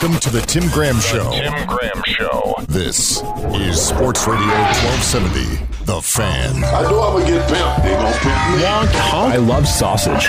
[0.00, 1.28] Welcome to the Tim Graham Show.
[1.32, 2.54] Tim Graham Show.
[2.68, 3.20] This
[3.58, 6.62] is Sports Radio 1270, The Fan.
[6.62, 7.82] I know I'm gonna get pimped.
[7.82, 8.64] They gonna pimp me.
[8.64, 10.22] I love sausage.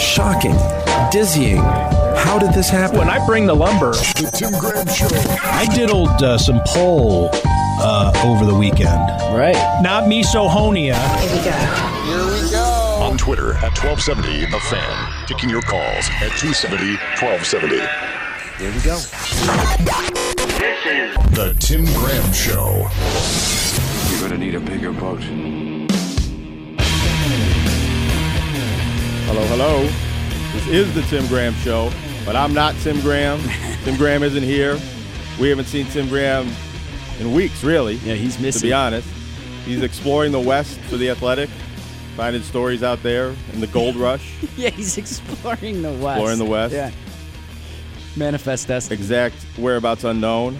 [0.00, 0.56] Shocking.
[1.10, 1.58] Dizzying.
[1.58, 2.96] How did this happen?
[2.96, 5.08] When I bring the lumber, The Tim Graham Show.
[5.42, 9.10] I diddled uh, some pole uh, over the weekend.
[9.36, 9.60] Right.
[9.82, 10.96] Not misohonia.
[11.20, 11.50] Here we go.
[12.06, 12.64] Here we go.
[13.02, 15.26] On Twitter at 1270, The Fan.
[15.26, 18.21] Taking your calls at 270 1270.
[18.62, 18.94] There we go.
[20.56, 22.86] This is The Tim Graham Show.
[24.08, 25.20] You're gonna need a bigger boat.
[29.26, 29.82] Hello, hello.
[30.52, 31.90] This is the Tim Graham Show,
[32.24, 33.40] but I'm not Tim Graham.
[33.84, 34.78] Tim Graham isn't here.
[35.40, 36.48] We haven't seen Tim Graham
[37.18, 37.94] in weeks, really.
[37.96, 38.60] Yeah, he's missing.
[38.60, 39.08] To be honest,
[39.64, 41.50] he's exploring the West for the Athletic,
[42.16, 46.18] finding stories out there in the gold rush, Yeah, he's exploring the West.
[46.18, 46.74] exploring the West.
[46.74, 46.92] Yeah.
[48.16, 48.98] Manifest destiny.
[48.98, 50.56] Exact whereabouts unknown.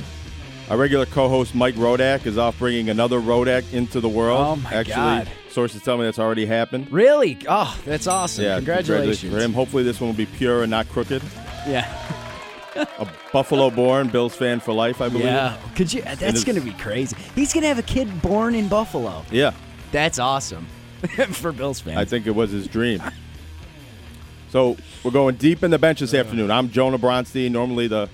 [0.71, 4.41] Our regular co-host Mike Rodak is off bringing another Rodak into the world.
[4.41, 5.29] Oh, my Actually, God.
[5.51, 6.91] sources tell me that's already happened.
[6.91, 7.37] Really?
[7.49, 8.45] Oh, that's awesome.
[8.45, 9.33] Yeah, Congratulations.
[9.35, 9.53] for him.
[9.53, 11.23] Hopefully, this one will be pure and not crooked.
[11.67, 11.93] Yeah.
[12.75, 15.27] A Buffalo-born Bills fan for life, I believe.
[15.27, 15.59] Yeah.
[15.75, 16.01] Could you?
[16.03, 17.17] That's going to be crazy.
[17.35, 19.25] He's going to have a kid born in Buffalo.
[19.31, 19.53] Yeah,
[19.91, 20.67] That's awesome
[21.33, 21.99] for Bills fans.
[21.99, 23.03] I think it was his dream.
[24.53, 26.51] So we're going deep in the bench this afternoon.
[26.51, 28.11] I'm Jonah Bronstein, normally the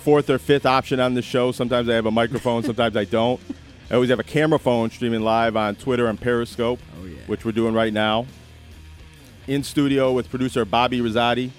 [0.00, 1.52] fourth or fifth option on the show.
[1.52, 3.40] Sometimes I have a microphone, sometimes I don't.
[3.88, 7.18] I always have a camera phone streaming live on Twitter and Periscope, Oh, yeah.
[7.28, 8.26] which we're doing right now.
[9.46, 11.50] In studio with producer Bobby Rosati.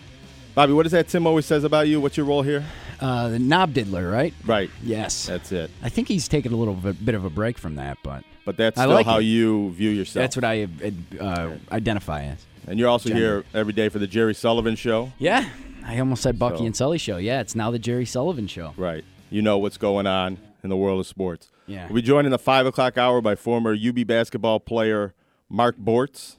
[0.54, 2.02] Bobby, what is that Tim always says about you?
[2.02, 2.66] What's your role here?
[3.00, 4.34] uh, the knob diddler, right?
[4.46, 4.70] Right.
[4.84, 5.28] Yes.
[5.28, 5.72] That's it.
[5.82, 8.58] I think he's taken a little bit, bit of a break from that, but But
[8.58, 9.24] that's I still like how it.
[9.24, 10.22] you view yourself.
[10.24, 10.68] that's what I
[11.22, 12.46] uh, identify as.
[12.68, 15.12] And you're also here every day for the Jerry Sullivan Show.
[15.18, 15.50] Yeah.
[15.86, 17.18] I almost said Bucky So- and Sully show.
[17.18, 18.74] Yeah, it's now the Jerry Sullivan show.
[18.78, 19.04] Right.
[19.32, 21.50] You know what's going on in the world of sports.
[21.68, 21.86] Yeah.
[21.88, 25.14] We'll be joined in the 5 o'clock hour by former UB basketball player
[25.50, 26.36] Mark Bortz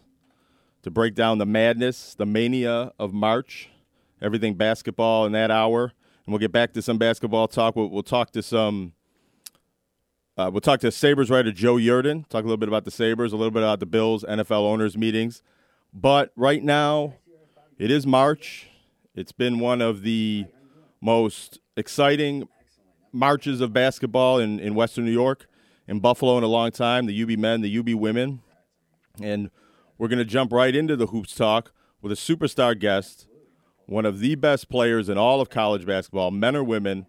[0.83, 3.71] to break down the madness, the mania of March,
[4.23, 5.85] everything basketball in that hour.
[6.27, 7.75] And we'll get back to some basketball talk.
[7.75, 8.93] We'll, we'll talk to some.
[10.37, 13.33] Uh, we'll talk to Sabres writer Joe Yerdon, talk a little bit about the Sabres,
[13.33, 15.43] a little bit about the Bills NFL owners meetings.
[15.93, 17.15] But right now,
[17.79, 18.69] it is March.
[19.15, 20.47] It's been one of the
[21.01, 22.49] most exciting
[23.13, 25.49] marches of basketball in, in Western New York,
[25.89, 28.41] in Buffalo in a long time, the UB men, the UB women.
[29.21, 29.51] And
[29.99, 33.27] we're going to jump right into the hoops talk with a superstar guest,
[33.87, 37.07] one of the best players in all of college basketball, men or women,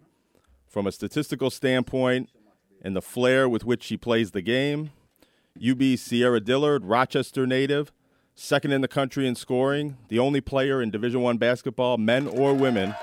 [0.66, 2.30] from a statistical standpoint
[2.82, 4.90] and the flair with which she plays the game.
[5.56, 7.92] UB Sierra Dillard, Rochester native,
[8.34, 12.54] second in the country in scoring, the only player in Division One basketball, men or
[12.54, 12.94] women,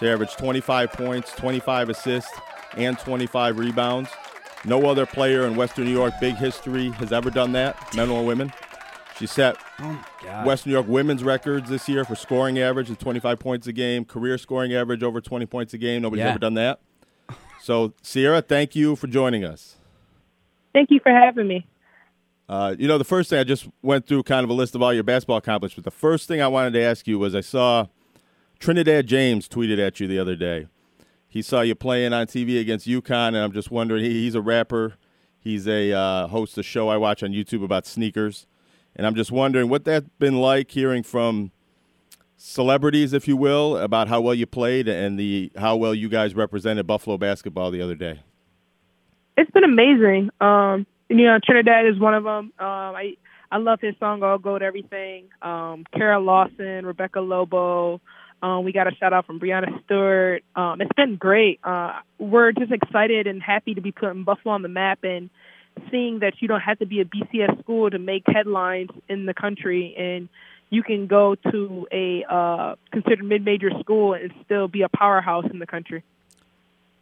[0.00, 2.32] to average 25 points, 25 assists,
[2.76, 4.10] and 25 rebounds.
[4.64, 8.24] No other player in Western New York big history has ever done that, men or
[8.24, 8.52] women.
[9.18, 10.04] She set oh,
[10.44, 14.04] Western New York women's records this year for scoring average at 25 points a game,
[14.04, 16.02] career scoring average over 20 points a game.
[16.02, 16.30] Nobody's Yeah.
[16.30, 16.80] ever done that.
[17.62, 19.76] So, Sierra, thank you for joining us.
[20.74, 21.66] Thank you for having me.
[22.48, 24.82] Uh, you know, the first thing I just went through kind of a list of
[24.82, 25.84] all your basketball accomplishments.
[25.84, 27.86] The first thing I wanted to ask you was I saw
[28.58, 30.68] Trinidad James tweeted at you the other day.
[31.28, 34.04] He saw you playing on TV against UConn, and I'm just wondering.
[34.04, 34.94] He, he's a rapper.
[35.38, 38.46] He's a uh, host a show I watch on YouTube about sneakers,
[38.94, 41.50] and I'm just wondering what that's been like hearing from
[42.36, 46.34] celebrities, if you will, about how well you played and the how well you guys
[46.34, 48.20] represented Buffalo basketball the other day.
[49.36, 50.30] It's been amazing.
[50.40, 52.52] Um, you know, Trinidad is one of them.
[52.58, 53.16] Um, I
[53.50, 58.00] I love his song "All Gold Everything." Um, Kara Lawson, Rebecca Lobo.
[58.42, 60.42] Um, we got a shout out from Breanna Stewart.
[60.54, 61.58] Um, it's been great.
[61.64, 65.30] Uh, we're just excited and happy to be putting Buffalo on the map and
[65.90, 69.34] seeing that you don't have to be a BCS school to make headlines in the
[69.34, 70.28] country, and
[70.70, 75.58] you can go to a uh, considered mid-major school and still be a powerhouse in
[75.58, 76.02] the country.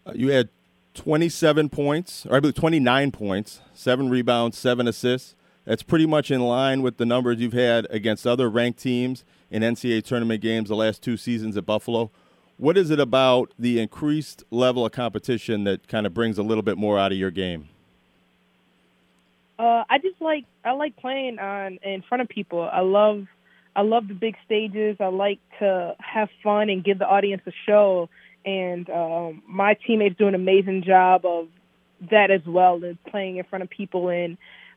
[0.06, 0.48] Uh, you had
[0.94, 5.34] 27 points, or I believe 29 points, seven rebounds, seven assists.
[5.64, 9.62] That's pretty much in line with the numbers you've had against other ranked teams in
[9.62, 12.10] NCAA tournament games the last two seasons at Buffalo.
[12.56, 16.62] What is it about the increased level of competition that kind of brings a little
[16.62, 17.68] bit more out of your game?
[19.58, 22.62] Uh, I just like I like playing on in front of people.
[22.62, 23.26] I love
[23.74, 24.96] I love the big stages.
[25.00, 28.08] I like to have fun and give the audience a show.
[28.44, 31.48] And um, my teammates do an amazing job of
[32.10, 34.08] that as well, and playing in front of people.
[34.10, 34.36] And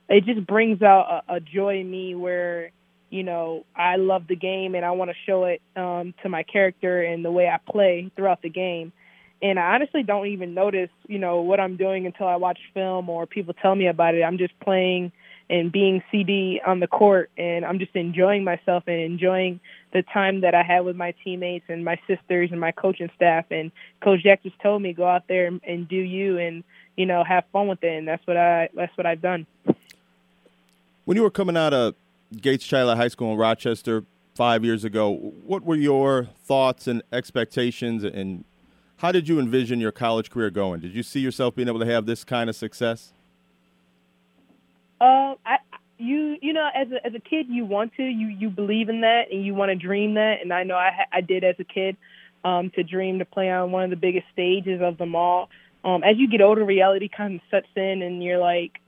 [0.09, 2.71] it just brings out a, a joy in me where
[3.09, 6.43] you know I love the game and I want to show it um, to my
[6.43, 8.93] character and the way I play throughout the game.
[9.41, 13.09] and I honestly don't even notice, you know, what I'm doing until I watch film
[13.09, 14.23] or people tell me about it.
[14.23, 15.11] I'm just playing
[15.49, 19.59] and being CD on the court, and I'm just enjoying myself and enjoying
[19.93, 23.45] the time that I had with my teammates and my sisters and my coaching staff.
[23.51, 26.63] And Coach Jack just told me go out there and, and do you and
[26.95, 29.45] you know have fun with it, and that's what I that's what I've done.
[31.05, 31.95] When you were coming out of
[32.41, 34.03] Gates Chili High School in Rochester
[34.35, 35.11] five years ago,
[35.45, 38.43] what were your thoughts and expectations, and
[38.97, 40.81] how did you envision your college career going?
[40.81, 43.13] Did you see yourself being able to have this kind of success?
[44.99, 45.57] Uh, I
[45.97, 49.01] you you know as a as a kid you want to you you believe in
[49.01, 51.63] that and you want to dream that and I know I I did as a
[51.63, 51.97] kid
[52.43, 55.49] um to dream to play on one of the biggest stages of them all.
[55.83, 58.79] Um as you get older reality kind of sets in and you're like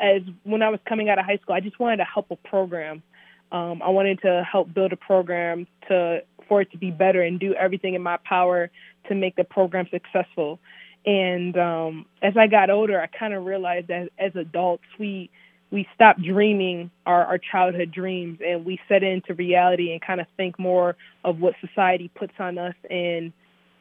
[0.00, 2.36] as when I was coming out of high school I just wanted to help a
[2.36, 3.02] program.
[3.50, 7.40] Um I wanted to help build a program to for it to be better and
[7.40, 8.70] do everything in my power
[9.08, 10.58] to make the program successful.
[11.06, 15.30] And um, as I got older, I kind of realized that as adults, we
[15.74, 20.26] we stop dreaming our, our childhood dreams and we set into reality and kind of
[20.36, 20.94] think more
[21.24, 23.32] of what society puts on us and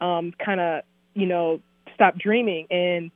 [0.02, 0.82] um, kind of
[1.14, 1.62] you know
[1.94, 2.66] stop dreaming.
[2.72, 3.12] And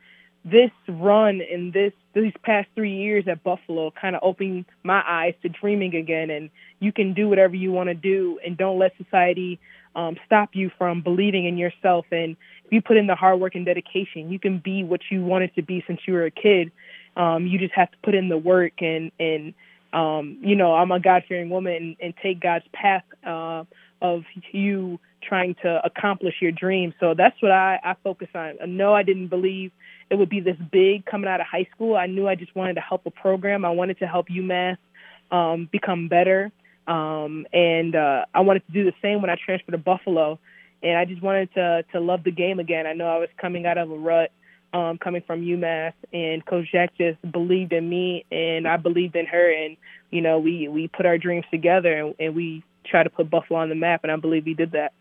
[0.46, 5.34] this run and this these past three years at Buffalo kind of opened my eyes
[5.42, 6.30] to dreaming again.
[6.30, 9.60] And you can do whatever you want to do, and don't let society
[9.96, 12.06] um, stop you from believing in yourself.
[12.12, 15.24] And if you put in the hard work and dedication, you can be what you
[15.24, 16.72] wanted to be since you were a kid.
[17.18, 19.54] Um, you just have to put in the work and and
[19.92, 23.64] um, you know I'm a God fearing woman and, and take God's path uh,
[24.02, 26.94] of you trying to accomplish your dreams.
[27.00, 28.58] So that's what I, I focus on.
[28.68, 29.72] No, I didn't believe
[30.10, 31.96] it would be this big coming out of high school.
[31.96, 33.66] I knew I just wanted to help a program.
[33.66, 34.78] I wanted to help UMass
[35.32, 36.52] um, become better.
[36.88, 40.40] Um, and uh, I wanted to do the same when I transferred to Buffalo.
[40.82, 42.86] And I just wanted to to love the game again.
[42.86, 44.32] I know I was coming out of a rut,
[44.74, 49.26] um, coming from UMass, and Coach Jack just believed in me, and I believed in
[49.26, 49.78] her, and
[50.12, 53.60] you know we we put our dreams together, and, and we try to put Buffalo
[53.60, 54.94] on the map, and I believe we did that.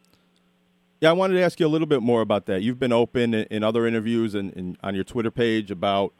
[1.00, 2.62] Yeah, I wanted to ask you a little bit more about that.
[2.62, 6.14] You've been open in, in other interviews and, and, on your Twitter page about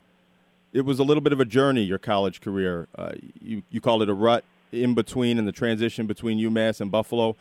[0.75, 2.87] it was a little bit of a journey, your college career.
[2.97, 6.91] Uh, you, you called it a rut in between and the transition between UMass and
[6.91, 7.37] Buffalo.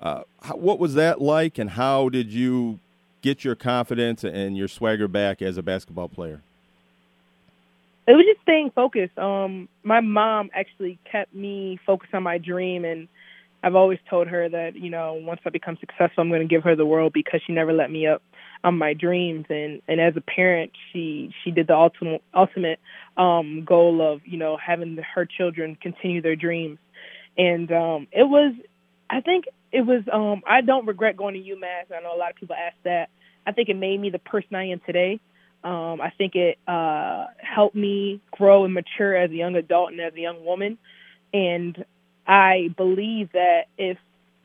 [0.00, 0.22] Uh,
[0.54, 2.80] what was that like, and how did you
[3.24, 6.42] get your confidence and your swagger back as a basketball player?
[8.06, 9.16] It was just staying focused.
[9.18, 13.08] Um, my mom actually kept me focused on my dream, and
[13.62, 16.64] I've always told her that you know once I become successful, I'm going to give
[16.64, 18.22] her the world because she never let me up
[18.62, 19.46] on my dreams.
[19.48, 22.78] And and as a parent, she she did the ultimate ultimate
[23.16, 26.78] um, goal of you know having her children continue their dreams.
[27.38, 28.54] And um, it was,
[29.10, 30.02] I think it was.
[30.10, 31.94] Um, I don't regret going to UMass.
[31.94, 33.10] I know a lot of people ask that.
[33.44, 35.20] I think it made me the person I am today.
[35.64, 40.00] Um, I think it uh, helped me grow and mature as a young adult and
[40.00, 40.78] as a young woman.
[41.32, 41.84] And
[42.24, 43.98] I believe that if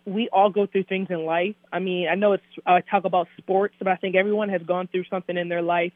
[0.05, 3.27] we all go through things in life, I mean, I know it's I talk about
[3.37, 5.93] sports, but I think everyone has gone through something in their life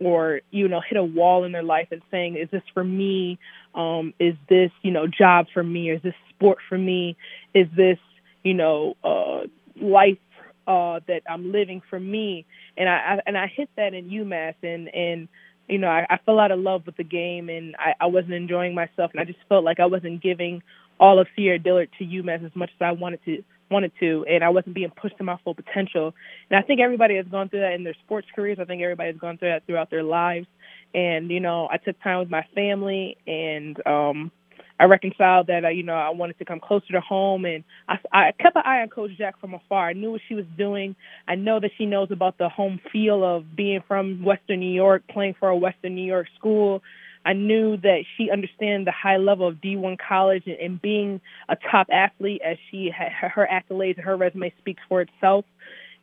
[0.00, 3.38] or you know hit a wall in their life and saying is this for me
[3.74, 7.14] um is this you know job for me is this sport for me
[7.54, 7.98] is this
[8.42, 9.46] you know uh
[9.80, 10.18] life
[10.66, 12.46] uh that I'm living for me
[12.76, 15.28] and I, I and I hit that in UMass and and
[15.68, 18.34] you know I, I fell out of love with the game and I, I wasn't
[18.34, 20.62] enjoying myself and I just felt like I wasn't giving
[21.00, 24.44] all of Sierra Dillard to UMass as much as I wanted to wanted to, and
[24.44, 26.14] I wasn't being pushed to my full potential.
[26.50, 28.58] And I think everybody has gone through that in their sports careers.
[28.60, 30.46] I think everybody has gone through that throughout their lives.
[30.94, 34.30] And you know, I took time with my family, and um,
[34.82, 35.64] I reconciled that.
[35.64, 38.62] Uh, you know, I wanted to come closer to home, and I, I kept an
[38.64, 39.88] eye on Coach Jack from afar.
[39.88, 40.96] I knew what she was doing.
[41.28, 45.04] I know that she knows about the home feel of being from Western New York,
[45.08, 46.82] playing for a Western New York school.
[47.24, 51.54] I knew that she understands the high level of D1 college and, and being a
[51.70, 55.44] top athlete as she had her accolades and her resume speaks for itself.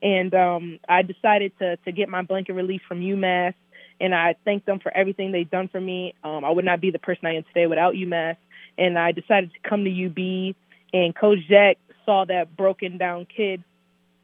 [0.02, 3.56] And um, I decided to to get my blanket release from UMass,
[4.00, 6.14] and I thank them for everything they've done for me.
[6.24, 8.38] Um, I would not be the person I am today without UMass.
[8.80, 10.56] And I decided to come to UB,
[10.94, 13.64] and Coach Jack saw that broken down kid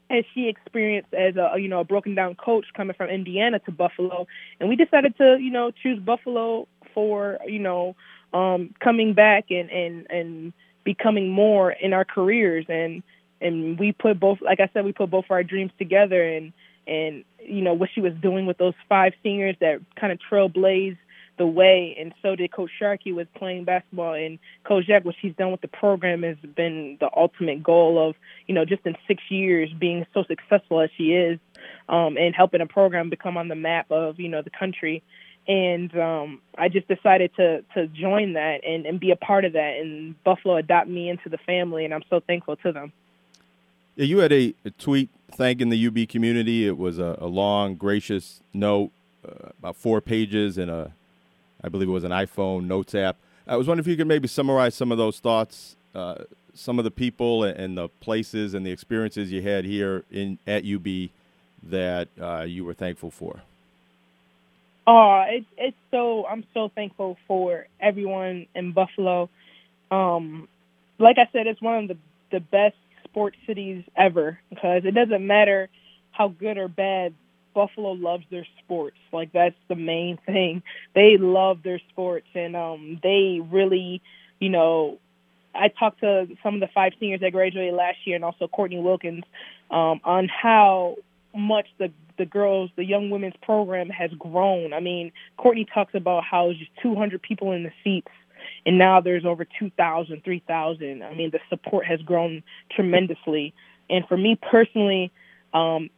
[0.08, 3.70] as she experienced as a you know a broken down coach coming from Indiana to
[3.70, 4.26] Buffalo,
[4.58, 7.94] and we decided to you know choose Buffalo for you know
[8.32, 10.52] um, coming back and and and
[10.84, 12.66] becoming more in our careers.
[12.68, 13.02] And
[13.40, 16.52] and we put both like I said we put both our dreams together and
[16.86, 20.98] and you know what she was doing with those five seniors that kind of trailblazed
[21.38, 25.34] the way and so did Coach Sharkey with playing basketball and Coach Jack what she's
[25.34, 28.16] done with the program has been the ultimate goal of
[28.46, 31.38] you know just in six years being so successful as she is
[31.88, 35.02] um, and helping a program become on the map of you know the country.
[35.48, 39.52] And um, I just decided to to join that and, and be a part of
[39.52, 39.76] that.
[39.78, 42.92] And Buffalo adopt me into the family, and I'm so thankful to them.
[43.94, 46.66] Yeah, you had a, a tweet thanking the UB community.
[46.66, 48.90] It was a, a long, gracious note,
[49.26, 50.92] uh, about four pages, and a,
[51.66, 53.16] I believe it was an iPhone notes app.
[53.48, 56.22] I was wondering if you could maybe summarize some of those thoughts, uh,
[56.54, 60.64] some of the people and the places and the experiences you had here in at
[60.64, 61.10] UB
[61.64, 63.42] that uh, you were thankful for.
[64.86, 69.28] Oh, it's it's so I'm so thankful for everyone in Buffalo.
[69.90, 70.48] Um,
[70.98, 71.96] like I said, it's one of the
[72.30, 75.68] the best sports cities ever because it doesn't matter
[76.12, 77.14] how good or bad
[77.56, 78.98] Buffalo loves their sports.
[79.14, 80.62] Like that's the main thing.
[80.94, 84.02] They love their sports and um they really,
[84.38, 84.98] you know,
[85.54, 88.78] I talked to some of the five seniors that graduated last year and also Courtney
[88.78, 89.24] Wilkins
[89.70, 90.96] um on how
[91.34, 94.72] much the the girls, the young women's program has grown.
[94.72, 98.12] I mean, Courtney talks about how it's just 200 people in the seats
[98.66, 101.02] and now there's over 2,000, 3,000.
[101.02, 103.54] I mean, the support has grown tremendously.
[103.88, 105.12] And for me personally,
[105.54, 105.90] um,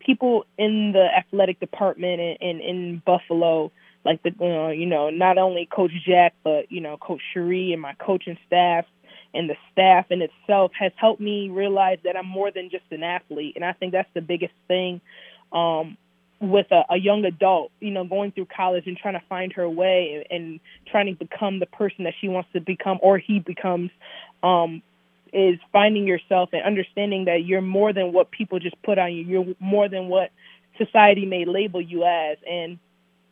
[0.00, 3.70] people in the athletic department in, in, in Buffalo,
[4.04, 7.80] like the, uh, you know, not only Coach Jack, but, you know, Coach Cherie and
[7.80, 8.86] my coaching staff
[9.32, 13.02] and the staff in itself has helped me realize that I'm more than just an
[13.02, 13.54] athlete.
[13.56, 15.00] And I think that's the biggest thing
[15.52, 15.96] um,
[16.40, 19.68] with a, a young adult, you know, going through college and trying to find her
[19.68, 23.38] way and, and trying to become the person that she wants to become or he
[23.38, 23.90] becomes,
[24.42, 24.82] um,
[25.32, 29.24] is finding yourself and understanding that you're more than what people just put on you.
[29.24, 30.30] You're more than what
[30.78, 32.38] society may label you as.
[32.48, 32.78] And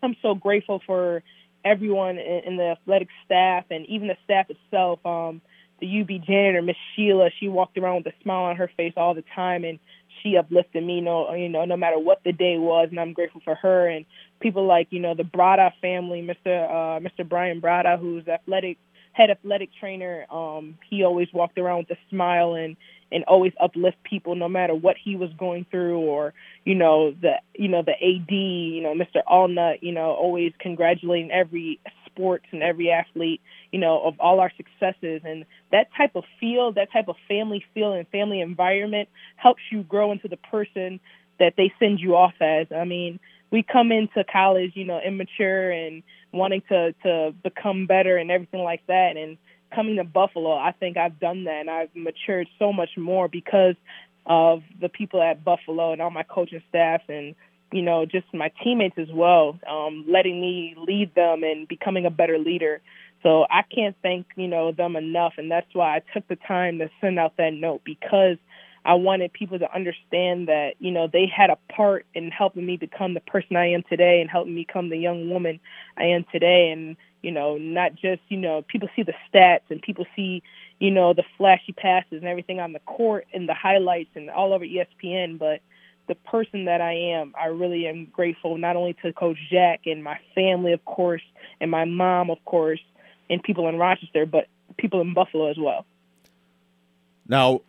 [0.03, 1.23] I'm so grateful for
[1.65, 5.05] everyone in, the athletic staff and even the staff itself.
[5.05, 5.41] Um,
[5.81, 9.15] the UB janitor, Miss Sheila, she walked around with a smile on her face all
[9.15, 9.79] the time and
[10.23, 13.41] she uplifted me, no, you know, no matter what the day was, and I'm grateful
[13.45, 14.05] for her and
[14.41, 16.69] people like, you know, the Brada family, Mr.
[16.69, 17.29] Uh, Mr.
[17.29, 18.79] Brian Brada, who's athletic
[19.19, 20.27] head athletic trainer.
[20.31, 22.77] Um, he always walked around with a smile and
[23.11, 26.35] and always uplift people no matter what he was going through or
[26.67, 29.23] you know the you know the AD you know Mr.
[29.27, 31.81] Alnutt you know always congratulating every
[32.19, 35.23] sports and every athlete, you know, of all our successes.
[35.25, 39.83] And that type of feel, that type of family feel and family environment helps you
[39.85, 40.99] grow into the person
[41.39, 42.67] that they send you off as.
[42.75, 43.21] I mean,
[43.51, 46.03] we come into college, you know, immature and
[46.33, 49.17] wanting to to become better and everything like that.
[49.17, 49.39] And
[49.75, 53.75] coming to Buffalo, I think I've done that and I've matured so much more because
[54.27, 57.35] of the people at Buffalo and all my coaching staff and
[57.73, 62.11] you know, just my teammates as well, um, letting me lead them and becoming a
[62.11, 62.81] better leader.
[63.23, 65.35] So I can't thank, you know, them enough.
[65.39, 68.39] And that's why I took the time to send out that note because
[68.85, 72.77] I wanted people to understand that, you know, they had a part in helping me
[72.77, 75.61] become the person I am today and helping me become the young woman
[75.97, 76.71] I am today.
[76.71, 80.43] And, you know, not just, you know, people see the stats and people see,
[80.79, 84.53] you know, the flashy passes and everything on the court and the highlights and all
[84.53, 85.61] over ESPN, but
[86.07, 87.35] the person that I am.
[87.39, 91.23] I really am grateful not only to Coach Jack and my family, of course,
[91.61, 92.81] and my mom, of course,
[93.31, 95.85] and people in Rochester, but people in Buffalo as well.
[97.29, 97.61] Now,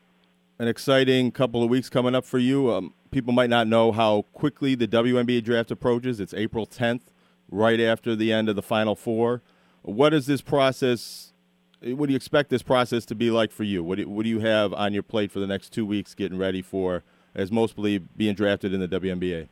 [0.59, 2.71] an exciting couple of weeks coming up for you.
[2.71, 6.19] Um, people might not know how quickly the WNBA draft approaches.
[6.19, 7.01] It's April 10th,
[7.49, 9.41] right after the end of the Final Four.
[9.81, 11.33] What is this process?
[11.81, 13.83] What do you expect this process to be like for you?
[13.83, 16.37] What do, what do you have on your plate for the next two weeks getting
[16.37, 17.03] ready for–
[17.35, 19.47] as most believe being drafted in the WNBA?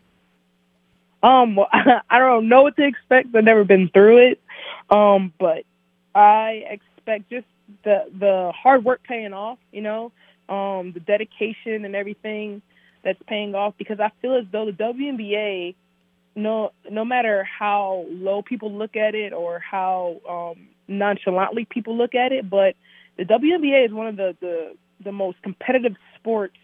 [1.24, 1.60] Um,
[2.10, 3.36] I don't know what to expect.
[3.36, 4.42] I've never been through it.
[4.90, 5.64] Um, but
[6.16, 7.48] I expect just
[7.84, 9.58] the the hard work paying off.
[9.72, 10.12] You know,
[10.50, 12.62] um, the dedication and everything
[13.04, 15.75] that's paying off because I feel as though the WNBA,
[16.36, 22.16] no no matter how low people look at it or how um, nonchalantly people look
[22.16, 22.75] at it, but
[23.18, 26.58] the WNBA is one of the the, the most competitive sports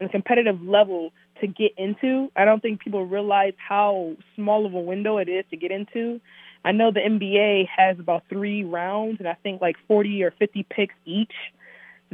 [0.00, 2.30] and competitive level to get into.
[2.36, 6.20] I don't think people realize how small of a window it is to get into.
[6.64, 10.66] I know the NBA has about three rounds, and I think like 40 or 50
[10.70, 11.32] picks each.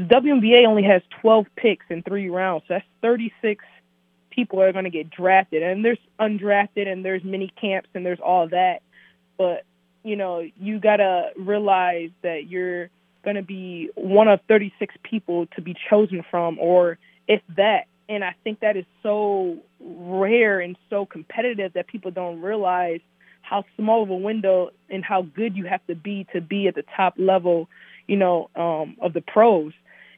[0.00, 3.62] The WNBA only has 12 picks in three rounds, so that's 36
[4.30, 5.62] people are going to get drafted.
[5.62, 8.80] And there's undrafted, and there's mini camps, and there's all that.
[9.37, 9.64] But
[10.02, 12.88] you know, you got to realize that you're
[13.23, 16.97] going to be one of 36 people to be chosen from, or
[17.28, 17.85] if that.
[18.09, 23.00] And I think that is so rare and so competitive that people don't realize
[23.42, 26.75] how small of a window and how good you have to be to be at
[26.75, 27.69] the top level,
[28.07, 29.75] you know, um, of the pros.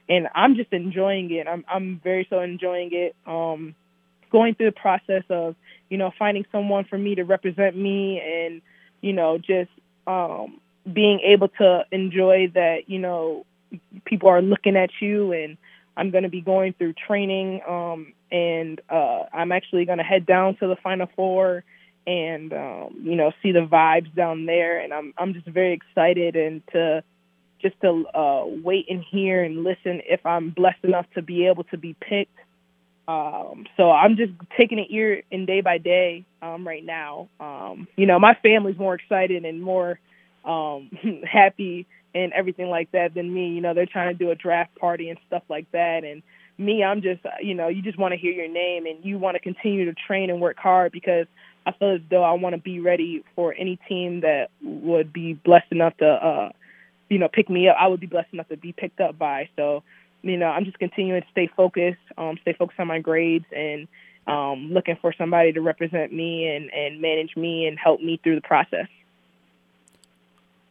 [0.09, 1.47] And I'm just enjoying it.
[1.47, 3.15] I'm I'm very so enjoying it.
[3.25, 3.75] Um,
[4.33, 5.55] going through the process of
[5.89, 8.61] you know finding someone for me to represent me and
[8.99, 9.69] you know just
[10.07, 10.59] um,
[10.91, 13.45] being able to enjoy that you know
[14.03, 15.57] people are looking at you and
[15.95, 20.25] I'm going to be going through training um, and uh, I'm actually going to head
[20.25, 21.63] down to the Final Four
[22.05, 26.35] and um, you know see the vibes down there and I'm I'm just very excited
[26.35, 27.03] and to
[27.63, 31.63] just to uh, wait and hear and listen if I'm blessed enough to be able
[31.65, 32.37] to be picked.
[33.07, 37.29] Um, so I'm just taking it year and day by day um, right now.
[37.39, 39.99] Um, you know, my family's more excited and more
[40.45, 40.91] um,
[41.23, 43.49] happy and everything like that than me.
[43.49, 46.03] You know, they're trying to do a draft party and stuff like that.
[46.03, 46.21] And
[46.57, 49.35] me, I'm just, you know, you just want to hear your name and you want
[49.35, 51.25] to continue to train and work hard because
[51.65, 55.33] I feel as though I want to be ready for any team that would be
[55.33, 56.49] blessed enough to, uh,
[57.13, 57.77] you know, pick me up.
[57.79, 59.47] I would be blessed enough to be picked up by.
[59.55, 59.83] So,
[60.23, 63.87] you know, I'm just continuing to stay focused, um, stay focused on my grades and
[64.25, 68.35] um, looking for somebody to represent me and, and manage me and help me through
[68.35, 68.87] the process.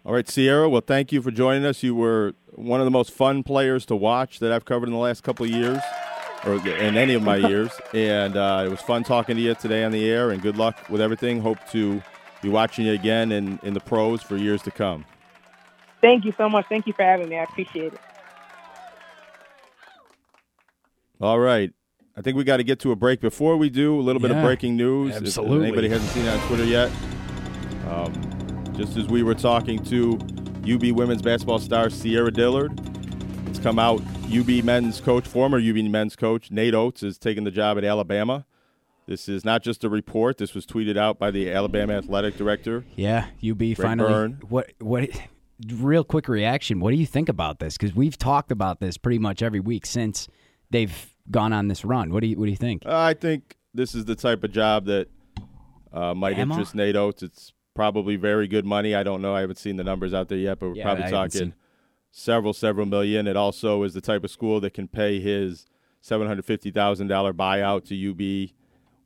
[0.05, 0.69] All right, Sierra.
[0.69, 1.85] Well, thank you for joining us.
[1.85, 4.99] You were one of the most fun players to watch that I've covered in the
[4.99, 5.81] last couple of years,
[6.45, 7.71] or in any of my years.
[7.95, 10.33] And uh, it was fun talking to you today on the air.
[10.33, 11.41] And good luck with everything.
[11.41, 12.03] Hope to
[12.43, 15.05] be watching you again in, in the pros for years to come.
[16.03, 16.67] Thank you so much.
[16.69, 17.39] Thank you for having me.
[17.39, 18.01] I appreciate it.
[21.21, 21.73] All right.
[22.17, 23.21] I think we got to get to a break.
[23.21, 25.15] Before we do, a little bit of breaking news.
[25.15, 25.59] Absolutely.
[25.59, 26.91] If anybody hasn't seen it on Twitter yet,
[27.89, 28.13] um,
[28.75, 30.19] just as we were talking to
[30.69, 32.79] UB women's basketball star Sierra Dillard,
[33.47, 34.03] it's come out
[34.37, 38.45] UB men's coach, former UB men's coach Nate Oats is taking the job at Alabama.
[39.07, 40.39] This is not just a report.
[40.39, 42.85] This was tweeted out by the Alabama athletic director.
[42.95, 44.09] Yeah, UB finally.
[44.13, 44.39] Byrne.
[44.49, 44.73] What?
[44.81, 45.09] What?
[45.71, 46.81] Real quick reaction.
[46.81, 47.77] What do you think about this?
[47.77, 50.29] Because we've talked about this pretty much every week since
[50.71, 52.11] they've gone on this run.
[52.13, 52.83] What do you What do you think?
[52.85, 55.09] Uh, I think this is the type of job that
[55.93, 56.41] uh, might Bama?
[56.53, 57.23] interest Nate Oats.
[57.23, 58.95] It's probably very good money.
[58.95, 59.35] I don't know.
[59.35, 61.55] I haven't seen the numbers out there yet, but we're Yeah, probably talking seen-
[62.11, 63.27] several, several million.
[63.27, 65.67] It also is the type of school that can pay his
[66.01, 68.51] seven hundred fifty thousand dollar buyout to UB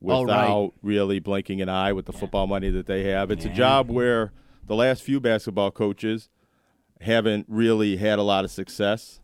[0.09, 0.43] Oh, right.
[0.43, 3.31] without really blinking an eye with the football money that they have.
[3.31, 4.33] It's a job where
[4.67, 6.29] the last few basketball coaches
[7.01, 9.21] haven't really had a lot of success.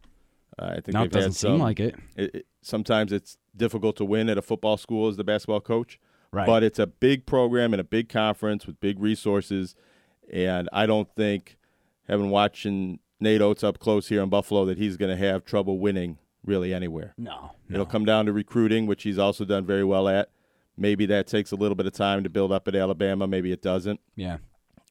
[0.58, 1.94] Uh, I think No, it doesn't had seem like it.
[2.16, 5.98] it, it- sometimes it's difficult to win at a football school as the basketball coach.
[6.32, 6.46] Right.
[6.46, 9.74] But it's a big program and a big conference with big resources.
[10.32, 11.58] And I don't think,
[12.08, 15.78] having watching Nate Oats up close here in Buffalo, that he's going to have trouble
[15.78, 17.14] winning really anywhere.
[17.18, 20.30] No, It'll come down to recruiting, which he's also done very well at.
[20.76, 23.26] Maybe that takes a little bit of time to build up at Alabama.
[23.26, 24.00] Maybe it doesn't.
[24.16, 24.38] Yeah.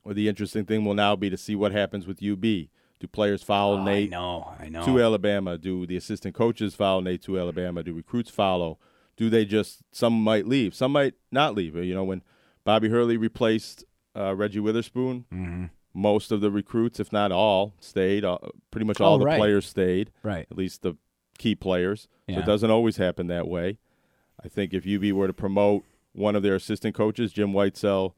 [0.03, 2.41] Or the interesting thing will now be to see what happens with UB.
[2.41, 4.09] Do players follow Oh, I Nate?
[4.11, 4.53] know.
[4.59, 4.85] I know.
[4.85, 5.57] to Alabama?
[5.57, 7.83] Do the assistant coaches follow Nate to Alabama?
[7.83, 8.77] Do recruits follow?
[9.17, 11.75] Do they just some might leave, some might not leave?
[11.75, 12.23] You know, when
[12.63, 13.83] Bobby Hurley replaced
[14.15, 15.65] uh, Reggie Witherspoon, Mm-hmm.
[15.93, 18.23] most of the recruits, if not all, stayed.
[18.25, 18.37] Uh,
[18.71, 19.37] pretty much all Oh, the right.
[19.37, 20.47] players stayed, Right.
[20.49, 20.95] at least the
[21.37, 22.07] key players.
[22.29, 23.77] So it doesn't always happen that way.
[24.43, 25.83] I think if UB were to promote
[26.13, 28.13] one of their assistant coaches, Jim Whitesell,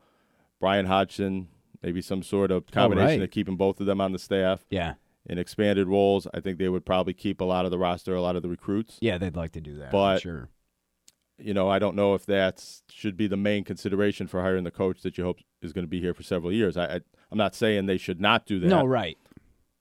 [0.60, 1.48] Brian Hodgson,
[1.84, 3.22] maybe some sort of oh, combination Oh, right.
[3.24, 4.94] of keeping both of them on the staff Yeah.
[5.26, 8.22] in expanded roles, I think they would probably keep a lot of the roster, a
[8.22, 8.98] lot of the recruits.
[9.02, 9.92] Yeah, they'd like to do that.
[9.92, 10.50] But- sure.
[11.40, 14.72] You know, I don't know if that should be the main consideration for hiring the
[14.72, 16.78] coach that you hope is going to be here for several years.
[16.78, 17.00] I, I
[17.32, 18.68] I'm not saying they should not do that.
[18.68, 19.18] No, right.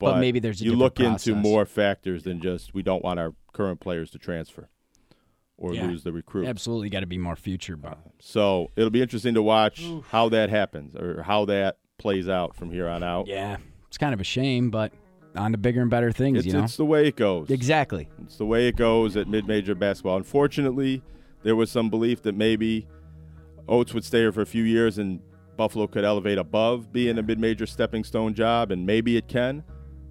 [0.01, 3.21] but, but maybe there's a you look into more factors than just we don't want
[3.21, 4.71] our current players to transfer
[5.59, 5.87] or Yeah.
[5.89, 6.47] lose the recruit.
[6.49, 7.77] Absolutely, got to be more future.
[7.77, 12.29] But uh, So it'll be interesting to watch how that happens or how that plays
[12.29, 13.27] out from here on out.
[13.27, 13.57] yeah,
[13.89, 14.93] it's kind of a shame, but
[15.35, 16.39] on to bigger and better things.
[16.39, 17.49] It's, you know, it's the way it goes.
[17.51, 18.09] exactly.
[18.25, 20.17] It's the way it goes at mid-major basketball.
[20.19, 21.03] Unfortunately,
[21.43, 22.87] there was some belief that maybe
[23.69, 25.21] Oats would stay here for a few years and
[25.57, 29.63] Buffalo could elevate above being a mid-major stepping stone job, and maybe it can.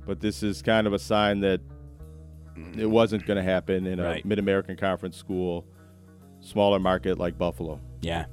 [0.08, 1.62] But this is kind of a sign that
[2.78, 4.26] it wasn't going to happen in a Right.
[4.26, 5.66] mid-American conference school,
[6.40, 7.80] smaller market like Buffalo.
[8.02, 8.26] Yeah.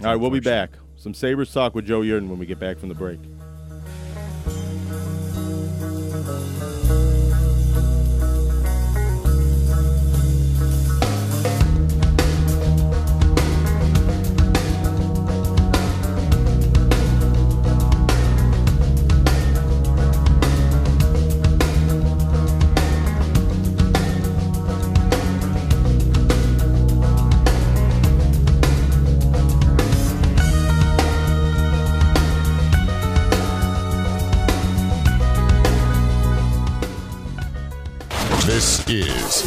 [0.00, 0.70] All right, we'll be back.
[1.00, 3.18] Some Sabres talk with Joe Yerdon when we get back from the break.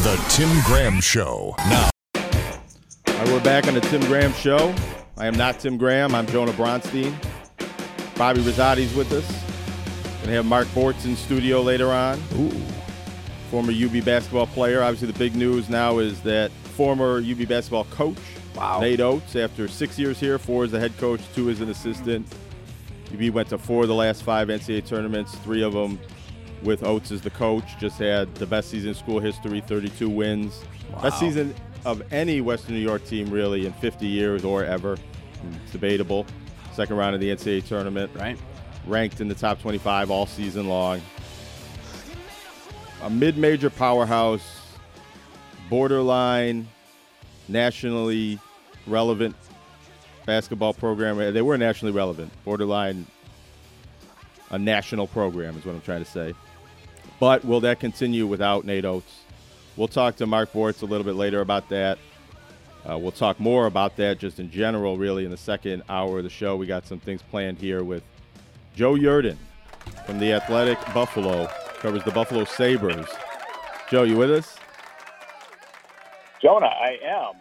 [0.03, 1.55] The Tim Graham Show.
[1.59, 4.75] Now, all All right, we're back on the Tim Graham Show.
[5.15, 6.13] I am not Tim Graham.
[6.13, 7.15] I'm Jonah Bronstein.
[8.17, 9.25] Bobby Rosati's with us.
[10.21, 12.21] Gonna have Mark Bortz in studio later on.
[12.35, 12.51] Ooh.
[13.49, 14.83] Former UB basketball player.
[14.83, 18.17] Obviously, the big news now is that former UB basketball coach
[18.55, 18.81] Wow.
[18.81, 22.27] Nate Oats, after six years here, four as the head coach, two as an assistant.
[23.13, 25.97] UB went to four of the last five NCAA tournaments, three of them
[26.63, 27.77] with Oats as the coach.
[27.79, 30.63] Just had the best season in school history, 32 wins.
[31.01, 31.53] Best season
[31.85, 34.97] of any Western New York team, really, in 50 years or ever.
[35.63, 36.25] It's debatable.
[36.73, 38.11] Second round of the NCAA tournament.
[38.15, 38.37] Right.
[38.87, 41.01] Ranked in the top 25 all season long.
[43.01, 44.61] A mid major powerhouse,
[45.69, 46.67] borderline,
[47.47, 48.39] nationally
[48.87, 49.35] relevant
[50.25, 51.17] basketball program.
[51.33, 53.05] They were nationally relevant, borderline
[54.53, 56.33] a national program is what I'm trying to say.
[57.19, 59.21] But will that continue without Nate Oats?
[59.75, 61.97] We'll talk to Mark Bortz a little bit later about that.
[62.87, 66.23] Uh, we'll talk more about that just in general, really, in the second hour of
[66.23, 66.55] the show.
[66.55, 68.03] We got some things planned here with
[68.75, 69.37] Joe Yerdon
[70.05, 71.47] from the Athletic Buffalo,
[71.79, 73.07] covers the Buffalo Sabres.
[73.89, 74.57] Joe, you with us?
[76.41, 77.35] Jonah, I am.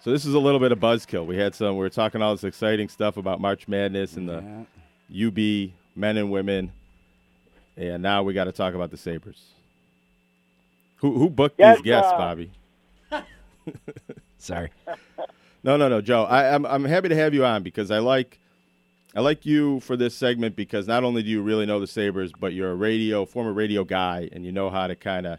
[0.00, 1.26] So this is a little bit of buzzkill.
[1.26, 1.74] We had some.
[1.74, 4.66] We were talking all this exciting stuff about March Madness and the
[5.12, 6.72] UB men and women,
[7.78, 9.52] and now we got to talk about the Sabres.
[10.98, 12.52] Who who booked Yes, these guests, uh, Bobby?
[14.38, 14.70] Sorry.
[15.64, 16.24] No, no, no, Joe.
[16.24, 18.40] I, I'm I'm happy to have you on because I like
[19.14, 22.32] I like you for this segment because not only do you really know the Sabres,
[22.38, 25.38] but you're a radio former radio guy and you know how to kind of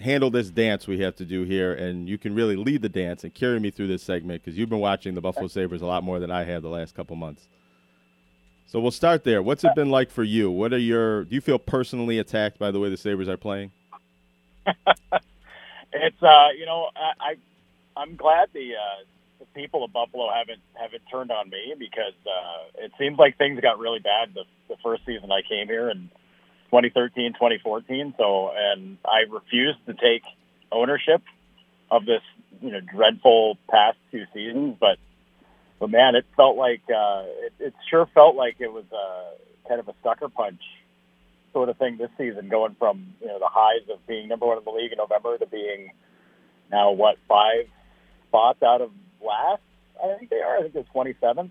[0.00, 3.24] handle this dance we have to do here, and you can really lead the dance
[3.24, 6.04] and carry me through this segment because you've been watching the Buffalo Sabres a lot
[6.04, 7.48] more than I have the last couple months.
[8.66, 9.42] So we'll start there.
[9.42, 10.50] What's it been like for you?
[10.50, 11.24] What are your?
[11.24, 13.70] Do you feel personally attacked by the way the Sabres are playing?
[15.96, 17.34] It's uh, you know, I, I
[17.96, 19.04] I'm glad the uh,
[19.38, 23.60] the people of Buffalo haven't haven't turned on me because uh, it seems like things
[23.60, 26.10] got really bad the the first season I came here in
[26.70, 28.14] 2013, 2014.
[28.18, 30.24] So, and I refused to take
[30.72, 31.22] ownership
[31.90, 32.22] of this,
[32.60, 34.76] you know, dreadful past two seasons.
[34.80, 34.98] But,
[35.84, 39.78] but man, it felt like uh, it, it sure felt like it was uh, kind
[39.78, 40.62] of a sucker punch
[41.52, 44.56] sort of thing this season, going from you know the highs of being number one
[44.56, 45.90] in the league in November to being
[46.70, 47.66] now what five
[48.28, 48.92] spots out of
[49.22, 49.60] last.
[50.02, 50.56] I think they are.
[50.56, 51.50] I think they're 27th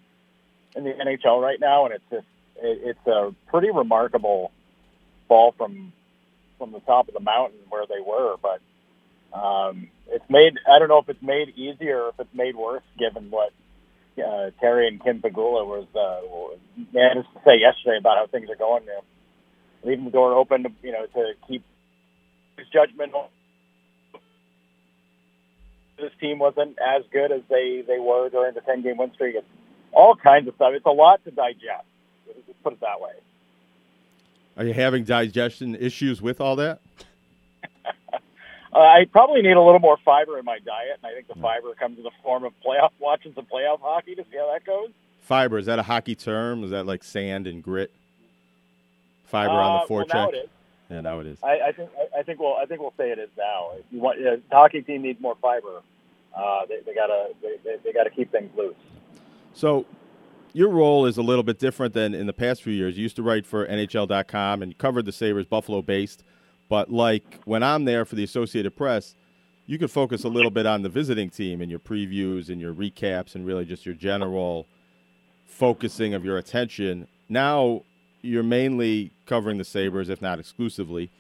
[0.76, 4.52] in the NHL right now, and it's just it, it's a pretty remarkable
[5.28, 5.94] fall from
[6.58, 8.38] from the top of the mountain where they were.
[8.42, 8.62] But
[9.38, 12.82] um, it's made I don't know if it's made easier or if it's made worse
[12.98, 13.54] given what
[14.18, 16.22] uh, Terry and Kim Pegula was uh,
[16.94, 18.86] managed to say yesterday about how things are going.
[18.86, 19.02] there
[19.84, 21.64] leaving the door open to you know to keep
[22.58, 23.14] his judgment.
[25.98, 29.36] This team wasn't as good as they they were during the ten game win streak.
[29.36, 29.48] It's
[29.92, 30.72] all kinds of stuff.
[30.74, 31.86] It's a lot to digest.
[32.28, 33.12] Let's put it that way.
[34.58, 36.80] Are you having digestion issues with all that?
[38.74, 41.36] Uh, I probably need a little more fiber in my diet, and I think the
[41.42, 44.66] fiber comes in the form of playoff watching some playoff hockey to see how that
[44.66, 44.90] goes.
[45.22, 46.64] Fiber is that a hockey term?
[46.64, 47.92] Is that like sand and grit?
[49.26, 50.14] Fiber on Uh, the well, forecheck.
[50.14, 50.50] now it is.
[50.90, 51.38] Yeah, now it is.
[51.44, 53.72] I, I think I, I think we'll I think we'll say it is now.
[53.78, 55.82] If you want, uh, the hockey team needs more fiber.
[56.36, 58.76] Uh, they, they gotta they, they, they gotta keep things loose.
[59.54, 59.86] So,
[60.54, 62.98] your role is a little bit different than in the past few years.
[62.98, 66.24] You used to write for NHL.com and you covered the Sabres, Buffalo based.
[66.74, 69.14] But like when I'm there for the Associated Press,
[69.68, 72.74] you could focus a little bit on the visiting team and your previews and your
[72.74, 74.66] recaps and really just your general
[75.46, 77.08] focusing of your attention.
[77.30, 77.84] Now
[78.24, 81.12] you're mainly covering the Sabres, if not exclusively.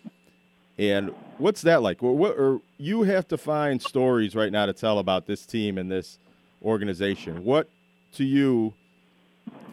[0.79, 2.01] And what's that like?
[2.01, 5.91] What, or you have to find stories right now to tell about this team and
[5.91, 6.17] this
[6.63, 7.43] organization.
[7.43, 7.69] What
[8.13, 8.73] to you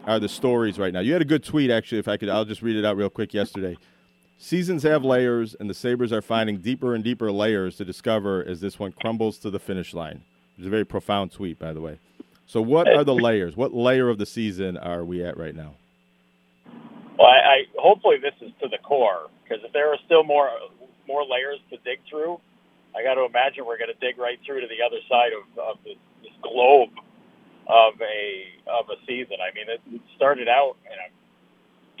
[0.05, 0.99] are the stories right now?
[0.99, 1.97] You had a good tweet actually.
[1.97, 3.33] If I could, I'll just read it out real quick.
[3.33, 3.79] Yesterday,
[4.41, 8.59] seasons have layers, and the Sabres are finding deeper and deeper layers to discover as
[8.59, 10.23] this one crumbles to the finish line.
[10.57, 11.99] It's a very profound tweet, by the way.
[12.47, 13.55] So, what are the layers?
[13.55, 15.75] What layer of the season are we at right now?
[17.17, 20.49] Well, I, I hopefully this is to the core because if there are still more
[21.07, 22.39] more layers to dig through,
[22.95, 25.43] I got to imagine we're going to dig right through to the other side of,
[25.59, 26.89] of this, this globe
[27.67, 29.37] of a of a season.
[29.39, 31.13] I mean, it, it started out, and I'm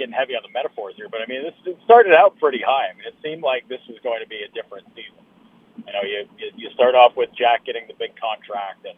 [0.01, 2.89] getting heavy on the metaphors here, but I mean, this it started out pretty high.
[2.89, 5.21] I mean, it seemed like this was going to be a different season.
[5.85, 6.25] You know, you
[6.57, 8.97] you, start off with Jack getting the big contract, and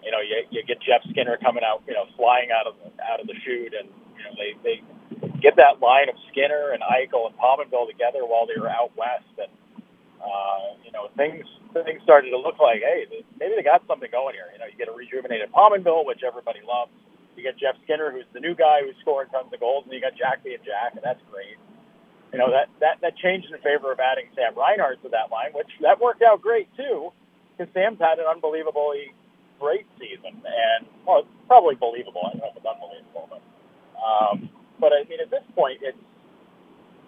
[0.00, 3.20] you know, you you get Jeff Skinner coming out, you know, flying out of out
[3.20, 4.76] of the chute, and you know, they they
[5.44, 9.28] get that line of Skinner and Eichel and Pominville together while they were out west,
[9.36, 9.52] and
[10.24, 11.44] uh, you know, things
[11.84, 13.04] things started to look like, hey,
[13.38, 14.48] maybe they got something going here.
[14.52, 16.92] You know, you get a rejuvenated Pominville, which everybody loves.
[17.36, 20.00] You get Jeff Skinner, who's the new guy who's scoring tons of goals, and you
[20.00, 21.56] got Jack being Jack, and that's great.
[22.32, 25.52] You know, that that that changed in favor of adding Sam Reinhart to that line,
[25.52, 27.12] which that worked out great too,
[27.56, 29.12] because Sam's had an unbelievably
[29.60, 32.20] great season, and well, it's probably believable.
[32.24, 33.42] I don't know if it's unbelievable, but
[34.00, 34.48] um,
[34.80, 35.98] but I mean, at this point, it's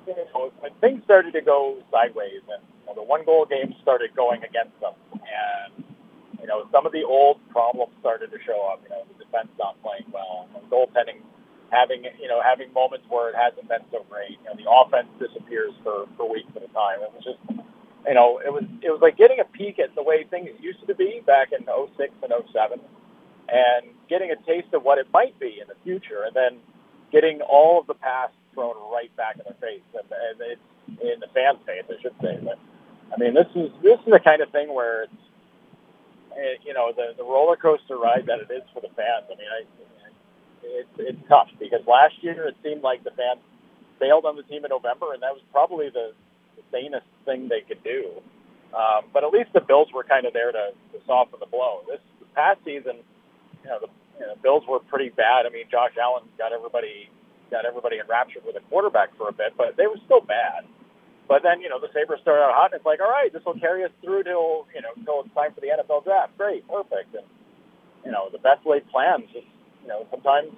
[0.06, 3.74] you know, when things started to go sideways and you know, the one goal games
[3.82, 5.84] started going against them, and
[6.44, 8.84] you know some of the old problems started to show up.
[8.84, 11.24] You know, the defense not playing well, goaltending
[11.72, 14.36] having you know having moments where it hasn't been so great.
[14.44, 17.00] You know, the offense disappears for for weeks at a time.
[17.00, 17.40] It was just
[18.06, 20.84] you know it was it was like getting a peek at the way things used
[20.86, 22.80] to be back in 06 and 07
[23.48, 26.58] and getting a taste of what it might be in the future, and then
[27.12, 31.20] getting all of the past thrown right back in their face, and, and it's in
[31.20, 32.38] the fans' face, I should say.
[32.42, 32.58] But
[33.12, 35.24] I mean, this is this is the kind of thing where it's it,
[36.64, 39.26] you know the the roller coaster ride that it is for the fans.
[39.26, 39.64] I mean, I,
[40.64, 43.40] it's it's tough because last year it seemed like the fans
[44.00, 46.12] bailed on the team in November, and that was probably the,
[46.56, 48.10] the sanest thing they could do.
[48.74, 51.82] Um, but at least the Bills were kind of there to, to soften the blow.
[51.86, 52.98] This, this past season,
[53.62, 55.46] you know, the you know, Bills were pretty bad.
[55.46, 57.08] I mean, Josh Allen got everybody
[57.50, 60.64] got everybody enraptured with a quarterback for a bit, but they were still bad.
[61.28, 63.42] But then, you know, the Sabres start out hot, and it's like, all right, this
[63.44, 66.36] will carry us through till, you know, until it's time for the NFL draft.
[66.36, 67.14] Great, perfect.
[67.14, 67.24] And,
[68.04, 69.46] you know, the best laid plans just,
[69.82, 70.52] you know, sometimes,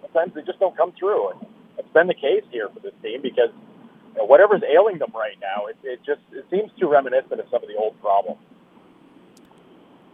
[0.00, 1.30] sometimes they just don't come through.
[1.30, 3.50] And it's been the case here for this team because,
[4.14, 7.46] you know, whatever's ailing them right now, it, it just, it seems too reminiscent of
[7.50, 8.40] some of the old problems.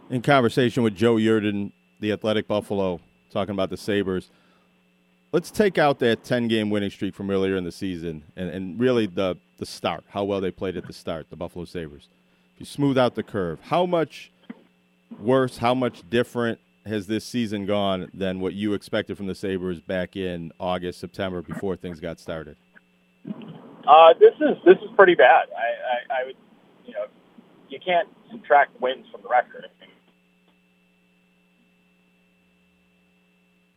[0.09, 4.29] In conversation with Joe Yerdon, the Athletic Buffalo, talking about the Sabres–
[5.31, 8.79] let's take out that 10 game winning streak from earlier in the season and, and
[8.79, 12.07] really the, the start, how well they played at the start, the Buffalo Sabres.
[12.55, 14.31] If you smooth out the curve, how much
[15.19, 19.79] worse, how much different has this season gone than what you expected from the Sabres
[19.79, 22.55] back in August, September before things got started?
[23.25, 25.47] Uh, this is this is pretty bad.
[25.55, 26.35] I, I, I would,
[26.85, 27.05] you know,
[27.69, 29.65] you can't subtract wins from the record.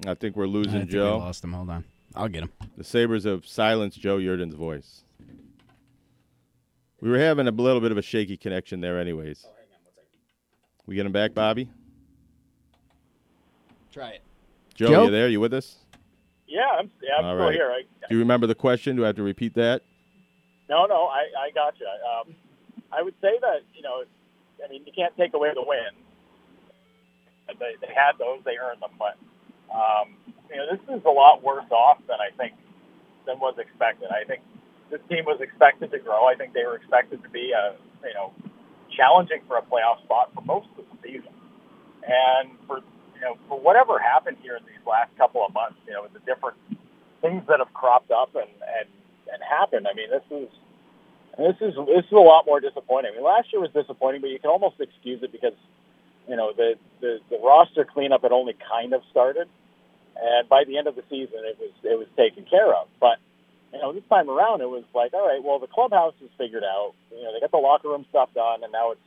[0.06, 1.16] I think we're losing I think Joe.
[1.16, 1.52] We lost him.
[1.52, 1.84] Hold on.
[2.14, 2.52] I'll get him.
[2.76, 5.02] The Sabres have silenced Joe Yerdon's voice.
[7.00, 9.46] We were having a little bit of a shaky connection there, anyways.
[10.86, 11.70] We get him back, Bobby?
[13.92, 14.22] Try it.
[14.74, 15.04] Joe, Joe?
[15.04, 15.28] you there?
[15.28, 15.76] You with us?
[16.46, 17.54] Yeah, I'm, yeah, I'm All still right.
[17.54, 17.70] here.
[17.70, 18.96] I, Do you remember the question?
[18.96, 19.82] Do I have to repeat that?
[20.68, 21.86] No, no, I, I got you.
[21.86, 22.34] Um,
[22.92, 24.04] I would say that you know,
[24.64, 25.90] I mean, you can't take away the win.
[27.58, 29.16] They, they had those, they earned them, but
[29.74, 30.14] um,
[30.48, 32.54] you know, this is a lot worse off than I think
[33.26, 34.08] than was expected.
[34.10, 34.42] I think
[34.90, 36.26] this team was expected to grow.
[36.26, 37.76] I think they were expected to be a
[38.06, 38.32] you know
[38.96, 41.32] challenging for a playoff spot for most of the season,
[42.04, 42.78] and for
[43.14, 46.20] you know for whatever happened here in these last couple of months, you know, the
[46.20, 46.56] different
[47.22, 48.88] things that have cropped up and and
[49.32, 49.86] and happened.
[49.86, 50.48] I mean, this is
[51.38, 53.12] this is this is a lot more disappointing.
[53.12, 55.54] I mean, last year was disappointing, but you can almost excuse it because
[56.28, 59.48] you know the the, the roster cleanup had only kind of started,
[60.20, 62.88] and by the end of the season, it was it was taken care of.
[62.98, 63.18] But
[63.72, 66.64] you know, this time around, it was like, all right, well, the clubhouse is figured
[66.64, 66.92] out.
[67.10, 69.00] You know, they got the locker room stuff done, and now it's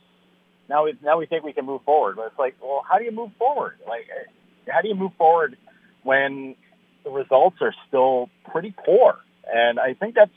[0.68, 2.16] now it's now we think we can move forward.
[2.16, 3.76] But it's like, well, how do you move forward?
[3.86, 5.56] Like, eh, how do you move forward
[6.02, 6.56] when
[7.04, 9.18] the results are still pretty poor?
[9.52, 10.32] And I think that's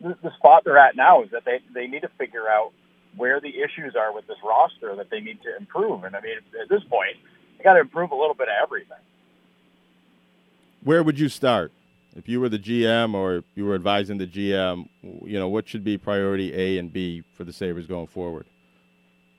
[0.00, 2.72] the, the spot they're at now is that they they need to figure out
[3.16, 6.04] where the issues are with this roster that they need to improve.
[6.04, 7.16] And I mean, at this point,
[7.56, 8.98] they got to improve a little bit of everything.
[10.82, 11.72] Where would you start?
[12.18, 14.88] If you were the GM or you were advising the GM,
[15.24, 18.46] you know, what should be priority A and B for the Sabres going forward?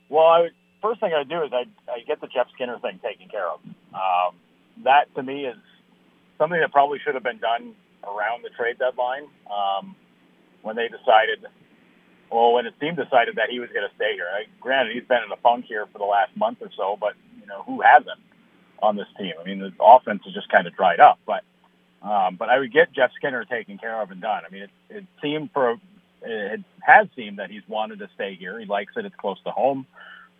[0.07, 0.47] Well, I
[0.81, 3.59] first thing I'd do is I'd get the Jeff Skinner thing taken care of.
[3.93, 4.35] Um,
[4.85, 5.57] that to me is
[6.37, 9.93] something that probably should have been done around the trade deadline um,
[10.61, 11.45] when they decided,
[12.31, 14.27] well, when the team decided that he was going to stay here.
[14.33, 17.15] I, granted, he's been in a funk here for the last month or so, but
[17.41, 18.21] you know who hasn't
[18.81, 19.33] on this team?
[19.37, 21.19] I mean, the offense has just kind of dried up.
[21.27, 21.43] But
[22.01, 24.43] um, but I would get Jeff Skinner taken care of and done.
[24.47, 25.77] I mean, it, it seemed for
[26.21, 28.59] it has seemed that he's wanted to stay here.
[28.59, 29.05] He likes it.
[29.05, 29.85] It's close to home.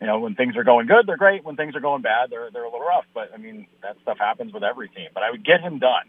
[0.02, 1.44] You know, when things are going good, they're great.
[1.44, 3.06] When things are going bad, they're they're a little rough.
[3.14, 5.10] But I mean, that stuff happens with every team.
[5.14, 6.08] But I would get him done,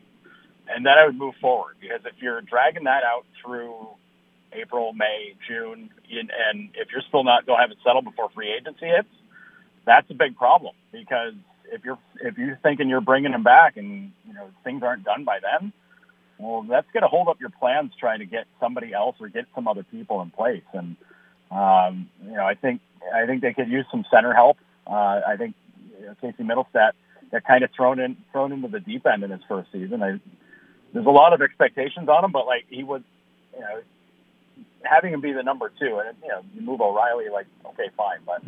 [0.69, 3.89] and then I would move forward because if you're dragging that out through
[4.53, 8.87] April, May, June, and if you're still not don't have it settled before free agency
[8.87, 9.09] hits,
[9.85, 11.35] that's a big problem because
[11.73, 15.25] if you're if you're thinking you're bringing him back and you know things aren't done
[15.25, 15.73] by then,
[16.39, 19.47] well, that's going to hold up your plans trying to get somebody else or get
[19.55, 20.65] some other people in place.
[20.73, 20.97] And
[21.51, 22.81] Um, you know, I think
[23.15, 24.59] I think they could use some center help.
[24.87, 25.55] Uh, I think
[25.99, 26.93] you know, Casey Mittelstadt
[27.33, 30.03] got kind of thrown in thrown into the deep end in his first season.
[30.03, 30.21] I,
[30.93, 33.03] there's a lot of expectations on him, but like he was,
[33.55, 33.83] you know,
[34.83, 38.21] having him be the number two, and you know, you move O'Reilly, like okay, fine,
[38.25, 38.43] but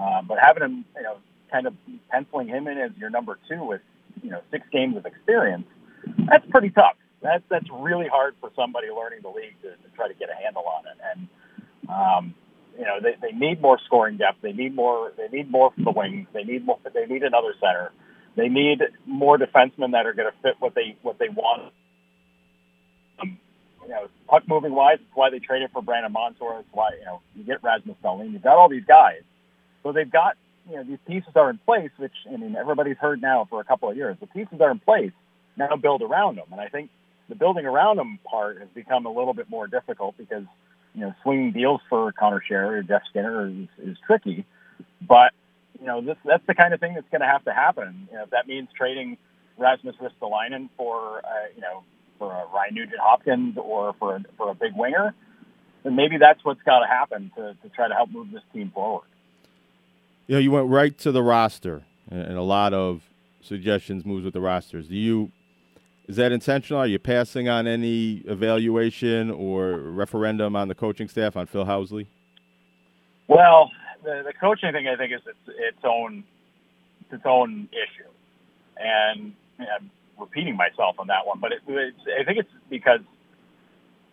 [0.00, 1.16] uh, but having him, you know,
[1.50, 1.74] kind of
[2.10, 3.80] penciling him in as your number two with
[4.22, 5.66] you know six games of experience,
[6.28, 6.96] that's pretty tough.
[7.22, 10.34] That's that's really hard for somebody learning the league to, to try to get a
[10.34, 11.28] handle on it, and
[11.88, 12.34] um,
[12.78, 14.38] you know they, they need more scoring depth.
[14.42, 15.12] They need more.
[15.16, 16.28] They need more from the wings.
[16.32, 16.78] They need more.
[16.94, 17.90] They need another center.
[18.36, 21.72] They need more defensemen that are going to fit what they what they want.
[23.20, 23.38] Um,
[23.82, 26.58] you know, puck moving wise, it's why they traded for Brandon Montour.
[26.60, 28.32] It's why you know you get Rasmus Dahlin.
[28.32, 29.22] You've got all these guys,
[29.82, 30.36] so they've got
[30.68, 31.90] you know these pieces are in place.
[31.96, 34.16] Which I mean, everybody's heard now for a couple of years.
[34.20, 35.12] The pieces are in place.
[35.56, 36.90] Now build around them, and I think
[37.28, 40.44] the building around them part has become a little bit more difficult because
[40.94, 44.44] you know swinging deals for Connor Sheary or Jeff Skinner is, is tricky.
[45.00, 45.32] But
[45.80, 48.08] you know this that's the kind of thing that's going to have to happen.
[48.10, 49.16] You know, if that means trading
[49.56, 51.84] Rasmus Ristolainen for uh, you know
[52.18, 55.14] for a Ryan Nugent Hopkins or for a, for a big winger,
[55.84, 58.70] then maybe that's what's got to happen to to try to help move this team
[58.74, 59.06] forward.
[60.28, 63.02] You know, you went right to the roster, and a lot of
[63.40, 64.86] suggestions moves with the rosters.
[64.86, 65.32] Do you
[66.06, 66.82] is that intentional?
[66.82, 72.08] Are you passing on any evaluation or referendum on the coaching staff on Phil Housley?
[73.26, 73.70] Well,
[74.04, 76.24] the, the coaching thing I think is its, its own
[77.10, 78.10] its own issue,
[78.76, 81.40] and I'm repeating myself on that one.
[81.40, 83.00] But it, it's, I think it's because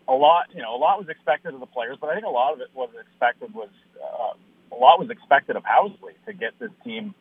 [0.08, 2.30] a lot, you know, a lot was expected of the players, but I think a
[2.30, 3.70] lot of it was expected was
[4.02, 4.34] uh,
[4.76, 7.14] a lot was expected of Housley to get this team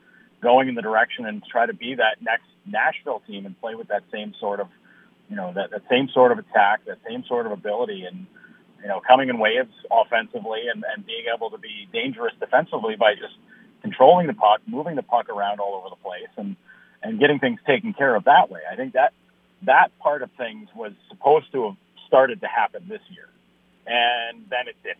[0.42, 3.88] going in the direction and try to be that next Nashville team and play with
[3.88, 4.68] that same sort of,
[5.30, 8.26] you know, that, that same sort of attack, that same sort of ability, and
[8.82, 13.14] you know, coming in waves offensively and, and being able to be dangerous defensively by
[13.14, 13.34] just
[13.80, 16.56] controlling the puck, moving the puck around all over the place, and
[17.02, 18.60] and getting things taken care of that way.
[18.70, 19.12] I think that
[19.62, 23.28] that part of things was supposed to have started to happen this year,
[23.86, 24.98] and then it didn't,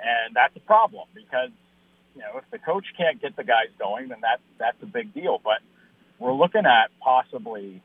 [0.00, 1.50] and that's a problem because
[2.14, 5.12] you know if the coach can't get the guys going, then that's that's a big
[5.14, 5.40] deal.
[5.42, 5.60] But
[6.18, 7.82] we're looking at possibly,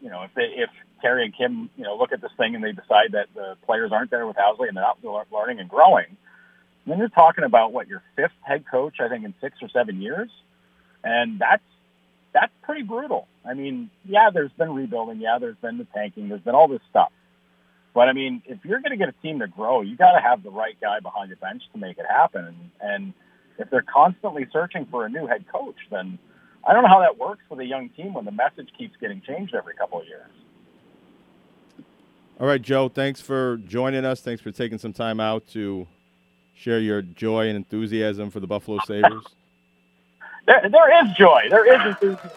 [0.00, 2.62] you know, if they if Terry and Kim, you know, look at this thing and
[2.62, 6.16] they decide that the players aren't there with Housley and they're not learning and growing,
[6.86, 10.00] then you're talking about what your fifth head coach, I think, in six or seven
[10.00, 10.30] years,
[11.04, 11.62] and that's
[12.32, 13.28] that's pretty brutal.
[13.44, 16.80] I mean, yeah, there's been rebuilding, yeah, there's been the tanking, there's been all this
[16.90, 17.12] stuff,
[17.94, 20.20] but I mean, if you're going to get a team to grow, you got to
[20.20, 23.14] have the right guy behind your bench to make it happen, and, and
[23.58, 26.18] if they're constantly searching for a new head coach, then
[26.66, 29.20] I don't know how that works with a young team when the message keeps getting
[29.20, 30.30] changed every couple of years.
[32.40, 34.20] All right, Joe, thanks for joining us.
[34.20, 35.86] Thanks for taking some time out to
[36.54, 39.24] share your joy and enthusiasm for the Buffalo Sabres.
[40.46, 41.42] there, there is joy.
[41.50, 42.30] There is enthusiasm.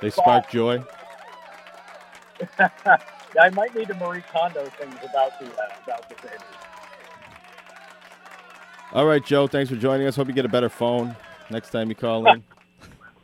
[0.00, 0.82] They spark joy.
[3.40, 6.40] I might need to Marie Kondo things about the uh, about the Sabres.
[8.92, 10.16] All right, Joe, thanks for joining us.
[10.16, 11.16] Hope you get a better phone
[11.50, 12.42] next time you call in.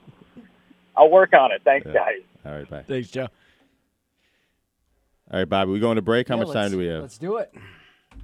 [0.97, 1.61] I'll work on it.
[1.63, 1.93] Thanks, Yeah.
[1.93, 2.23] guys.
[2.47, 2.83] All right, bye.
[2.83, 3.29] Thanks, Joe.
[5.31, 6.27] All right, Bobby, we going to break?
[6.29, 7.03] How Yeah, much time do we have?
[7.03, 7.55] Let's do it.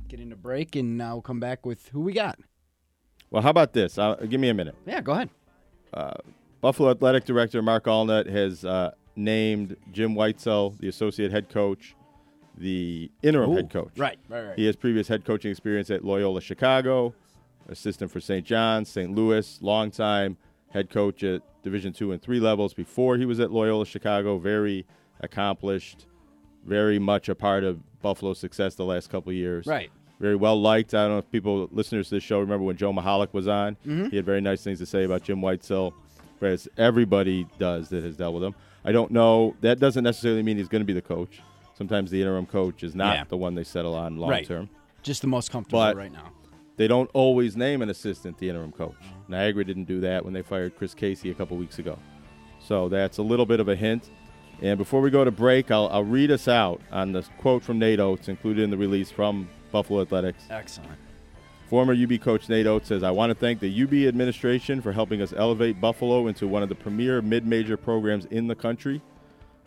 [0.09, 2.39] Get into break, and now we'll come back with who we got.
[3.31, 3.99] Well, how about this?
[3.99, 4.75] Uh, give me a minute.
[4.87, 5.29] Yeah, go ahead.
[6.63, 11.95] Buffalo Athletic Director Mark Alnutt has uh, named Jim Whitesell the associate head coach,
[12.57, 13.93] the interim Ooh, head coach.
[13.97, 14.59] Right, right, right.
[14.59, 17.15] He has previous head coaching experience at Loyola Chicago,
[17.69, 18.45] assistant for St.
[18.45, 19.15] John's, St.
[19.15, 20.37] Louis, longtime
[20.71, 24.39] head coach at Division two and three levels before he was at Loyola Chicago.
[24.39, 24.87] Very
[25.21, 26.07] accomplished,
[26.67, 29.67] very much a part of Buffalo's success the last couple of years.
[29.67, 29.91] Right.
[30.21, 30.95] Very well liked.
[30.95, 33.77] I don't know if people, listeners to this show, remember when Joe Mahalik was on.
[33.87, 34.09] Mm-hmm.
[34.11, 35.93] He had very nice things to say about Jim Whitesell,
[36.39, 38.55] whereas everybody does that has dealt with him.
[38.85, 39.55] I don't know.
[39.61, 41.41] That doesn't necessarily mean he's going to be the coach.
[41.77, 43.25] Sometimes the interim coach is not Yeah.
[43.29, 44.47] the one they settle on long Right.
[44.47, 44.69] term.
[45.03, 46.31] Just the most comfortable But- right now.
[46.77, 48.97] They don't always name an assistant the interim coach.
[49.29, 51.97] Niagara didn't do that when they fired Chris Casey a couple weeks ago.
[52.59, 54.11] So that's a little bit of a hint.
[54.61, 57.79] And before we go to break, I'll, I'll read us out on this quote from
[57.79, 60.45] Nate Oats included in the release from Buffalo Athletics.
[60.51, 60.99] Excellent.
[61.69, 65.23] Former UB coach Nate Oats says, I want to thank the UB administration for helping
[65.23, 69.01] us elevate Buffalo into one of the premier mid major programs in the country.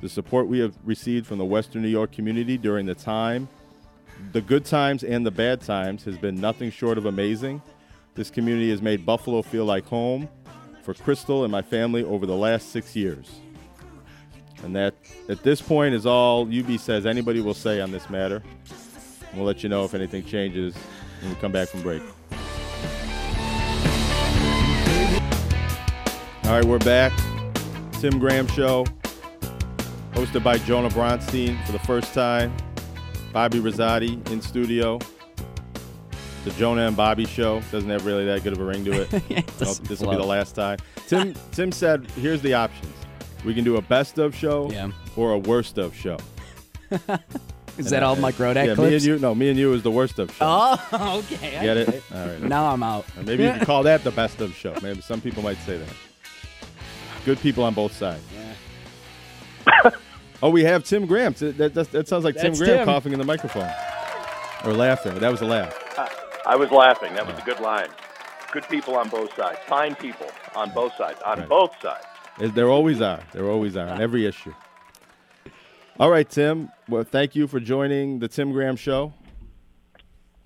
[0.01, 3.49] The support we have received from the Western New York community during the time,
[4.31, 7.63] the good times and the bad times, has been nothing short of amazing.
[8.13, 10.29] This community has made Buffalo feel like home
[10.83, 13.39] for Crystal and my family over the last six years.
[14.63, 14.93] And that,
[15.29, 18.43] at this point, is all UB says anybody will say on this matter.
[19.35, 20.75] We'll let you know if anything changes
[21.21, 22.01] when we come back from break.
[26.43, 27.11] All right, we're back.
[27.99, 28.85] Tim Graham Show,
[30.13, 32.55] hosted by Jonah Bronstein for the first time.
[33.33, 34.99] Bobby Rosati in studio.
[36.45, 39.13] The Jonah and Bobby show doesn't have really that good of a ring to it.
[39.29, 40.77] it no, this will be the last time.
[41.07, 42.93] Tim Tim said, "Here's the options:
[43.43, 44.91] we can do a best of show yeah.
[45.17, 46.17] or a worst of show."
[47.77, 49.19] Is that all Mike Rodak yeah, me and you.
[49.19, 50.37] No, me and you is the worst of show.
[50.41, 51.57] Oh, okay.
[51.57, 52.03] I Get it?
[52.13, 52.41] All right.
[52.41, 53.05] Now I'm out.
[53.17, 54.73] Or maybe you can call that the best of show.
[54.81, 55.89] Maybe some people might say that.
[57.25, 58.23] Good people on both sides.
[60.41, 61.33] oh, we have Tim Graham.
[61.33, 62.85] That, that, that- that sounds like Tim That's Graham Tim.
[62.85, 63.69] coughing in the microphone
[64.65, 65.15] or laughing.
[65.19, 65.75] That was a laugh.
[66.45, 67.13] I was laughing.
[67.15, 67.89] That was a good line.
[68.53, 69.59] Good people on both sides.
[69.67, 71.19] Fine people on both sides.
[71.25, 71.49] On Right.
[71.49, 72.05] both sides.
[72.39, 73.19] There- There always are.
[73.33, 74.53] There always are on every issue.
[75.99, 76.71] All right, Tim.
[76.87, 79.13] Well, thank you for joining the Tim Graham Show.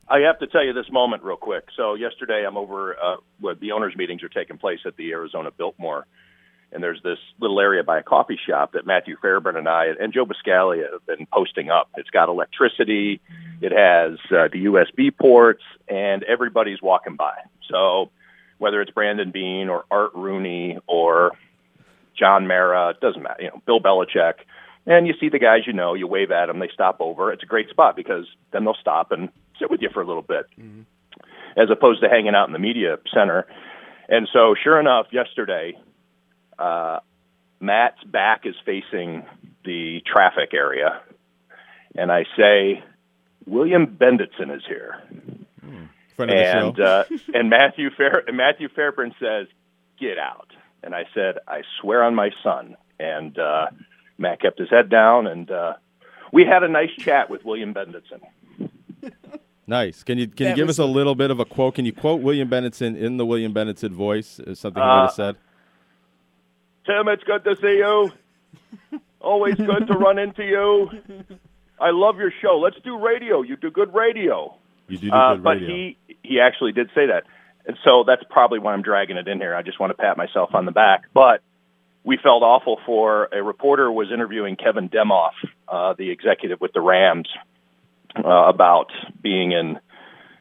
[0.07, 1.65] I have to tell you this moment real quick.
[1.75, 3.17] So yesterday, I'm over uh,
[3.59, 6.07] the owners' meetings are taking place at the Arizona Biltmore,
[6.71, 10.13] and there's this little area by a coffee shop that Matthew Fairburn and I and
[10.13, 11.89] Joe Buscaglia have been posting up.
[11.97, 13.19] It's got electricity,
[13.59, 17.35] it has uh, the USB ports, and everybody's walking by.
[17.69, 18.09] So
[18.57, 21.31] whether it's Brandon Beane or Art Rooney or
[22.17, 23.43] John Mara, it doesn't matter.
[23.43, 24.35] You know, Bill Belichick.
[24.85, 27.31] And you see the guys you know, you wave at them, they stop over.
[27.31, 29.29] It's a great spot because then they'll stop and
[29.59, 30.47] sit with you for a little bit,
[31.55, 33.45] as opposed to hanging out in the media center.
[34.09, 35.77] And so, sure enough, yesterday,
[36.57, 36.99] uh,
[37.59, 39.23] Matt's back is facing
[39.63, 41.01] the traffic area,
[41.95, 42.83] and I say,
[43.45, 45.01] William Benditson is here
[46.29, 47.03] of and uh,
[47.33, 49.47] and Matthew Fair Matthew Fairburn says,
[49.99, 50.51] "Get out."
[50.83, 53.67] And I said, "I swear on my son." And uh,
[54.21, 55.73] Matt kept his head down, and uh,
[56.31, 58.21] we had a nice chat with William Benditson.
[59.67, 60.03] Nice.
[60.03, 61.75] Can you can you give was- us a little bit of a quote?
[61.75, 64.39] Can you quote William Bennetson in the William Bennetson voice?
[64.39, 65.35] Is something he would Uh, have said.
[66.85, 68.11] Tim, it's good to see you.
[69.21, 70.89] Always good to run into you.
[71.79, 72.59] I love your show.
[72.59, 73.43] Let's do radio.
[73.43, 74.55] You do good radio.
[74.87, 75.67] You do do Uh, good but radio.
[75.69, 77.23] he he actually did say that,
[77.65, 79.55] and so that's probably why I'm dragging it in here.
[79.55, 81.03] I just want to pat myself on the back.
[81.13, 81.41] But
[82.03, 85.33] we felt awful for a reporter was interviewing Kevin Demoff,
[85.67, 87.29] uh, the executive with the Rams,
[88.15, 88.91] uh, about
[89.21, 89.79] being in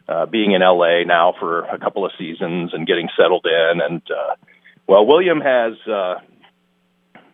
[0.09, 3.81] uh, being in LA now for a couple of seasons and getting settled in.
[3.81, 4.35] And uh,
[4.87, 6.15] well, William has uh,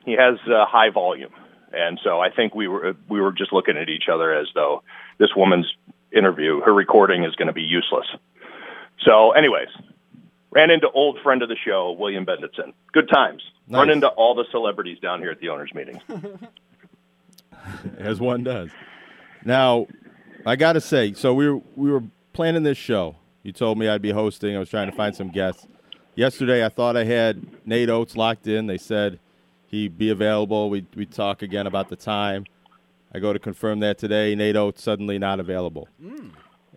[0.04, 1.32] he has uh, high volume,
[1.72, 4.82] and so I think we were we were just looking at each other as though
[5.18, 5.72] this woman's
[6.12, 8.06] interview, her recording, is going to be useless.
[9.04, 9.68] So, anyways,
[10.56, 12.72] ran into old friend of the show, William Benditson.
[12.92, 13.42] Good times.
[13.68, 16.00] Run into all the celebrities down here at the owners' meeting.
[17.98, 18.70] as one does.
[19.44, 19.86] Now,
[20.46, 23.16] I got to say, so we were, we were planning this show.
[23.42, 24.56] You told me I'd be hosting.
[24.56, 25.66] I was trying to find some guests.
[26.14, 28.66] Yesterday, I thought I had Nate Oats locked in.
[28.66, 29.18] They said
[29.66, 30.70] he'd be available.
[30.70, 32.46] We'd, we'd talk again about the time.
[33.12, 34.34] I go to confirm that today.
[34.34, 35.86] Nate Oats suddenly not available.
[36.00, 36.28] Hmm.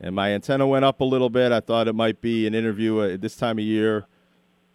[0.02, 1.52] And my antenna went up a little bit.
[1.52, 4.06] I thought it might be an interview at this time of year.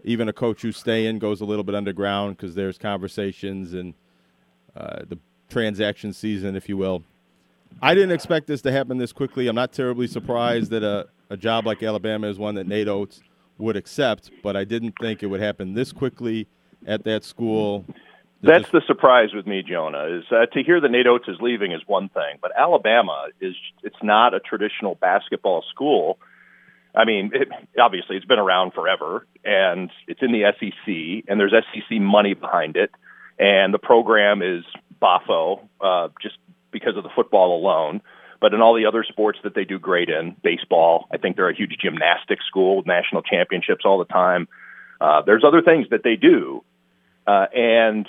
[0.05, 3.95] Even a coach who's staying goes a little bit underground because there's conversations and
[4.77, 5.19] uh, the
[5.49, 7.05] transaction season, if you will.
[7.81, 9.47] I didn't expect this to happen this quickly.
[9.47, 13.23] I'm not terribly surprised that a, a job like Alabama is one that Nate Oats
[13.59, 16.49] would accept, but I didn't think it would happen this quickly
[16.87, 17.85] at that school.
[18.45, 20.19] That's the surprise with me, Jonah.
[20.19, 23.55] Is uh, to hear that Nate Oats is leaving is one thing, but Alabama is
[23.83, 26.19] it's not a traditional basketball school.
[26.95, 27.49] I mean, it,
[27.81, 32.77] obviously it's been around forever, and it's in the SEC, and there's SEC money behind
[32.77, 32.91] it,
[33.39, 34.63] and the program is
[35.01, 36.37] Bafo, uh, just
[36.71, 38.03] because of the football alone.
[38.41, 41.49] But in all the other sports that they do great in, baseball, I think they're
[41.49, 44.49] a huge gymnastics school, with national championships all the time.
[45.01, 46.63] Uh, there's other things that they do,
[47.27, 48.07] uh, and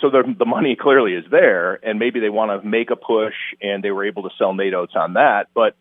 [0.00, 3.34] so the, the money clearly is there, and maybe they want to make a push,
[3.60, 5.48] and they were able to sell Nate Oats on that.
[5.54, 5.76] But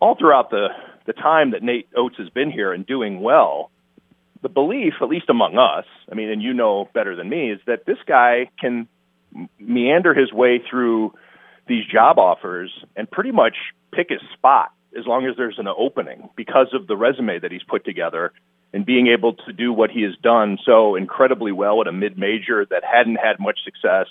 [0.00, 0.68] all throughout the
[1.06, 3.70] the time that Nate Oats has been here and doing well,
[4.42, 7.60] the belief, at least among us, I mean, and you know better than me, is
[7.66, 8.86] that this guy can
[9.58, 11.14] meander his way through
[11.66, 13.54] these job offers and pretty much
[13.92, 17.62] pick his spot as long as there's an opening because of the resume that he's
[17.62, 18.32] put together
[18.72, 22.66] and being able to do what he has done so incredibly well at a mid-major
[22.66, 24.06] that hadn't had much success.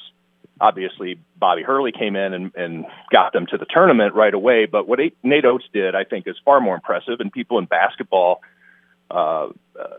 [0.60, 4.66] Obviously, Bobby Hurley came in and, and got them to the tournament right away.
[4.66, 8.42] But what Nate Oats did, I think, is far more impressive, and people in basketball
[9.10, 9.48] uh,
[9.80, 9.98] uh,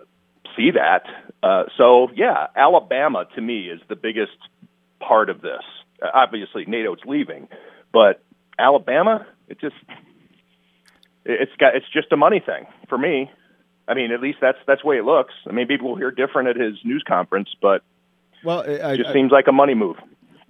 [0.56, 1.04] see that.
[1.42, 4.36] Uh, so, yeah, Alabama to me is the biggest
[5.00, 5.62] part of this.
[6.02, 7.48] Uh, obviously, Nate Oats leaving,
[7.92, 8.22] but
[8.58, 9.76] Alabama, it just
[11.24, 13.30] it's got it's just a money thing for me.
[13.90, 15.34] I mean, at least that's that's the way it looks.
[15.48, 17.82] I mean, people will hear different at his news conference, but
[18.44, 19.96] well, it just seems like a money move.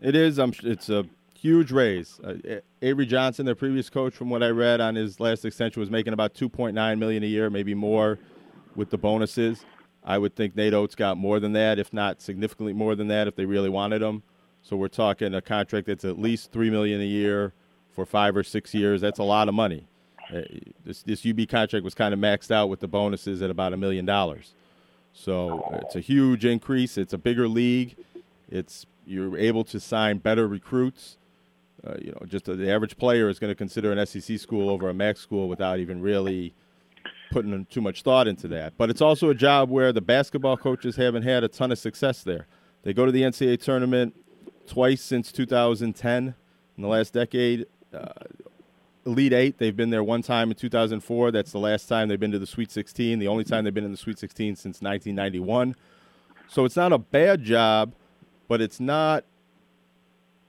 [0.01, 0.39] It is.
[0.39, 1.07] Um, it's a
[1.39, 2.21] huge raise.
[2.23, 5.91] Uh, Avery Johnson, their previous coach, from what I read on his last extension, was
[5.91, 8.19] making about 2.9 million a year, maybe more,
[8.77, 9.65] with the bonuses.
[10.05, 13.27] I would think Nate Oats got more than that, if not significantly more than that,
[13.27, 14.23] if they really wanted him.
[14.63, 17.55] So we're talking a contract that's at least three million a year
[17.91, 19.01] for five or six years.
[19.01, 19.89] That's a lot of money.
[20.33, 20.43] Uh,
[20.85, 23.77] this this UB contract was kind of maxed out with the bonuses at about a
[23.77, 24.55] million dollars.
[25.13, 26.97] So it's a huge increase.
[26.97, 27.97] It's a bigger league.
[28.49, 31.17] It's you're able to sign better recruits.
[31.85, 34.89] Uh, you know, just the average player is going to consider an SEC school over
[34.89, 36.55] a MAC school without even really
[37.31, 38.75] putting too much thought into that.
[38.77, 42.23] But it's also a job where the basketball coaches haven't had a ton of success
[42.23, 42.47] there.
[42.83, 44.15] They go to the NCAA tournament
[44.67, 46.35] twice since 2010
[46.77, 47.67] in the last decade.
[47.93, 48.09] Uh,
[49.07, 51.31] Elite Eight, they've been there one time in 2004.
[51.31, 53.19] That's the last time they've been to the Sweet 16.
[53.19, 55.75] The only time they've been in the Sweet 16 since 1991.
[56.49, 57.95] So it's not a bad job,
[58.49, 59.25] but it's not.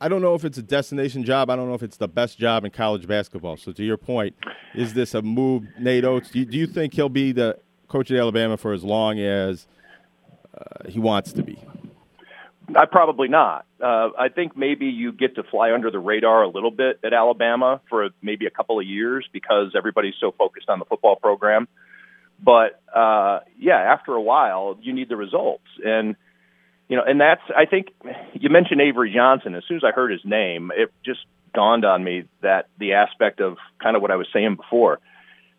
[0.01, 1.49] I don't know if it's a destination job.
[1.49, 3.55] I don't know if it's the best job in college basketball.
[3.55, 4.35] So to your point,
[4.73, 6.31] is this a move, Nate Oats?
[6.31, 9.67] Do you, do you think he'll be the coach of Alabama for as long as
[10.57, 11.59] uh, he wants to be?
[12.75, 13.65] I probably not.
[13.81, 17.13] Uh, I think maybe you get to fly under the radar a little bit at
[17.13, 21.67] Alabama for maybe a couple of years because everybody's so focused on the football program.
[22.43, 26.15] But uh, yeah, after a while, you need the results, and
[26.87, 27.89] you know, and that's I think
[28.33, 29.53] you mentioned Avery Johnson.
[29.55, 31.19] As soon as I heard his name, it just
[31.53, 34.99] dawned on me that the aspect of kind of what I was saying before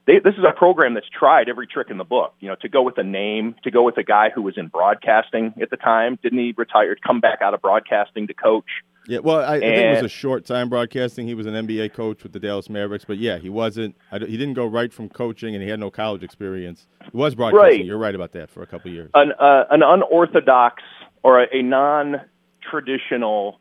[0.07, 2.35] they, this is a program that's tried every trick in the book.
[2.41, 4.69] You know, to go with a name, to go with a guy who was in
[4.69, 6.19] broadcasting at the time.
[6.23, 6.97] Didn't he retire?
[6.97, 8.67] Come back out of broadcasting to coach.
[9.09, 11.27] Yeah, well, I, I think it was a short time broadcasting.
[11.27, 13.97] He was an NBA coach with the Dallas Mavericks, but yeah, he wasn't.
[14.13, 16.87] I, he didn't go right from coaching, and he had no college experience.
[17.11, 17.81] He was broadcasting.
[17.81, 17.85] Right.
[17.85, 19.11] You're right about that for a couple of years.
[19.15, 20.85] An uh, an unorthodox
[21.25, 23.59] or a, a non-traditional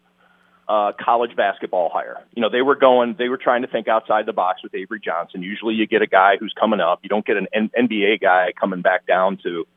[0.72, 2.24] uh, college basketball hire.
[2.34, 5.02] You know, they were going, they were trying to think outside the box with Avery
[5.04, 5.44] Johnson.
[5.44, 7.00] Usually you get a guy who's coming up.
[7.04, 9.68] You don't get an N- NBA guy coming back down to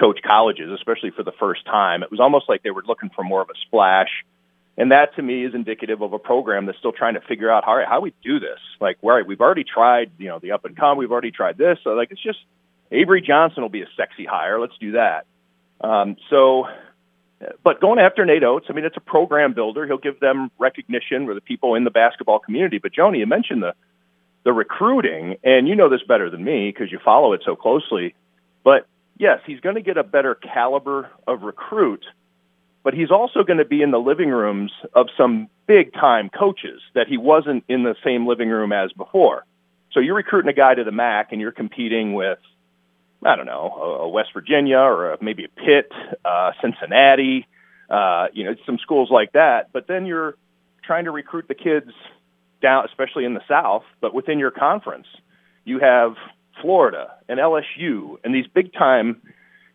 [0.00, 2.02] coach colleges, especially for the first time.
[2.02, 4.08] It was almost like they were looking for more of a splash.
[4.78, 7.66] And that to me is indicative of a program that's still trying to figure out
[7.66, 8.58] how, how we do this.
[8.80, 10.96] Like, right, we've already tried, you know, the up and come.
[10.96, 11.76] We've already tried this.
[11.84, 12.38] So like, it's just
[12.90, 14.58] Avery Johnson will be a sexy hire.
[14.58, 15.26] Let's do that.
[15.82, 16.68] Um, so
[17.62, 19.86] but going after Nate Oats, I mean, it's a program builder.
[19.86, 22.78] He'll give them recognition for the people in the basketball community.
[22.78, 23.74] But Joni, you mentioned the
[24.44, 28.14] the recruiting, and you know this better than me because you follow it so closely.
[28.64, 28.86] But
[29.16, 32.04] yes, he's going to get a better caliber of recruit,
[32.82, 36.80] but he's also going to be in the living rooms of some big time coaches
[36.94, 39.44] that he wasn't in the same living room as before.
[39.92, 42.38] So you're recruiting a guy to the MAC, and you're competing with
[43.24, 45.92] I don't know, a West Virginia or a, maybe a Pitt,
[46.24, 47.46] uh, Cincinnati,
[47.88, 49.72] uh, you know, some schools like that.
[49.72, 50.36] But then you're
[50.82, 51.92] trying to recruit the kids
[52.60, 55.06] down, especially in the South, but within your conference.
[55.64, 56.16] You have
[56.60, 59.22] Florida and LSU and these big time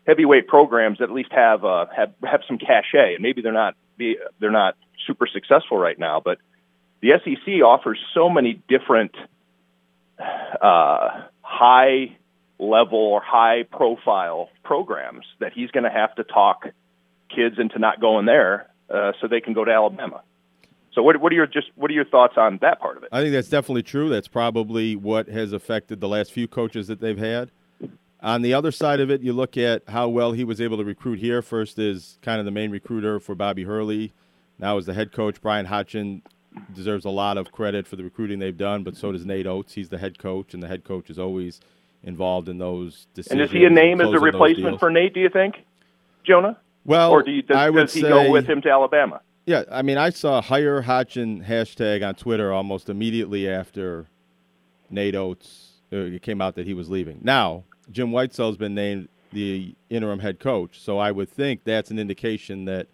[0.06, 3.76] heavyweight programs that at least have uh, have have some cachet, and maybe they're not
[3.98, 4.76] they're not
[5.06, 6.38] super successful right now, but
[7.00, 9.14] the SEC offers so many different
[10.18, 12.16] uh, high
[12.58, 16.66] level or high profile programs that he's going to have to talk
[17.34, 20.22] kids into not going there uh, so they can go to Alabama.
[20.92, 23.10] So what, what are your just what are your thoughts on that part of it?
[23.12, 24.08] I think that's definitely true.
[24.08, 27.50] That's probably what has affected the last few coaches that they've had.
[28.20, 30.84] On the other side of it, you look at how well he was able to
[30.84, 31.40] recruit here.
[31.40, 34.12] First is kind of the main recruiter for Bobby Hurley.
[34.58, 35.40] Now is the head coach.
[35.40, 36.22] Bryan Hodgson
[36.74, 39.74] deserves a lot of credit for the recruiting they've done, but so does Nate Oats.
[39.74, 41.60] He's the head coach, and the head coach is always–
[42.02, 43.32] involved in those decisions.
[43.32, 45.14] And is he a name as a replacement for Nate?
[45.14, 45.64] Do you think,
[46.24, 46.58] Jonah?
[46.84, 49.20] Well, or do you, does, I would does he say, go with him to Alabama?
[49.46, 54.06] Yeah, I mean, I saw hire Hodgson hashtag on Twitter almost immediately after
[54.90, 57.18] Nate Oats uh, it came out that he was leaving.
[57.22, 61.98] Now, Jim Whitesell's been named the interim head coach, so I would think that's an
[61.98, 62.88] indication that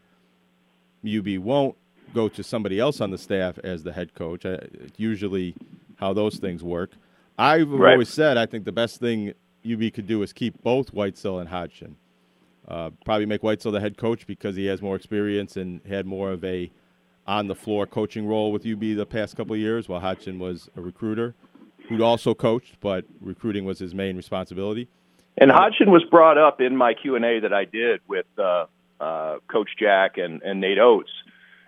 [1.07, 1.77] UB won't
[2.15, 4.47] go to somebody else on the staff as the head coach.
[4.47, 4.59] Uh,
[4.97, 5.55] usually,
[5.97, 6.91] how those things work.
[7.39, 7.93] I've right.
[7.93, 9.35] always said I think the best thing
[9.71, 11.97] UB could do is keep both Whitesell and Hodgson.
[12.67, 16.31] Uh, probably make Whitesell the head coach because he has more experience and had more
[16.31, 16.71] of a
[17.27, 20.69] on the floor coaching role with UB the past couple of years, while Hodgson was
[20.77, 21.35] a recruiter
[21.89, 24.89] who'd also coached, but recruiting was his main responsibility.
[25.37, 28.67] And Hodgson was brought up in my Q and A that I did with uh,
[29.01, 31.11] uh, Coach Jack and, and Nate Oats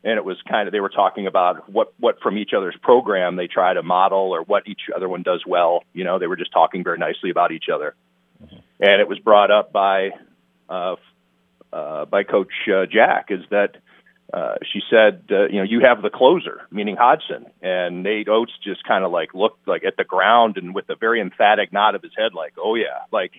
[0.06, 3.34] and it was kind of they were talking about what what from each other's program
[3.34, 5.82] they try to model or what each other one does well.
[5.92, 7.94] You know, they were just talking very nicely about each other.
[8.42, 8.56] Mm-hmm.
[8.80, 10.10] and it was brought up by
[10.68, 10.96] uh,
[11.72, 13.78] uh, by Coach uh, Jack is that
[14.32, 18.52] uh, she said, uh, you know, you have the closer, meaning Hodgson, and Nate Oats
[18.62, 21.94] just kind of like looked like at the ground and with a very emphatic nod
[21.94, 23.32] of his head, like, oh yeah, like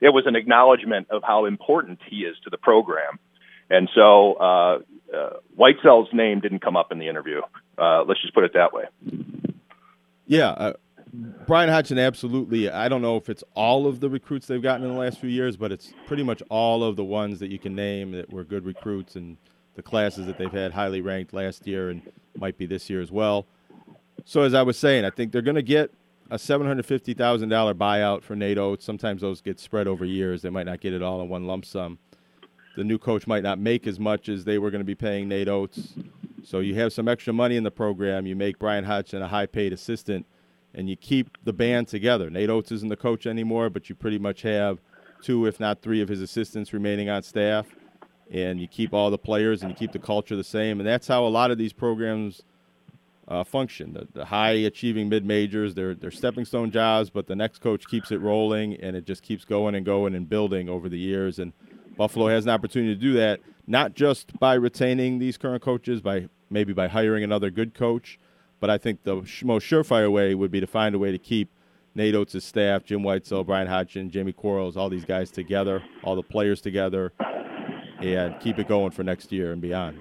[0.00, 3.18] it was an acknowledgement of how important he is to the program.
[3.70, 4.78] And so uh,
[5.14, 7.40] uh, name didn't come up in the interview.
[7.78, 8.84] Uh, let's just put it that way.
[10.26, 10.72] Yeah, uh,
[11.46, 12.68] Bryan Hodgson, absolutely.
[12.70, 15.30] I don't know if it's all of the recruits they've gotten in the last few
[15.30, 18.44] years, but it's pretty much all of the ones that you can name that were
[18.44, 19.36] good recruits and
[19.74, 22.02] the classes that they've had highly ranked last year and
[22.36, 23.46] might be this year as well.
[24.24, 25.92] So as I was saying, I think they're going to get
[26.30, 28.84] a seven hundred fifty thousand dollar buyout for Nate Oats.
[28.84, 30.42] Sometimes those get spread over years.
[30.42, 31.98] They might not get it all in one lump sum.
[32.76, 35.28] The new coach might not make as much as they were going to be paying
[35.28, 35.94] Nate Oats.
[36.44, 38.26] So you have some extra money in the program.
[38.26, 40.26] You make Bryan Hodgson a high paid assistant
[40.74, 42.28] and you keep the band together.
[42.28, 44.78] Nate Oats isn't the coach anymore, but you pretty much have
[45.22, 47.66] two, if not three, of his assistants remaining on staff,
[48.30, 50.78] and you keep all the players and you keep the culture the same.
[50.78, 52.42] And that's how a lot of these programs
[53.26, 53.94] uh, function.
[53.94, 57.88] The, the high achieving mid majors, they're, they're stepping stone jobs, but the next coach
[57.88, 61.38] keeps it rolling, and it just keeps going and going and building over the years.
[61.38, 61.54] And
[61.96, 66.28] Buffalo has an opportunity to do that, not just by retaining these current coaches, by
[66.50, 68.18] maybe by hiring another good coach
[68.60, 71.50] but I think the most surefire way would be to find a way to keep
[71.94, 76.22] Nate Oats' staff, Jim Whitesell, Bryan Hodgson, Jamie Quarles, all these guys together, all the
[76.22, 77.12] players together,
[78.00, 80.00] and keep it going for next year and beyond.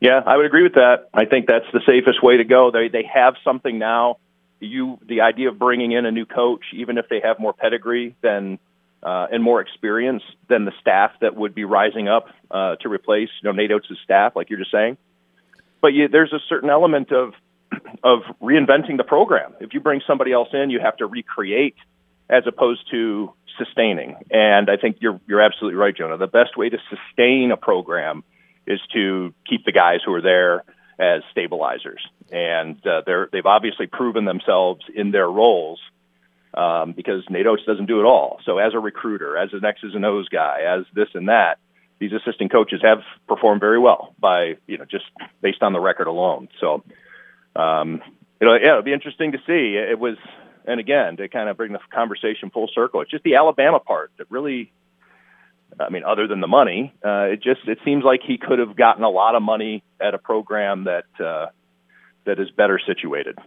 [0.00, 1.08] Yeah, I would agree with that.
[1.12, 2.70] I think that's the safest way to go.
[2.70, 4.16] They they have something now.
[4.58, 8.16] You the idea of bringing in a new coach, even if they have more pedigree
[8.22, 8.58] than
[9.02, 13.28] uh, and more experience than the staff that would be rising up uh, to replace
[13.42, 14.96] you know Nate Oats' staff, like you're just saying
[15.80, 17.34] but you, there's a certain element of
[18.02, 19.54] of reinventing the program.
[19.60, 21.76] If you bring somebody else in, you have to recreate
[22.28, 24.16] as opposed to sustaining.
[24.30, 26.16] And I think you're you're absolutely right, Jonah.
[26.16, 28.24] The best way to sustain a program
[28.66, 30.64] is to keep the guys who are there
[30.98, 35.80] as stabilizers, and uh, they're they've obviously proven themselves in their roles.
[36.52, 38.40] Um, because Nate Oats doesn't do it all.
[38.44, 41.58] So as a recruiter, as an X's and O's guy, as this and that,
[42.00, 45.04] these assistant coaches have performed very well by you know just
[45.40, 46.48] based on the record alone.
[46.58, 46.82] So,
[47.54, 48.02] um,
[48.40, 49.76] know, yeah, it'll be interesting to see.
[49.76, 50.16] It was,
[50.66, 54.10] and again, to kind of bring the conversation full circle, it's just the Alabama part
[54.18, 54.72] that really.
[55.78, 58.74] I mean, other than the money, uh, it just it seems like he could have
[58.74, 61.46] gotten a lot of money at a program that uh,
[62.24, 63.38] that is better situated.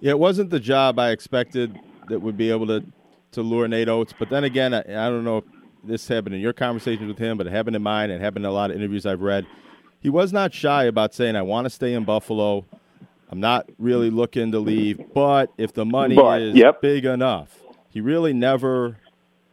[0.00, 2.84] Yeah, it wasn't the job I expected that would be able to
[3.32, 5.44] to lure Nate Oats, but then again, I, I don't know if
[5.84, 8.50] this happened in your conversations with him, but it happened in mine and happened in
[8.50, 9.46] a lot of interviews I've read.
[10.00, 12.64] He was not shy about saying, I want to stay in Buffalo.
[13.30, 16.80] I'm not really looking to leave, but if the money but, is yep.
[16.80, 18.96] big enough, he really never.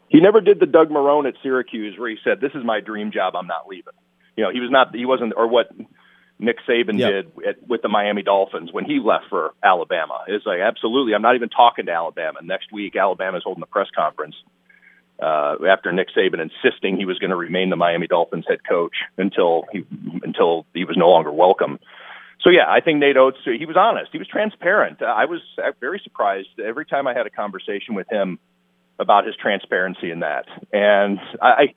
[0.08, 3.12] He never did the Doug Marrone at Syracuse where he said, "This is my dream
[3.12, 3.36] job.
[3.36, 3.94] I'm not leaving."
[4.38, 4.96] You know, he was not.
[4.96, 5.68] He wasn't, or what
[6.38, 7.12] Nick Saban yep.
[7.12, 10.24] did at, with the Miami Dolphins when he left for Alabama.
[10.28, 12.40] It's like, absolutely, I'm not even talking to Alabama.
[12.44, 14.36] Next week, Alabama is holding a press conference
[15.22, 18.96] uh, after Nick Saban insisting he was going to remain the Miami Dolphins head coach
[19.18, 19.86] until he
[20.24, 21.80] until he was no longer welcome.
[22.42, 24.12] So yeah, I think Nate Oats he was honest.
[24.12, 25.02] He was transparent.
[25.02, 25.42] Uh, I was
[25.80, 28.40] very surprised every time I had a conversation with him
[29.00, 30.46] about his transparency in that.
[30.72, 31.74] And I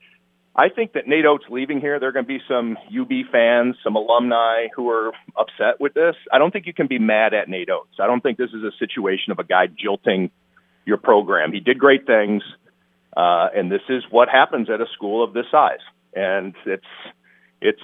[0.59, 3.77] I think that Nate Oats leaving here, there are going to be some UB fans,
[3.85, 6.17] some alumni who are upset with this.
[6.33, 7.95] I don't think you can be mad at Nate Oats.
[8.01, 10.33] I don't think this is a situation of a guy jilting
[10.85, 11.53] your program.
[11.53, 12.43] He did great things.
[13.17, 15.79] Uh, and this is what happens at a school of this size.
[16.15, 16.85] And it's,
[17.61, 17.83] it's,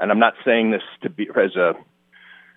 [0.00, 1.72] and I'm not saying this to be as a,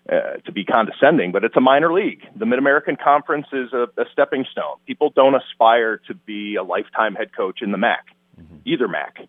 [0.08, 2.22] uh, to be condescending, but it's a minor league.
[2.36, 4.78] The Mid American Conference is a, a stepping stone.
[4.86, 8.06] People don't aspire to be a lifetime head coach in the MAC,
[8.42, 8.58] mm-hmm.
[8.66, 9.28] either MAC.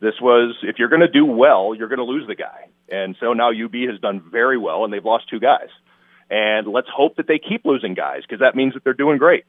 [0.00, 2.68] This was, if you're going to do well, you're going to lose the guy.
[2.90, 5.68] And so now UB has done very well, and they've lost two guys.
[6.28, 9.44] And let's hope that they keep losing guys because that means that they're doing great.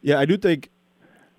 [0.00, 0.70] Yeah, I do think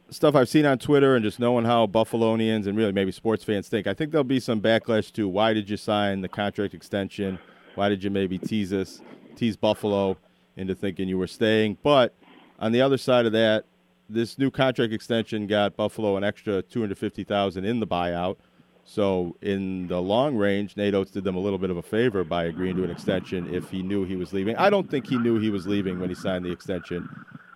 [0.10, 3.68] stuff I've seen on Twitter and just knowing how Buffalonians and really maybe sports fans
[3.68, 7.40] think, I think there'll be some backlash to why did you sign the contract extension?
[7.76, 9.02] Why did you maybe tease us,
[9.36, 10.18] tease Buffalo
[10.56, 11.78] into thinking you were staying?
[11.82, 12.14] But
[12.60, 13.66] on the other side of that,
[14.10, 18.38] this new contract extension got Buffalo an extra 250,000 in the buyout.
[18.86, 22.24] So in the long range, Nate Oats did them a little bit of a favor
[22.24, 24.58] by agreeing to an extension if he knew he was leaving.
[24.58, 27.08] I don't think he knew he was leaving when he signed the extension.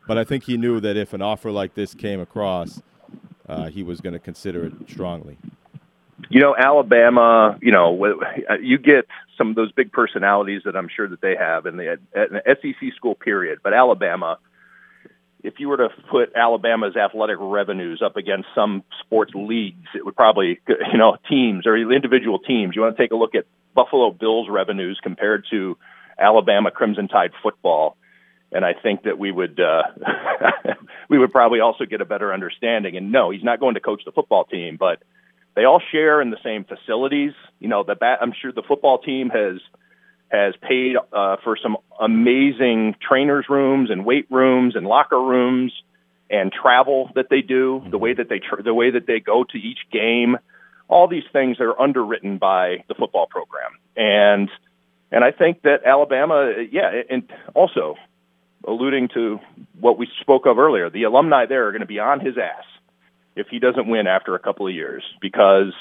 [0.08, 2.82] But I think he knew that if an offer like this came across,
[3.48, 5.38] uh, he was going to consider it strongly.
[6.30, 7.58] You know, Alabama.
[7.62, 8.22] You know,
[8.62, 9.06] you get
[9.38, 12.94] some of those big personalities that I'm sure that they have in the, an SEC
[12.96, 13.16] school.
[13.16, 13.60] Period.
[13.62, 14.40] But Alabama,
[15.48, 20.16] if you were to put Alabama's athletic revenues up against some sports leagues, it would
[20.16, 22.76] probably, you know, teams or individual teams.
[22.76, 25.78] You want to take a look at Buffalo Bills revenues compared to
[26.20, 27.96] Alabama Crimson Tide football,
[28.52, 29.84] and I think that we would uh,
[31.10, 32.98] we would probably also get a better understanding.
[32.98, 35.02] And no, he's not going to coach the football team, but
[35.56, 37.32] they all share in the same facilities.
[37.60, 39.62] You know, the bat, I'm sure the football team has
[40.30, 45.72] has paid uh, for some amazing trainers rooms and weight rooms and locker rooms
[46.30, 49.44] and travel that they do, the way that they tr- the way that they go
[49.44, 50.38] to each game.
[50.90, 54.50] All these things are underwritten by the football program, and
[55.12, 57.24] and I think that Alabama, yeah, and
[57.54, 57.96] also
[58.68, 59.40] alluding to
[59.80, 62.66] what we spoke of earlier, the alumni there are going to be on his ass
[63.36, 65.74] if he doesn't win after a couple of years because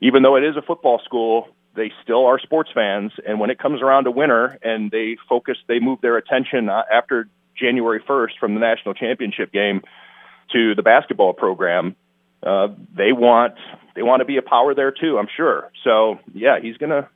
[0.00, 3.12] even though it is a football school, they still are sports fans.
[3.26, 6.82] And when it comes around to winter and they focus, they move their attention uh,
[6.92, 9.82] after January 1st from the national championship game
[10.52, 11.96] to the basketball program.
[12.42, 13.54] Uh, they want
[13.94, 15.18] they want to be a power there too.
[15.18, 15.70] I'm sure.
[15.84, 17.08] So yeah, he's gonna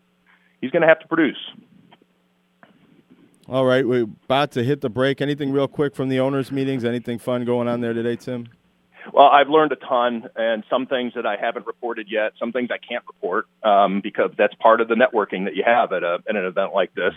[0.61, 1.39] he's gonna have to produce.
[3.49, 5.21] All right, we're about to hit the break.
[5.21, 6.85] Anything real quick from the owners' meetings?
[6.85, 8.49] Anything fun going on there today, Tim?
[9.13, 12.71] Well, I've learned a ton, and some things that I haven't reported yet, some things
[12.71, 16.19] I can't report um, because that's part of the networking that you have at, a,
[16.29, 17.15] at an event like this.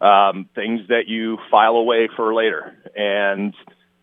[0.00, 3.54] Um, things that you file away for later, and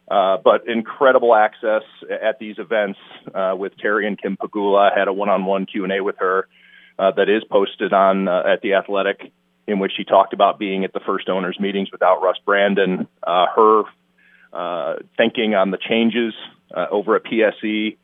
[0.10, 2.98] uh, but incredible access at these events
[3.36, 4.92] uh, with Terry and Kim Pegula.
[4.92, 6.48] I had a one-on-one Q and A with her
[6.98, 9.34] uh, that is posted on uh, at the Athletic,
[9.68, 13.48] in which she talked about being at the first owners meetings without Russ Brandon, uh,
[13.54, 13.84] her
[14.54, 16.34] uh, thinking on the changes
[16.76, 17.98] over at PSE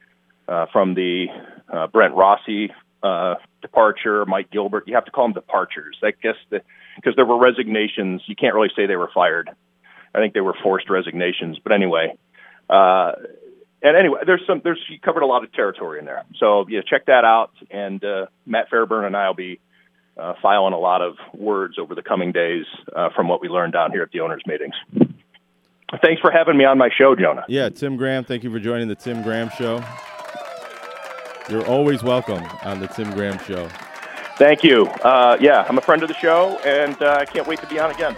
[0.47, 1.27] uh, from the
[1.71, 2.71] uh, Brent Rossi
[3.03, 4.87] uh, departure, Mike Gilbert.
[4.87, 5.97] You have to call them departures.
[6.03, 8.21] I guess because there were resignations.
[8.25, 9.49] You can't really say they were fired.
[10.13, 11.59] I think they were forced resignations.
[11.61, 12.17] But anyway,
[12.69, 13.13] uh,
[13.81, 14.61] and anyway, there's some.
[14.63, 16.23] There's you covered a lot of territory in there.
[16.39, 17.51] So yeah, check that out.
[17.69, 19.59] And uh, Matt Fairburn and I will be
[20.17, 23.73] uh, filing a lot of words over the coming days uh, from what we learned
[23.73, 24.75] down here at the owners' meetings.
[26.01, 27.45] Thanks for having me on my show, Jonah.
[27.47, 29.83] Yeah, Tim Graham, thank you for joining the Tim Graham Show.
[31.49, 33.69] You're always welcome on the Tim Graham Show.
[34.37, 34.87] Thank you.
[34.87, 37.79] Uh, yeah, I'm a friend of the show, and uh, I can't wait to be
[37.79, 38.15] on again.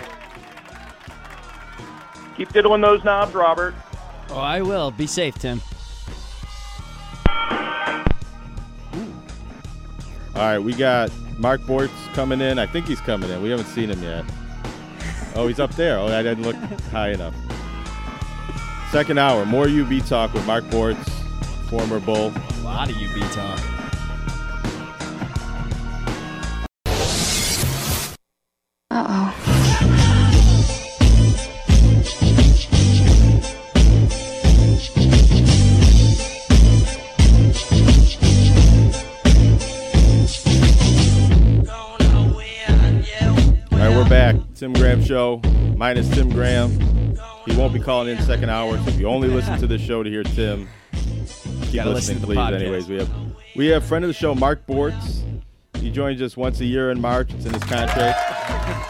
[2.38, 3.76] Keep diddling those knobs, Robert.
[4.30, 4.92] Oh, I will.
[4.92, 5.62] Be safe, Tim.
[10.36, 12.60] All right, we got Mark Bortz coming in.
[12.60, 13.42] I think he's coming in.
[13.42, 14.24] We haven't seen him yet.
[15.36, 16.00] Oh, he's up there.
[16.00, 16.56] Oh, I didn't look
[16.92, 17.34] high enough.
[18.92, 21.10] Second hour, more UB talk with Mark Bortz,
[21.70, 22.32] former Bull.
[22.34, 23.60] A lot of UB talk.
[28.90, 29.34] Uh oh.
[43.70, 44.36] All right, we're back.
[44.56, 45.42] Tim Graham Show,
[45.76, 46.97] minus Tim Graham.
[47.48, 50.04] He won't be calling in second hour, so if you only listen to this show
[50.04, 51.04] to hear Tim, keep
[51.86, 52.38] listening, listen to the please.
[52.38, 52.62] podcast.
[52.62, 53.10] Anyways, we have
[53.56, 55.24] we have friend of the show, Mark Bortz.
[55.78, 57.34] He joins us once a year in March.
[57.34, 58.20] It's in his contract.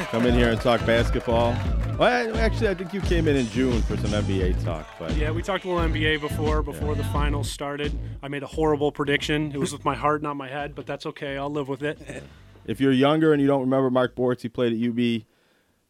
[0.10, 1.55] Come in here and talk basketball.
[1.99, 4.88] Well, actually, I think you came in in June for some NBA talk.
[4.97, 7.97] But Yeah, we talked a little NBA before before the finals started.
[8.24, 9.51] I made a horrible prediction.
[9.51, 11.38] It was with my heart, not my head, but that's okay.
[11.38, 12.24] I'll live with it.
[12.66, 15.24] if you're younger and you don't remember Mark Bortz, he played at UB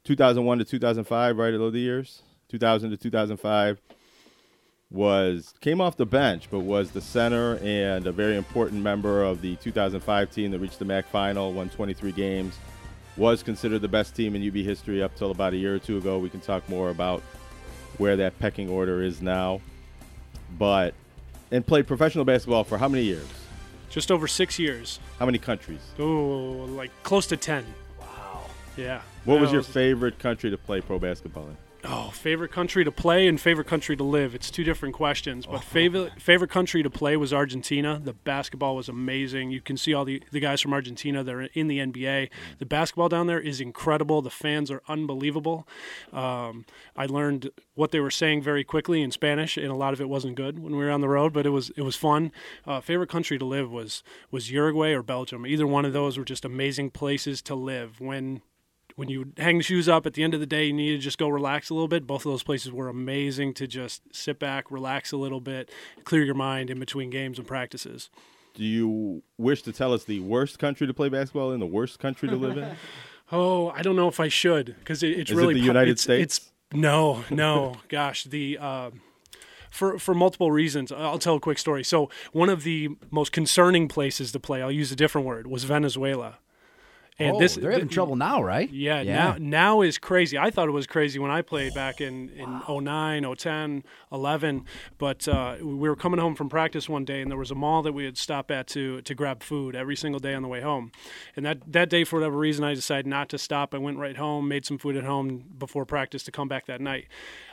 [0.03, 1.53] 2001 to 2005, right?
[1.53, 2.23] Are those the years?
[2.49, 3.81] 2000 to 2005
[4.89, 9.41] was came off the bench, but was the center and a very important member of
[9.41, 12.57] the 2005 team that reached the MAC final, won 23 games,
[13.17, 15.97] was considered the best team in UB history up till about a year or two
[15.97, 16.19] ago.
[16.19, 17.21] We can talk more about
[17.97, 19.59] where that pecking order is now,
[20.57, 20.93] but
[21.51, 23.27] and played professional basketball for how many years?
[23.89, 24.99] Just over six years.
[25.19, 25.79] How many countries?
[25.97, 27.65] Oh, like close to ten.
[27.99, 28.41] Wow.
[28.75, 29.01] Yeah.
[29.25, 31.57] What was That your favorite country to play pro basketball in?
[31.89, 34.35] Oh, favorite country to play and favorite country to live.
[34.35, 35.45] It's two different questions.
[35.47, 35.53] Oh.
[35.53, 38.01] But favorite favorite country to play was Argentina.
[38.03, 39.51] The basketball was amazing.
[39.51, 41.23] You can see all the, the guys from Argentina.
[41.23, 42.29] They're in the NBA.
[42.59, 44.21] The basketball down there is incredible.
[44.21, 45.65] The fans are unbelievable.
[46.11, 46.65] Um,
[46.97, 50.09] I learned what they were saying very quickly in Spanish, and a lot of it
[50.09, 51.31] wasn't good when we were on the road.
[51.31, 52.33] But it was it was fun.
[52.65, 55.47] Uh, favorite country to live was was Uruguay or Belgium.
[55.47, 58.01] Either one of those were just amazing places to live.
[58.01, 58.41] When
[58.97, 60.97] when you hang the shoes up at the end of the day, you need to
[60.97, 62.07] just go relax a little bit.
[62.07, 65.69] Both of those places were amazing to just sit back, relax a little bit,
[66.03, 68.09] clear your mind in between games and practices.
[68.55, 71.99] Do you wish to tell us the worst country to play basketball in, the worst
[71.99, 72.75] country to live in?
[73.29, 75.91] Oh, I don't know if I should because it, it's Is it really the United
[75.91, 76.37] it's, States?
[76.37, 78.57] It's No, no, gosh, the.
[78.57, 78.91] Uh,
[79.69, 80.93] for, for multiple reasons.
[80.93, 81.83] I'll tell a quick story.
[81.83, 85.65] So, one of the most concerning places to play, I'll use a different word, was
[85.65, 86.37] Venezuela.
[87.19, 88.71] And oh, this they're having th- trouble now, right?
[88.71, 90.37] Yeah, yeah, now now is crazy.
[90.37, 92.79] I thought it was crazy when I played back in in wow.
[92.79, 94.65] 09, 010, 11,
[94.99, 97.81] but uh, we were coming home from practice one day and there was a mall
[97.81, 100.61] that we had stopped at to to grab food every single day on the way
[100.61, 100.91] home.
[101.35, 103.73] And that that day for whatever reason I decided not to stop.
[103.73, 106.81] I went right home, made some food at home before practice to come back that
[106.81, 107.07] night.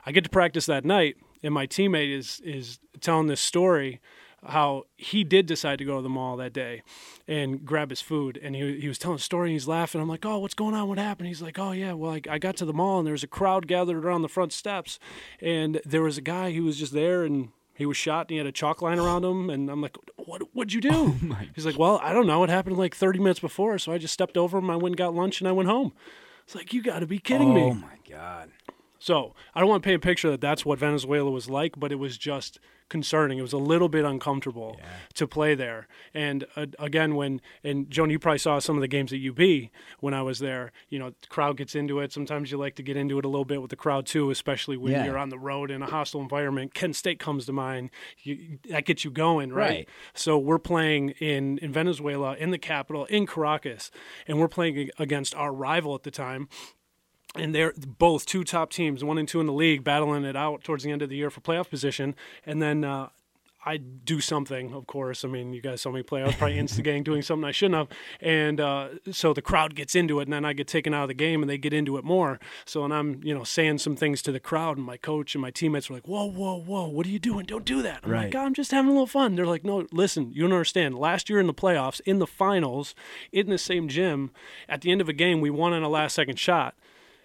[0.05, 4.01] I get to practice that night and my teammate is is telling this story
[4.47, 6.83] how he did decide to go to the mall that day
[7.27, 8.39] and grab his food.
[8.43, 10.01] And he, he was telling a story and he's laughing.
[10.01, 10.89] I'm like, oh, what's going on?
[10.89, 11.29] What happened?
[11.29, 13.29] He's like, oh, yeah, well, I, I got to the mall and there was a
[13.29, 14.99] crowd gathered around the front steps.
[15.41, 18.37] And there was a guy who was just there and he was shot and he
[18.37, 19.51] had a chalk line around him.
[19.51, 21.17] And I'm like, what, what'd you do?
[21.31, 22.45] Oh he's like, well, I don't know.
[22.45, 23.79] It happened like 30 minutes before.
[23.79, 24.71] So I just stepped over him.
[24.71, 25.93] I went and got lunch and I went home.
[26.45, 27.63] It's like, you got to be kidding oh, me.
[27.63, 28.51] Oh, my God.
[28.99, 31.93] So I don't want to paint a picture that that's what Venezuela was like, but
[31.93, 32.59] it was just
[32.89, 33.39] concerning.
[33.39, 34.87] It was a little bit uncomfortable yeah.
[35.15, 35.87] to play there.
[36.13, 39.71] And uh, again, when and Joan, you probably saw some of the games at UB
[40.01, 40.73] when I was there.
[40.89, 42.13] You know, the crowd gets into it.
[42.13, 44.77] Sometimes you like to get into it a little bit with the crowd too, especially
[44.77, 45.05] when yeah.
[45.05, 46.75] you're on the road in a hostile environment.
[46.75, 47.91] Kent State comes to mind.
[48.23, 49.71] You, that gets you going, right?
[49.71, 49.89] right?
[50.15, 53.91] So we're playing in in Venezuela, in the capital, in Caracas,
[54.27, 56.49] and we're playing against our rival at the time
[57.35, 60.63] and they're both two top teams, one and two in the league, battling it out
[60.63, 62.15] towards the end of the year for playoff position.
[62.47, 63.09] And then uh,
[63.67, 65.25] I do something, of course.
[65.25, 66.23] I mean, you guys saw me play.
[66.23, 67.99] I was probably instigating, doing something I shouldn't have.
[68.21, 71.09] And uh, so the crowd gets into it, and then I get taken out of
[71.09, 72.39] the game, and they get into it more.
[72.67, 75.43] So, and I'm, you know, saying some things to the crowd, and my coach and
[75.43, 77.47] my teammates are like, whoa, whoa, whoa, what are you doing?
[77.47, 78.01] Don't do that.
[78.05, 78.25] I'm right.
[78.27, 79.35] like, I'm just having a little fun.
[79.35, 80.97] They're like, no, listen, you don't understand.
[80.97, 82.95] Last year in the playoffs, in the finals,
[83.33, 84.31] in the same gym,
[84.69, 86.75] at the end of a game, we won on a last second shot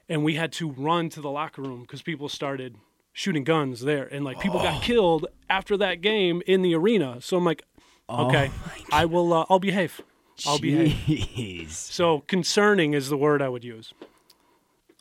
[0.10, 2.76] and we had to run to the locker room because people started
[3.14, 4.64] shooting guns there, and like people oh.
[4.64, 7.22] got killed after that game in the arena.
[7.22, 7.64] So I'm like,
[8.10, 9.32] okay, oh I will.
[9.32, 10.02] Uh, I'll behave.
[10.48, 10.62] I'll Jeez.
[10.62, 11.72] behave.
[11.72, 13.94] So concerning is the word I would use.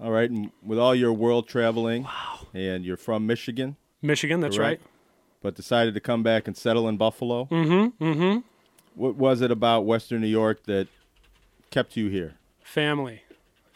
[0.00, 2.46] All right, and with all your world traveling, wow.
[2.54, 3.76] and you're from Michigan.
[4.02, 4.82] Michigan, that's correct?
[4.82, 4.90] right.
[5.40, 7.46] But decided to come back and settle in Buffalo.
[7.46, 8.04] Mm-hmm.
[8.04, 8.38] Mm-hmm.
[8.94, 10.88] What was it about Western New York that
[11.70, 12.34] kept you here?
[12.62, 13.22] Family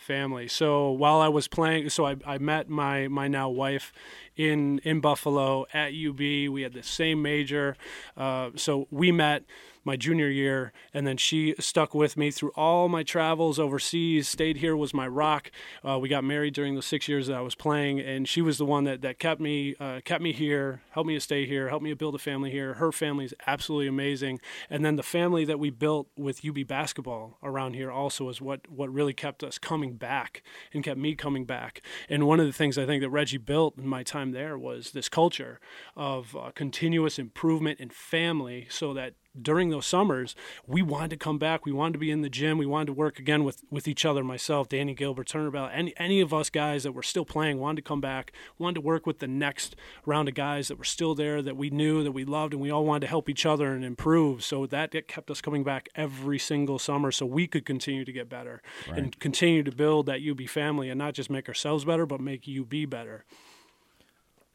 [0.03, 0.48] family.
[0.48, 3.92] So while I was playing, so I, I met my my now wife
[4.36, 6.18] in in Buffalo at UB.
[6.18, 7.76] We had the same major,
[8.16, 9.44] uh, so we met
[9.85, 14.28] my junior year, and then she stuck with me through all my travels overseas.
[14.28, 15.51] Stayed here was my rock.
[15.87, 18.59] Uh, we got married during the six years that I was playing, and she was
[18.59, 21.68] the one that, that kept me uh, kept me here, helped me to stay here,
[21.68, 22.74] helped me to build a family here.
[22.74, 27.39] Her family is absolutely amazing, and then the family that we built with UB basketball
[27.43, 31.45] around here also is what what really kept us coming back and kept me coming
[31.45, 31.83] back.
[32.09, 34.93] And one of the things I think that Reggie built in my time there was
[34.93, 35.61] this culture
[35.97, 40.35] of uh, continuous improvement and family, so that during those summers,
[40.66, 41.64] we wanted to come back.
[41.64, 42.59] We wanted to be in the gym.
[42.59, 45.95] We wanted to work again with, with each other, myself, Danny Gilbert, Turner Bell, any,
[45.97, 49.07] any of us guys that were still playing wanted to come back, wanted to work
[49.07, 49.74] with the next
[50.05, 52.70] round of guys that were still there, that we knew, that we loved, and we
[52.70, 54.45] all wanted to help each other and improve.
[54.45, 58.12] So that it kept us coming back every single summer so we could continue to
[58.12, 58.99] get better right.
[58.99, 62.47] and continue to build that UB family and not just make ourselves better, but make
[62.49, 63.24] UB better.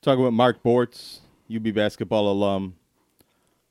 [0.02, 1.20] Talking about Mark Bortz,
[1.54, 2.76] UB basketball alum,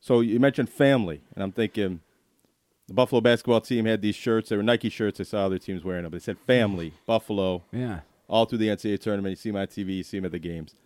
[0.07, 1.98] so you mentioned family, and I'm thinking
[2.86, 4.50] the Buffalo basketball team had these shirts.
[4.50, 5.18] They were Nike shirts.
[5.18, 6.12] I saw other teams wearing them.
[6.12, 7.64] They said family, Buffalo.
[7.72, 8.02] Yeah.
[8.28, 9.32] All through the NCAA tournament.
[9.32, 10.76] You see my TV, you see them at the games.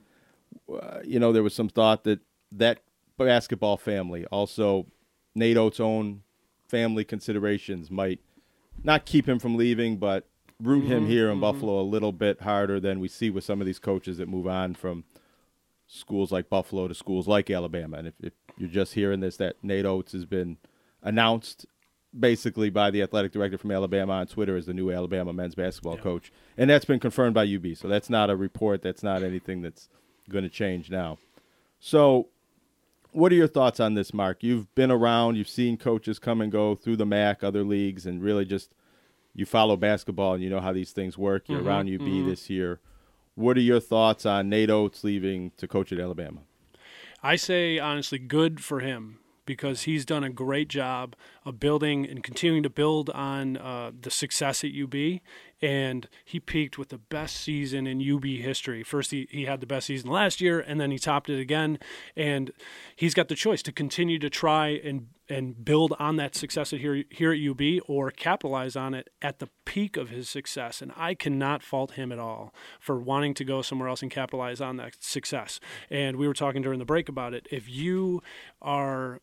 [0.72, 2.20] Uh, you know, there was some thought that
[2.52, 2.80] that
[3.18, 4.86] basketball family, also
[5.34, 6.22] Nate Oats' own
[6.70, 8.20] family considerations, might
[8.82, 10.26] not keep him from leaving, but
[10.62, 11.42] root mm-hmm, him here in mm-hmm.
[11.42, 14.46] Buffalo a little bit harder than we see with some of these coaches that move
[14.46, 15.04] on from
[15.92, 17.98] schools like Buffalo to schools like Alabama.
[17.98, 20.56] And if, if you're just hearing this, that Nate Oats has been
[21.02, 21.66] announced
[22.18, 25.96] basically by the athletic director from Alabama on Twitter as the new Alabama men's basketball
[25.96, 26.02] yeah.
[26.02, 26.32] coach.
[26.56, 27.76] And that's been confirmed by UB.
[27.76, 28.82] So that's not a report.
[28.82, 29.88] That's not anything that's
[30.28, 31.18] going to change now.
[31.80, 32.28] So,
[33.12, 34.44] what are your thoughts on this, Mark?
[34.44, 38.22] You've been around, you've seen coaches come and go through the MAC, other leagues, and
[38.22, 38.72] really just
[39.34, 41.48] you follow basketball and you know how these things work.
[41.48, 42.28] You're mm-hmm, around UB mm-hmm.
[42.28, 42.78] this year.
[43.34, 46.40] What are your thoughts on Nate Oats leaving to coach at Alabama?
[47.22, 49.18] I say honestly, good for him
[49.50, 54.10] because he's done a great job of building and continuing to build on uh, the
[54.10, 54.94] success at UB.
[55.60, 58.84] And he peaked with the best season in UB history.
[58.84, 61.80] First, he, he had the best season last year, and then he topped it again.
[62.14, 62.52] And
[62.94, 67.04] he's got the choice to continue to try and and build on that success here
[67.10, 70.82] here at UB or capitalize on it at the peak of his success.
[70.82, 74.60] And I cannot fault him at all for wanting to go somewhere else and capitalize
[74.60, 75.60] on that success.
[75.88, 77.46] And we were talking during the break about it.
[77.50, 78.22] If you
[78.60, 79.20] are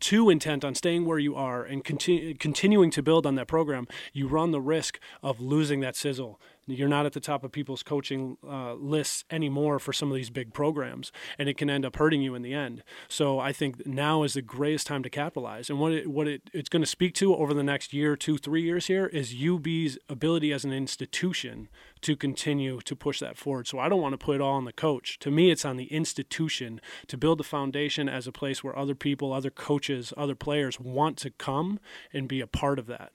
[0.00, 3.86] too intent on staying where you are and continue, continuing to build on that program,
[4.12, 7.82] you run the risk of losing that sizzle you're not at the top of people's
[7.82, 11.96] coaching uh, lists anymore for some of these big programs, and it can end up
[11.96, 12.82] hurting you in the end.
[13.08, 15.70] So I think now is the greatest time to capitalize.
[15.70, 18.36] And what it, what it, it's going to speak to over the next year, two,
[18.36, 21.68] three years here is UB's ability as an institution
[22.02, 23.66] to continue to push that forward.
[23.66, 25.18] So I don't want to put it all on the coach.
[25.20, 28.94] To me, it's on the institution to build the foundation as a place where other
[28.94, 31.78] people, other coaches, other players want to come
[32.12, 33.12] and be a part of that.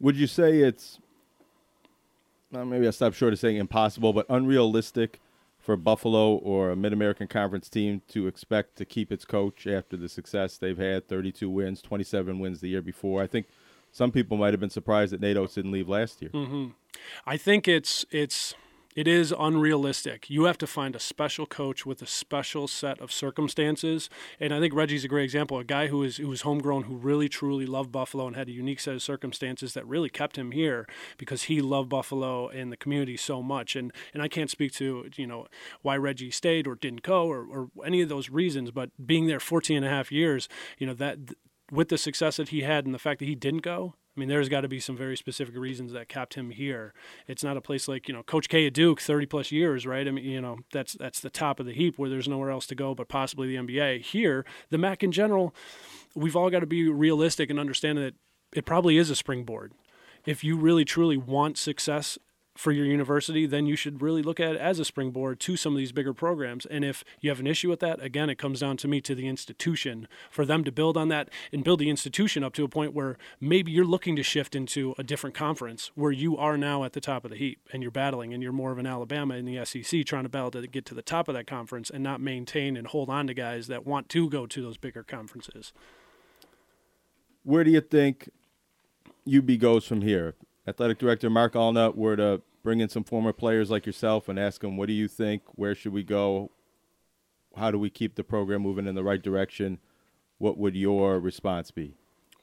[0.00, 1.00] Would you say it's
[2.54, 5.20] uh, maybe I stop short of saying impossible, but unrealistic
[5.58, 9.96] for Buffalo or a Mid American Conference team to expect to keep its coach after
[9.96, 13.22] the success they've had 32 wins, 27 wins the year before.
[13.22, 13.48] I think
[13.92, 16.30] some people might have been surprised that Nate Oats didn't leave last year.
[16.30, 16.68] Mm-hmm.
[17.26, 18.54] I think it's it's
[18.98, 20.28] it is unrealistic.
[20.28, 24.10] You have to find a special coach with a special set of circumstances.
[24.40, 26.96] And I think Reggie's a great example, a guy who is who was homegrown, who
[26.96, 30.50] really truly loved Buffalo and had a unique set of circumstances that really kept him
[30.50, 30.84] here
[31.16, 33.76] because he loved Buffalo and the community so much.
[33.76, 35.46] And and I can't speak to, you know,
[35.82, 39.38] why Reggie stayed or didn't go or, or any of those reasons, but being there
[39.38, 41.18] 14 and a half years, you know, that
[41.70, 44.28] with the success that he had and the fact that he didn't go, I mean,
[44.28, 46.92] there's got to be some very specific reasons that kept him here.
[47.28, 50.08] It's not a place like you know Coach K at Duke, 30 plus years, right?
[50.08, 52.66] I mean, you know that's that's the top of the heap where there's nowhere else
[52.66, 54.00] to go but possibly the NBA.
[54.00, 55.54] Here, the MAC in general,
[56.16, 58.14] we've all got to be realistic and understand that
[58.52, 59.72] it probably is a springboard.
[60.26, 62.18] If you really truly want success
[62.58, 65.74] for your university, then you should really look at it as a springboard to some
[65.74, 66.66] of these bigger programs.
[66.66, 69.14] And if you have an issue with that, again, it comes down to me to
[69.14, 72.68] the institution for them to build on that and build the institution up to a
[72.68, 76.82] point where maybe you're looking to shift into a different conference where you are now
[76.82, 79.36] at the top of the heap and you're battling and you're more of an Alabama
[79.36, 82.02] in the SEC trying to battle to get to the top of that conference and
[82.02, 85.72] not maintain and hold on to guys that want to go to those bigger conferences.
[87.44, 88.30] Where do you think
[89.32, 90.34] UB goes from here?
[90.68, 94.60] Athletic Director Mark Alnutt were to bring in some former players like yourself and ask
[94.60, 95.42] them, what do you think?
[95.54, 96.50] Where should we go?
[97.56, 99.78] How do we keep the program moving in the right direction?
[100.36, 101.94] What would your response be?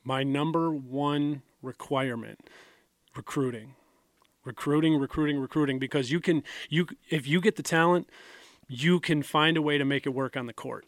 [0.04, 2.50] My number one requirement
[3.16, 3.76] recruiting.
[4.44, 8.10] Recruiting, recruiting, recruiting because you can you if you get the talent,
[8.68, 10.88] you can find a way to make it work on the court.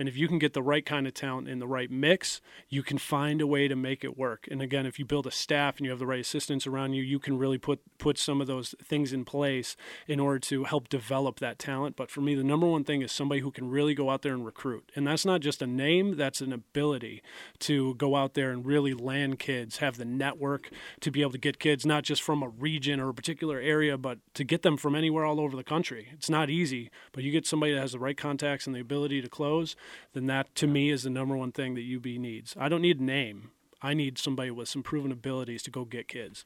[0.00, 2.40] And if you can get the right kind of talent in the right mix,
[2.70, 4.48] you can find a way to make it work.
[4.50, 7.02] And again, if you build a staff and you have the right assistants around you,
[7.02, 9.76] you can really put put some of those things in place
[10.08, 11.96] in order to help develop that talent.
[11.96, 14.32] But for me, the number one thing is somebody who can really go out there
[14.32, 14.90] and recruit.
[14.96, 17.22] And that's not just a name, that's an ability
[17.58, 20.70] to go out there and really land kids, have the network
[21.00, 23.98] to be able to get kids not just from a region or a particular area,
[23.98, 26.08] but to get them from anywhere all over the country.
[26.14, 29.20] It's not easy, but you get somebody that has the right contacts and the ability
[29.20, 29.76] to close,
[30.12, 32.56] then that to me is the number one thing that UB needs.
[32.58, 33.50] I don't need a name.
[33.82, 36.44] I need somebody with some proven abilities to go get kids.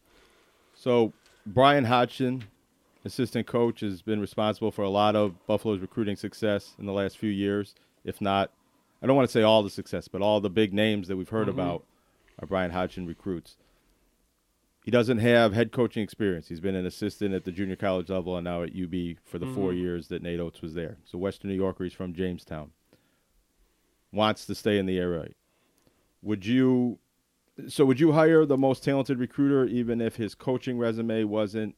[0.75, 1.13] So
[1.47, 2.45] Bryan Hodgson,
[3.05, 7.19] assistant coach, has been responsible for a lot of Buffalo's recruiting success in the last
[7.19, 7.75] few years.
[8.05, 8.51] If not,
[9.03, 11.29] I don't want to say all the success, but all the big names that we've
[11.29, 11.59] heard mm-hmm.
[11.59, 11.85] about
[12.41, 13.57] are Bryan Hodgson recruits.
[14.85, 16.49] He doesn't have head coaching experience.
[16.49, 19.47] He's been an assistant at the junior college level and now at UB for the
[19.47, 19.55] mm-hmm.
[19.55, 20.99] four years that Nate Oats was there.
[21.05, 22.71] So Western New Yorker, he's from Jamestown
[24.15, 25.29] wants to stay in the area.
[26.23, 26.99] Would you
[27.69, 31.77] so would you hire the most talented recruiter even if his coaching resume wasn't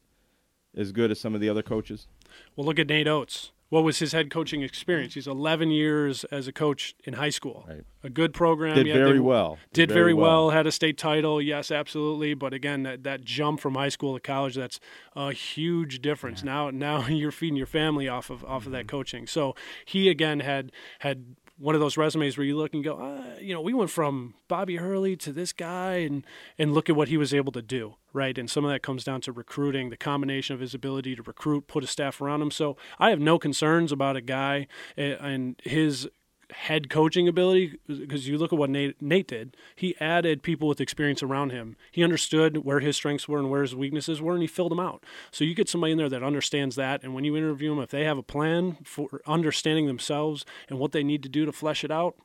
[0.74, 2.06] as good as some of the other coaches?
[2.54, 3.52] Well, look at Nate Oats.
[3.68, 5.14] What was his head coaching experience?
[5.14, 7.64] He's 11 years as a coach in high school.
[7.68, 7.82] Right.
[8.04, 8.76] A good program.
[8.76, 9.58] Did very well.
[9.72, 10.46] Did, did very, very well.
[10.46, 10.50] well.
[10.50, 11.42] Had a state title.
[11.42, 12.34] Yes, absolutely.
[12.34, 14.78] But again, that, that jump from high school to college, that's
[15.16, 16.42] a huge difference.
[16.42, 16.52] Yeah.
[16.52, 18.68] Now, now you're feeding your family off of off mm-hmm.
[18.68, 18.96] of that mm-hmm.
[18.96, 19.26] coaching.
[19.26, 20.70] So he again had
[21.00, 23.90] had one of those resumes where you look and go, uh, you know, we went
[23.90, 26.24] from Bobby Hurley to this guy, and
[26.58, 28.36] and look at what he was able to do, right?
[28.36, 31.66] And some of that comes down to recruiting, the combination of his ability to recruit,
[31.66, 32.50] put a staff around him.
[32.50, 34.66] So I have no concerns about a guy
[34.98, 36.08] eh, and his
[36.50, 39.56] head coaching ability because you look at what Nate, Nate did.
[39.74, 41.76] He added people with experience around him.
[41.90, 44.80] He understood where his strengths were and where his weaknesses were, and he filled them
[44.80, 45.02] out.
[45.30, 47.90] So you get somebody in there that understands that, and when you interview them, if
[47.90, 51.84] they have a plan for understanding themselves and what they need to do to flesh
[51.84, 52.16] it out,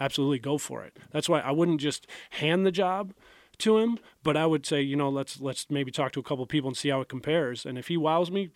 [0.00, 0.96] absolutely go for it.
[1.12, 3.12] That's why I wouldn't just hand the job
[3.58, 6.44] to him, but I would say, you know, let's let's maybe talk to a couple
[6.46, 7.64] people and see how it compares.
[7.64, 8.50] And if he wows me,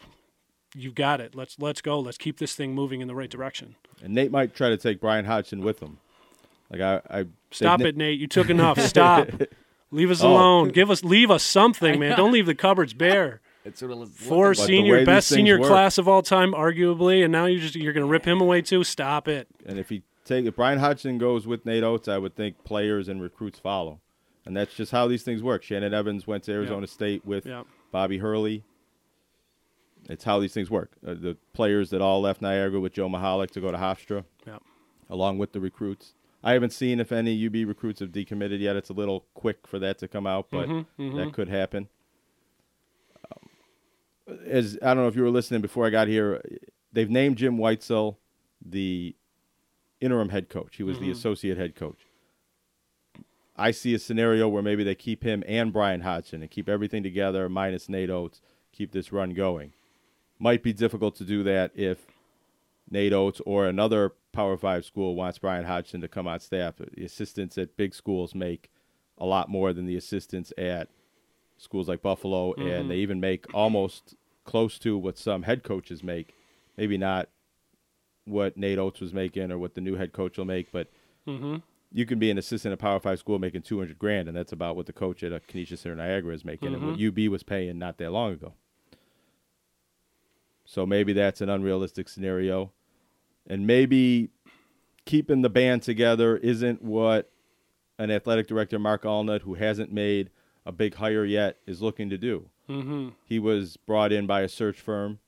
[0.74, 1.34] you've got it.
[1.34, 1.98] Let's let's go.
[2.00, 3.76] Let's keep this thing moving in the right direction.
[4.02, 5.98] And Nate might try to take Bryan Hodgson with him.
[6.70, 8.18] Like I, I Stop it, Nate.
[8.18, 8.80] You took enough.
[8.86, 9.28] Stop.
[9.90, 10.30] Leave us Oh.
[10.32, 10.68] alone.
[10.70, 12.16] Give us leave us something, man.
[12.16, 13.40] Don't leave the cupboards bare.
[13.64, 17.22] It's what it was Four But senior, best senior work- class of all time, arguably,
[17.22, 18.84] and now you just you're going to rip him away too.
[18.84, 19.46] Stop it.
[19.64, 23.08] And if he take if Bryan Hodgson goes with Nate Oats, I would think players
[23.08, 24.00] and recruits follow.
[24.44, 25.62] And that's just how these things work.
[25.62, 27.62] Shannon Evans went to Arizona State with Yeah.
[27.90, 28.64] Bobby Hurley.
[30.08, 30.92] It's how these things work.
[31.06, 34.58] Uh, the players that all left Niagara with Joe Mihalich to go to Hofstra, Yeah.
[35.08, 36.14] along with the recruits.
[36.42, 38.76] I haven't seen if any UB recruits have decommitted yet.
[38.76, 41.16] It's a little quick for that to come out, but Mhm, mhm.
[41.16, 41.88] that could happen.
[43.32, 43.48] Um,
[44.46, 46.42] as I don't know if you were listening before I got here,
[46.92, 48.16] they've named Jim Whitesell
[48.64, 49.16] the
[50.00, 50.76] interim head coach.
[50.76, 51.12] He was the Mhm.
[51.12, 52.06] associate head coach.
[53.56, 57.02] I see a scenario where maybe they keep him and Bryan Hodgson and keep everything
[57.02, 58.42] together minus Nate Oats,
[58.72, 59.72] keep this run going.
[60.44, 62.06] Might be difficult to do that if
[62.90, 66.74] Nate Oats or another Power Five school wants Bryan Hodgson to come on staff.
[66.76, 68.70] The assistants at big schools make
[69.16, 70.90] a lot more than the assistants at
[71.56, 72.70] schools like Buffalo, Mhm.
[72.70, 76.34] and they even make almost close to what some head coaches make.
[76.76, 77.30] Maybe not
[78.26, 80.90] what Nate Oats was making or what the new head coach will make, but
[81.26, 81.62] Mhm.
[81.90, 84.52] you can be an assistant at Power Five school making two hundred grand, and that's
[84.52, 87.00] about what the coach at a Canisius Center Niagara is making, and what Mhm.
[87.00, 88.52] UB was paying not that long ago.
[90.64, 92.72] So maybe that's an unrealistic scenario,
[93.46, 94.30] and maybe
[95.04, 97.30] keeping the band together isn't what
[97.98, 100.30] an athletic director, Mark Alnutt, who hasn't made
[100.64, 102.48] a big hire yet, is looking to do.
[102.68, 103.10] Mm-hmm.
[103.24, 105.18] He was brought in by a search firm,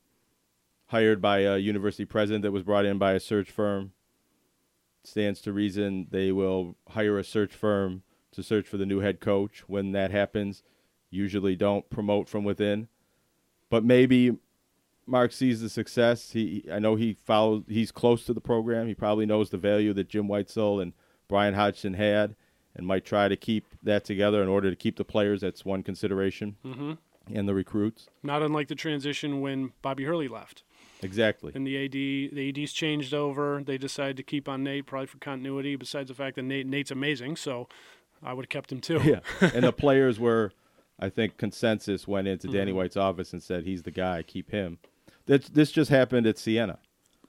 [0.87, 3.93] hired by a university president that was brought in by a search firm.
[5.05, 9.21] Stands to reason they will hire a search firm to search for the new head
[9.21, 9.65] coach.
[9.69, 10.63] When that happens,
[11.11, 12.89] usually don't promote from within.
[13.69, 14.39] But maybe
[15.07, 16.31] Mark sees the success.
[16.33, 18.87] He I know he follows he's close to the program.
[18.89, 20.93] He probably knows the value that Jim Whitesell and
[21.29, 22.35] Bryan Hodgson had
[22.75, 25.41] and might try to keep that together in order to keep the players.
[25.41, 26.57] That's one consideration.
[26.65, 26.93] Mm-hmm.
[27.35, 28.07] And the recruits.
[28.23, 30.63] Not unlike the transition when Bobby Hurley left.
[31.03, 31.51] Exactly.
[31.55, 33.63] And the AD, the ADs changed over.
[33.65, 35.75] They decided to keep on Nate, probably for continuity.
[35.75, 37.69] Besides the fact that Nate, Nate's amazing, so
[38.23, 39.01] I would have kept him too.
[39.05, 39.21] Yeah.
[39.41, 40.53] and the players were,
[41.01, 42.77] I think, consensus went into Danny Mhm.
[42.77, 44.79] White's office and said, he's the guy, keep him.
[45.27, 46.79] This, this just happened at Siena.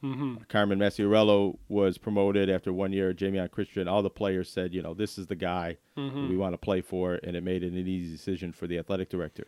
[0.03, 0.47] Mhm.
[0.47, 3.13] Carmen Maciariello was promoted after one year.
[3.13, 6.29] Jamion Christian, all the players said, you know, this is the guy Mhm.
[6.29, 9.09] we want to play for, and it made it an easy decision for the athletic
[9.09, 9.47] director.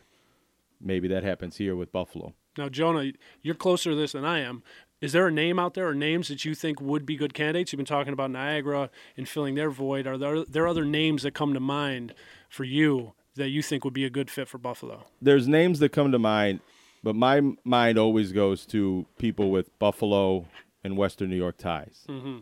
[0.80, 2.34] Maybe that happens here with Buffalo.
[2.58, 4.64] Now, Jonah, you're closer to this than I am.
[5.00, 7.72] Is there a name out there or names that you think would be good candidates?
[7.72, 10.06] You've been talking about Niagara and filling their void.
[10.06, 12.12] Are there, there other names that come to mind
[12.48, 15.06] for you that you think would be a good fit for Buffalo?
[15.22, 16.60] There's names that come to mind,
[17.02, 20.46] but my mind always goes to people with Buffalo
[20.84, 22.04] and Western New York ties.
[22.08, 22.38] Mm-hmm.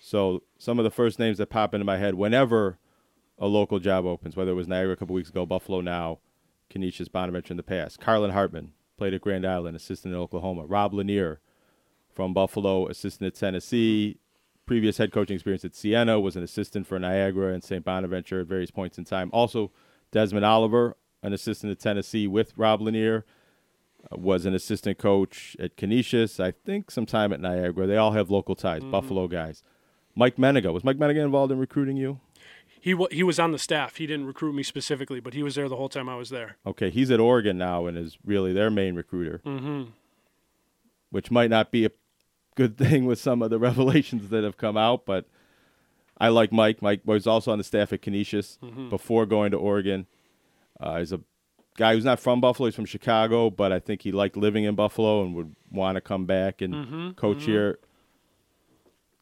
[0.00, 2.78] So some of the first names that pop into my head whenever
[3.38, 6.18] a local job opens, whether it was Niagara a couple weeks ago, Buffalo now,
[6.70, 8.00] Canisius Bonaventure in the past.
[8.00, 10.66] Carlin Hartman played at Grand Island, assistant in Oklahoma.
[10.66, 11.40] Rob Lanier
[12.12, 14.18] from Buffalo, assistant at Tennessee.
[14.66, 17.84] Previous head coaching experience at Siena, was an assistant for Niagara and St.
[17.84, 19.30] Bonaventure at various points in time.
[19.32, 19.70] Also,
[20.10, 23.24] Desmond Oliver, an assistant at Tennessee with Rob Lanier,
[24.12, 27.86] was an assistant coach at Canisius, I think sometime at Niagara.
[27.86, 28.90] They all have local ties, Mhm.
[28.90, 29.62] Buffalo guys.
[30.14, 30.72] Mike Mennenga.
[30.72, 32.20] Was Mike Mennenga involved in recruiting you?
[32.80, 33.96] He, wa he was on the staff.
[33.96, 36.56] He didn't recruit me specifically, but he was there the whole time I was there.
[36.66, 39.90] Okay, he's at Oregon now and is really their main recruiter, Mm-hmm.
[41.10, 41.90] which might not be a
[42.54, 45.26] good thing with some of the revelations that have come out, but
[46.20, 46.82] I like Mike.
[46.82, 48.90] Mike was also on the staff at Canisius Mhm.
[48.90, 50.06] before going to Oregon.
[50.80, 51.20] Uh, he's a
[51.78, 52.66] guy who's not from Buffalo.
[52.66, 56.00] He's from Chicago, but I think he liked living in Buffalo and would want to
[56.02, 57.42] come back and Mhm, coach mhm.
[57.46, 57.78] here.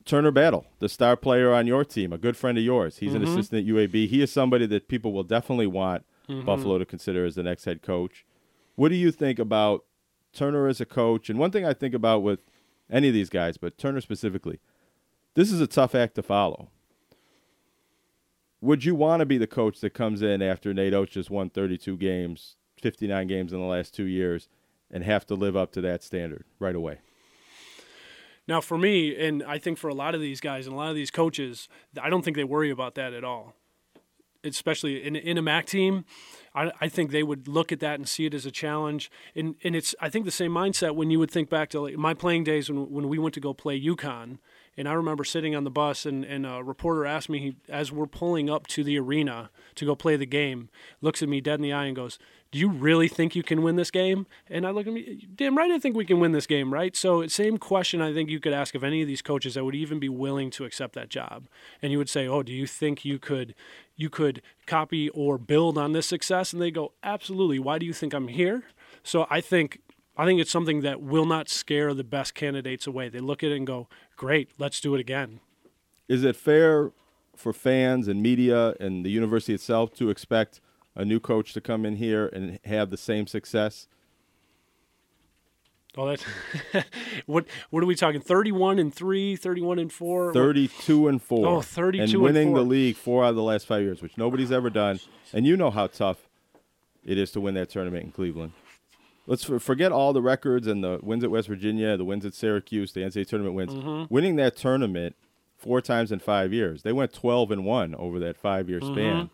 [0.04, 2.98] Turner Battle, the star player on your team, a good friend of yours.
[2.98, 3.28] He's an Mhm.
[3.28, 4.06] assistant at UAB.
[4.06, 6.44] He is somebody that people will definitely want Mhm.
[6.44, 8.24] Buffalo to consider as the next head coach.
[8.76, 9.84] What do you think about
[10.32, 11.28] Turner as a coach?
[11.28, 12.40] And one thing I think about with
[12.88, 14.60] any of these guys, but Turner specifically,
[15.34, 16.70] this is a tough act to follow.
[18.60, 21.50] Would you want to be the coach that comes in after Nate Oats just won
[21.50, 24.48] 32 games, 59 games in the last two years,
[24.90, 26.98] and have to live up to that standard right away?
[28.48, 30.88] Now, for me, and I think for a lot of these guys and a lot
[30.88, 31.68] of these coaches,
[32.00, 33.54] I don't think they worry about that at all.
[34.44, 36.04] Especially in in a MAC team,
[36.54, 39.10] I, I think they would look at that and see it as a challenge.
[39.34, 41.96] And and it's I think the same mindset when you would think back to like
[41.96, 44.38] my playing days when when we went to go play UConn
[44.76, 48.06] And I remember sitting on the bus, and, and a reporter asked me as we're
[48.06, 50.68] pulling up to the arena to go play the game,
[51.00, 52.18] looks at me dead in the eye and goes,
[52.52, 55.56] "Do you really think you can win this game?" And I look at me, damn
[55.56, 56.94] right, I think we can win this game, right?
[56.94, 59.74] So same question I think you could ask of any of these coaches that would
[59.74, 61.48] even be willing to accept that job,
[61.80, 63.54] and you would say, "Oh, do you think you could?"
[63.98, 67.58] You could copy or build on this success, and they go, "Absolutely.
[67.58, 68.64] Why do you think I'm here?"
[69.02, 69.80] So I think
[70.16, 73.08] I think it's something that will not scare the best candidates away.
[73.08, 75.40] They look at it and go, "Great, let's do it again."
[76.08, 76.92] Is it fair
[77.34, 80.60] for fans and media and the university itself to expect
[80.94, 83.88] a new coach to come in here and have the same success?
[85.98, 86.24] Oh, that's
[87.26, 87.46] what.
[87.70, 88.20] What are we talking?
[88.20, 91.46] Thirty-one and three, 31 and four, 32 and 4.
[91.46, 94.16] Oh, 32 and and winning the league 4 out of the last 5 years, which
[94.18, 95.00] nobody's ever done.
[95.32, 96.28] And you know how tough
[97.04, 98.52] it is to win that tournament in Cleveland.
[99.26, 102.34] Let's for- forget all the records and the wins at West Virginia, the wins at
[102.34, 103.74] Syracuse, the NCAA tournament wins.
[103.74, 104.10] Mhm.
[104.10, 105.16] Winning that tournament
[105.56, 106.82] four times in 5 years.
[106.82, 108.94] They went 12 and 1 over that 5-year Mm-hmm.
[108.94, 109.30] span.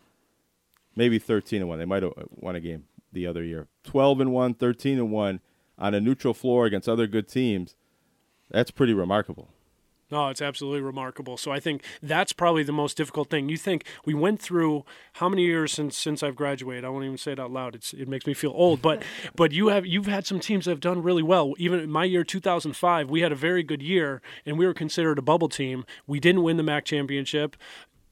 [0.95, 1.79] Maybe 13 and 1.
[1.79, 3.67] They might have won a game the other year.
[3.83, 5.39] 12 and 1, 13 and 1
[5.77, 7.75] on a neutral floor against other good teams.
[8.49, 9.49] That's pretty remarkable.
[10.11, 11.37] No, it's absolutely remarkable.
[11.37, 13.49] So I think that's probably the most difficult thing.
[13.49, 16.85] You think we went through how many years since since I've graduated?
[16.85, 17.73] I won't even say it out loud.
[17.75, 18.81] It's it makes me feel old.
[18.81, 19.03] But
[19.35, 21.53] but you have you've had some teams that have done really well.
[21.57, 25.17] Even in my year 2005, we had a very good year and we were considered
[25.17, 25.85] a bubble team.
[26.05, 27.55] We didn't win the MAC championship.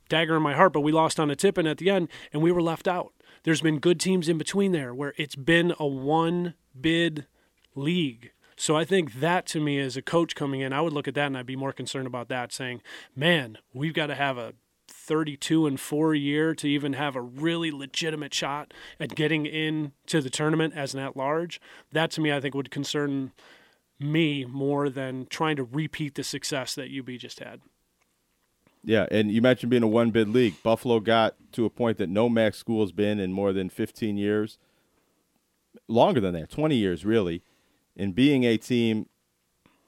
[0.09, 2.41] Dagger in my heart, but we lost on a tip and at the end and
[2.41, 3.13] we were left out.
[3.43, 7.27] There's been good teams in between there where it's been a one bid
[7.76, 8.31] league.
[8.61, 11.15] So I think that to me as a coach coming in, I would look at
[11.15, 12.83] that and I'd be more concerned about that saying,
[13.15, 14.53] "Man, we've got to have a
[14.88, 20.29] 32 and 4 year to even have a really legitimate shot at getting into the
[20.29, 21.59] tournament as an at large."
[21.91, 23.31] That to me I think would concern
[23.99, 27.61] me more than trying to repeat the success that UB just had.
[28.83, 30.61] Yeah, and you mentioned being a one bid league.
[30.61, 34.17] Buffalo got to a point that no MAC school has been in more than 15
[34.17, 34.59] years,
[35.88, 37.41] longer than that, 20 years really,
[37.95, 39.07] in being a team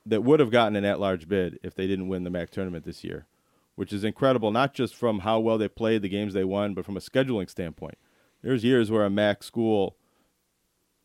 [0.06, 2.84] that would have gotten an at large bid if they didn't win the MAC tournament
[2.84, 3.26] this year,
[3.74, 6.84] which is incredible, not just from how well they played, the games they won, but
[6.84, 7.96] from a scheduling standpoint.
[8.42, 9.96] There's years where a MAC school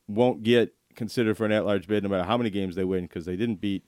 [0.07, 3.03] won't get considered for an at large bid no matter how many games they win
[3.03, 3.83] because they didn't beat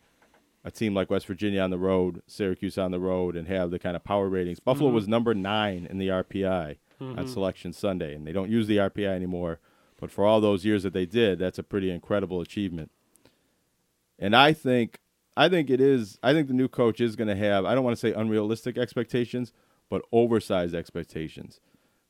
[0.64, 3.80] a team like West Virginia on the road, Syracuse on the road, and have the
[3.80, 4.60] kind of power ratings.
[4.60, 4.94] Buffalo Mhm.
[4.94, 7.28] was number nine in the RPI on Mhm.
[7.28, 9.60] Selection Sunday, and they don't use the RPI anymore.
[10.00, 12.92] But for all those years that they did, that's a pretty incredible achievement.
[14.22, 15.00] And I think,
[15.36, 16.18] I think it is.
[16.22, 17.66] I think the new coach is going to have.
[17.66, 19.52] I don't want to say unrealistic expectations,
[19.90, 21.60] but oversized expectations,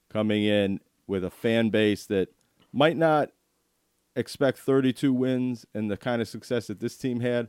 [0.10, 2.30] coming in with a fan base that
[2.74, 3.32] might not
[4.16, 7.48] expect 32 wins and the kind of success that this team had,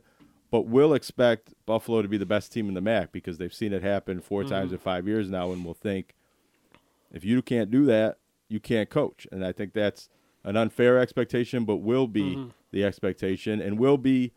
[0.49, 3.73] but will expect Buffalo to be the best team in the MAC because they've seen
[3.73, 6.15] it happen 4 times in five years now, and will think
[7.11, 8.17] if you can't do that,
[8.47, 9.27] you can't coach.
[9.31, 10.09] And I think that's
[10.43, 12.51] an unfair expectation, but will be Mhm.
[12.71, 14.31] the expectation and will be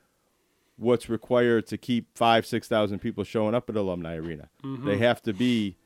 [0.79, 4.49] what's required to keep five, six thousand people showing up at Alumni Arena.
[4.65, 4.85] Mhm.
[4.85, 5.77] They have to be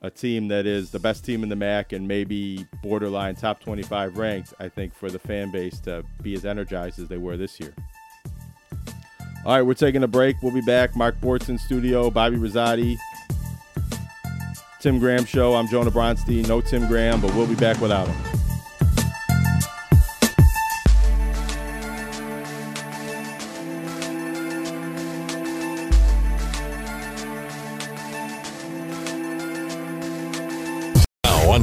[0.00, 4.16] a team that is the best team in the MAC and maybe borderline top 25
[4.16, 7.58] ranked, I think, for the fan base to be as energized as they were this
[7.58, 7.74] year.
[9.44, 10.36] All right, we're taking a break.
[10.42, 10.94] We'll be back.
[10.94, 12.96] Mark Bortz in studio, Bobby Rosati,
[14.80, 15.54] Tim Graham Show.
[15.54, 16.46] I'm Jonah Bronstein.
[16.46, 18.47] No Tim Graham, but we'll be back without him.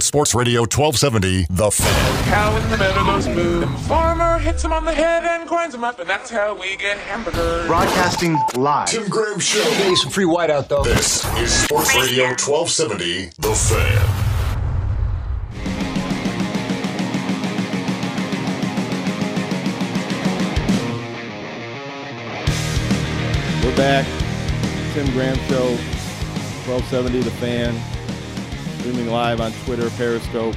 [0.06, 2.26] Sports Radio 1270, The Fan.
[2.26, 3.66] Cow in the meadows moo.
[3.88, 7.00] Farmer hits him on the head and grinds him up, and that's how we get
[7.00, 7.66] hamburgers.
[7.66, 8.88] Broadcasting live.
[8.88, 9.64] Tim Graham Show.
[9.64, 10.84] Give me some free whiteout, though.
[10.84, 14.46] This is Sports Radio 1270, The Fan.
[23.66, 24.06] We're back.
[24.94, 25.70] Tim Graham Show,
[26.70, 27.95] 1270 The Fan.
[28.86, 30.54] Streaming live on Twitter, Periscope.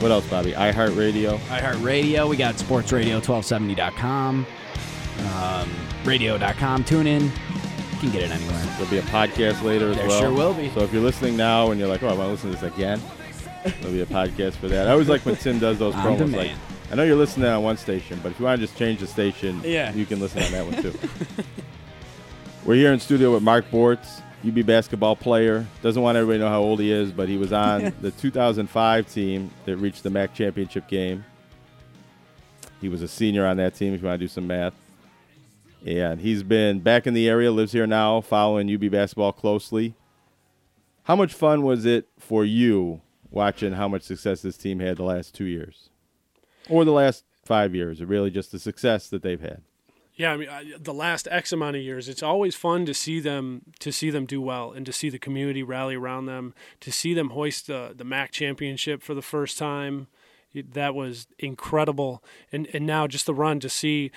[0.00, 0.52] What else, Bobby?
[0.52, 1.38] iHeartRadio.
[1.48, 2.28] iHeartRadio.
[2.28, 4.46] We got sportsradio1270.com,
[5.34, 5.70] um,
[6.04, 6.84] radio.com.
[6.84, 7.22] Tune in.
[7.22, 7.30] You
[8.00, 8.62] can get it anywhere.
[8.76, 10.20] There'll be a podcast later as There well.
[10.20, 10.68] sure will be.
[10.74, 12.74] So if you're listening now and you're like, oh, I want to listen to this
[12.74, 13.00] again,
[13.80, 14.86] there'll be a podcast for that.
[14.86, 16.18] I always like when Tim does those promos.
[16.18, 16.34] demand.
[16.34, 16.50] Like,
[16.90, 19.06] I know you're listening on one station, but if you want to just change the
[19.06, 19.90] station, Yeah.
[19.94, 20.92] you can listen on that one too.
[22.66, 25.66] We're here in studio with Mark Bortz, UB basketball player.
[25.82, 29.12] Doesn't want everybody to know how old he is, but he was on the 2005
[29.12, 31.24] team that reached the MAC championship game.
[32.80, 33.94] He was a senior on that team.
[33.94, 34.74] If you want to do some math,
[35.86, 39.94] And he's been back in the area, lives here now, following UB basketball closely.
[41.04, 43.00] How much fun was it for you
[43.30, 45.90] watching how much success this team had the last two years?
[46.68, 49.62] Or the last five years, or really just the success that they've had?
[50.14, 53.18] Yeah, I mean, I, the last X amount of years, it's always fun to see
[53.18, 56.92] them to see them do well and to see the community rally around them, to
[56.92, 60.08] see them hoist the the MAC championship for the first time.
[60.54, 62.22] That was incredible,
[62.52, 64.10] and and now just the run to see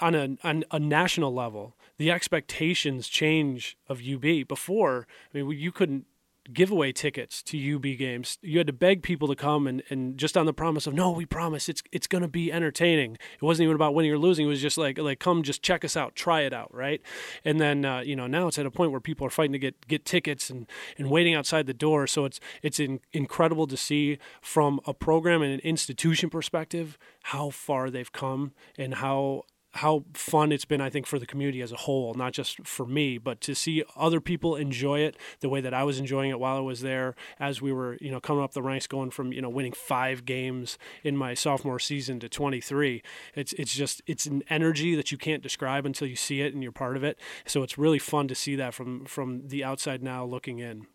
[0.00, 4.46] on a on a national level, the expectations change of UB.
[4.46, 6.04] Before, I mean, you couldn't
[6.52, 8.38] giveaway tickets to UB games.
[8.42, 11.10] You had to beg people to come and, and just on the promise of no,
[11.10, 13.14] we promise it's it's going to be entertaining.
[13.14, 14.46] It wasn't even about winning or losing.
[14.46, 17.00] It was just like like come just check us out, try it out, right?
[17.44, 19.58] And then uh, you know now it's at a point where people are fighting to
[19.58, 20.66] get get tickets and,
[20.98, 22.06] and waiting outside the door.
[22.06, 27.50] So it's it's in, incredible to see from a program and an institution perspective how
[27.50, 29.44] far they've come and how
[29.74, 32.84] how fun it's been, I think, for the community as a whole, not just for
[32.84, 36.38] me, but to see other people enjoy it the way that I was enjoying it
[36.38, 39.32] while I was there, as we were, you know, coming up the ranks, going from,
[39.32, 43.02] you know, winning five games in my sophomore season to 23.
[43.34, 46.62] It's it's just it's an energy that you can't describe until you see it and
[46.62, 47.18] you're part of it.
[47.46, 50.86] So it's really fun to see that from from the outside now looking in.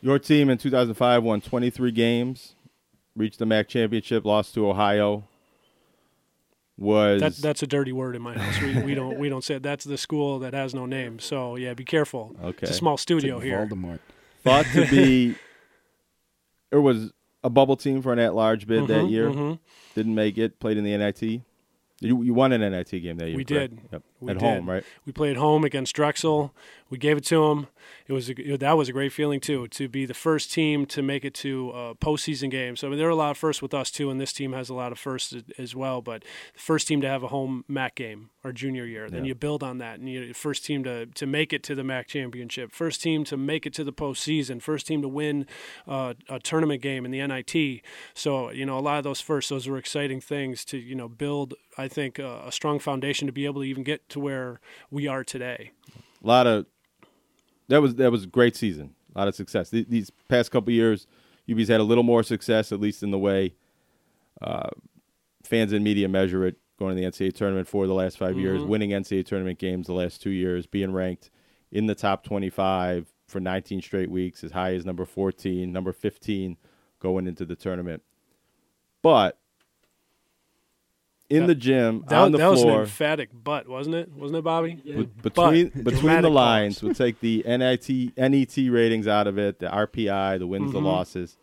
[0.00, 2.54] Your team in 2005 won 23 games,
[3.16, 5.24] reached the MAC championship, lost to Ohio.
[6.78, 8.60] Was that, that's a dirty word in my house.
[8.62, 9.64] We, we don't we don't say it.
[9.64, 11.18] that's the school that has no name.
[11.18, 12.36] So yeah, be careful.
[12.42, 13.66] Okay, it's a small studio here.
[13.68, 13.98] Voldemort.
[14.44, 15.34] thought to be
[16.70, 19.30] there was a bubble team for an at-large bid that Mhm, year.
[19.30, 19.58] mhm.
[19.94, 20.60] Didn't make it.
[20.60, 21.22] Played in the NIT.
[22.00, 23.36] You, you won an NIT game that year.
[23.36, 23.74] We correct?
[23.74, 23.80] did.
[23.92, 24.02] Yep.
[24.20, 24.44] We At did.
[24.44, 24.84] home, right?
[25.04, 26.54] We played home against Drexel.
[26.90, 27.66] We gave it to them.
[28.06, 31.02] It was a, that was a great feeling too to be the first team to
[31.02, 32.76] make it to a postseason game.
[32.76, 34.52] So I mean, there are a lot of firsts with us too, and this team
[34.52, 36.00] has a lot of firsts as- well.
[36.00, 36.22] But
[36.54, 39.28] the first team to have a home MAC game our junior year, then Yeah.
[39.28, 42.06] you build on that, and you first team to to make it to the MAC
[42.08, 45.46] championship, first team to make it to the postseason, first team to win
[45.86, 47.82] uh, a tournament game in the NIT.
[48.14, 51.08] So you know, a lot of those firsts, those were exciting things to you know
[51.08, 51.54] build.
[51.76, 54.60] I think uh, a strong foundation to be able to even get to where
[54.90, 55.72] we are today.
[56.22, 56.66] A lot of
[57.68, 58.94] that was that was a great season.
[59.14, 59.70] A lot of success.
[59.70, 61.06] Th- These past couple years,
[61.50, 63.54] UB's had a little more success, at least in the way
[64.42, 64.68] uh,
[65.44, 66.56] fans and media measure it.
[66.78, 68.68] Going to the NCAA tournament for the last 5 years, Mhm.
[68.68, 71.28] winning NCAA tournament games the last two years, being ranked
[71.72, 76.56] in the top 25 for 19 straight weeks, as high as number 14, number 15
[77.00, 78.02] going into the tournament.
[79.02, 79.38] But
[81.30, 84.10] in That- the gym, That, on the that was an emphatic butt, wasn't it?
[84.16, 84.74] Wasn't it, Bobby?
[84.82, 84.92] Be-
[85.22, 89.66] But, between between the lines, we'll take the NIT NET ratings out of it, the
[89.68, 90.84] RPI, the wins, the Mhm.
[90.84, 91.36] losses.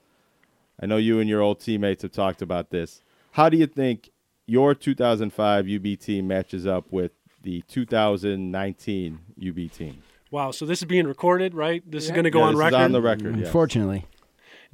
[0.82, 3.02] I know you and your old teammates have talked about this.
[3.34, 4.10] How do you think
[4.48, 7.12] your 2005 UB team matches up with
[7.44, 10.02] the 2019 UB team?
[10.32, 11.84] Wow, so this is being recorded, right?
[11.90, 12.82] This is going to go Yeah, on this is record.
[12.84, 13.46] on the record, yes.
[13.48, 14.06] Unfortunately.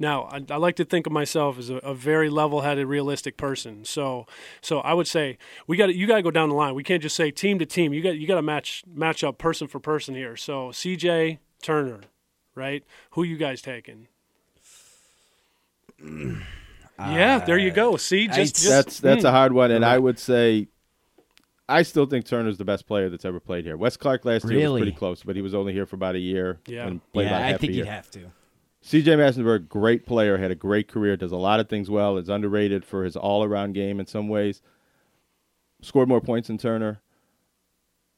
[0.02, 3.84] Now, I, I like to think of myself as a, a very level-headed, realistic person.
[3.84, 4.26] So,
[4.60, 5.38] so I would say
[5.68, 6.74] we got you got to go down the line.
[6.74, 7.92] We can't just say team to team.
[7.92, 10.36] You got you got to match match up person for person here.
[10.36, 12.00] So, CJ Turner,
[12.56, 12.82] right?
[13.12, 14.08] Who you guys taking?
[16.98, 17.96] yeah, there you go.
[17.96, 19.28] See, just, just that's that's mm.
[19.28, 20.66] a hard one, and I would say
[21.68, 23.76] I still think Turner's the best player that's ever played here.
[23.76, 26.20] Wes Clark last year was pretty close, but he was only here for about a
[26.20, 26.58] year.
[26.66, 26.88] Yeah.
[26.88, 28.32] and played Yeah, about I half think a you'd have to.
[28.84, 32.28] CJ Massenberg, great player, had a great career, does a lot of things well, is
[32.28, 34.60] underrated for his all around game in some ways.
[35.80, 37.00] Scored more points than Turner.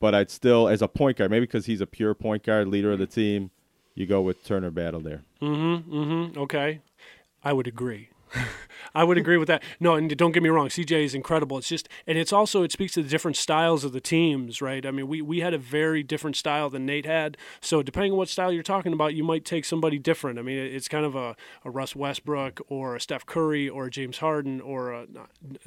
[0.01, 2.93] But I'd still, as a point guard, maybe because he's a pure point guard, leader
[2.93, 3.51] of the team,
[3.95, 5.23] you go with Turner Battle there.
[5.41, 5.95] Mm-hmm.
[5.95, 6.39] Mm-hmm.
[6.41, 6.81] Okay.
[7.43, 8.09] I would agree.
[8.97, 9.63] I would agree with that.
[9.81, 11.59] No, and don't get me wrong, CJ is incredible.
[11.59, 14.87] It's just, and it's also it speaks to the different styles of the teams, right?
[14.87, 17.37] I mean, we we had a very different style than Nate had.
[17.61, 20.39] So depending on what style you're talking about, you might take somebody different.
[20.39, 21.35] I mean, it's kind of a,
[21.65, 25.07] a Russ Westbrook or a Steph Curry or a James Harden or a,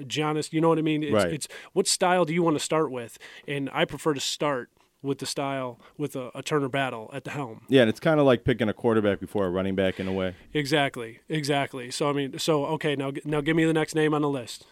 [0.02, 0.54] Giannis.
[0.54, 1.04] You know what I mean?
[1.04, 1.34] It's, Right.
[1.34, 3.18] it's what style do you want to start with?
[3.48, 4.70] And I prefer to start
[5.08, 7.62] with the style with a, a Turner Battle at the helm.
[7.68, 10.14] Yeah, and it's kind of like picking a quarterback before a running back in a
[10.14, 10.36] way.
[10.54, 11.90] Exactly, exactly.
[11.90, 14.68] So I mean, so okay, now now give me the next name on the list.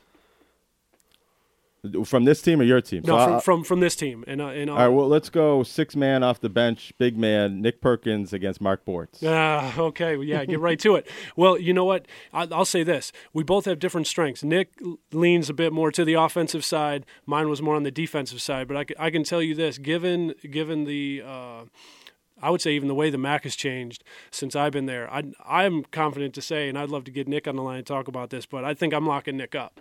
[2.06, 3.04] From this team or your team?
[3.06, 5.30] No, So from, I- from from this team, and uh, and all right, well, let's
[5.30, 9.24] go six man off the bench, big man, Nick Perkins against Mark Bortz.
[9.26, 11.08] Ah, okay, well, yeah, get right to it.
[11.36, 12.08] Well, you know what?
[12.34, 14.44] I, I'll say this: we both have different strengths.
[14.44, 14.74] Nick
[15.12, 17.06] leans a bit more to the offensive side.
[17.26, 18.68] Mine was more on the defensive side.
[18.68, 21.64] But I can tell you this: given given the uh,
[22.42, 25.24] I would say even the way the MAC has changed since I've been there, I,
[25.48, 28.08] I'm confident to say, and I'd love to get Nick on the line and talk
[28.10, 29.80] about this, but I think I'm locking Nick up.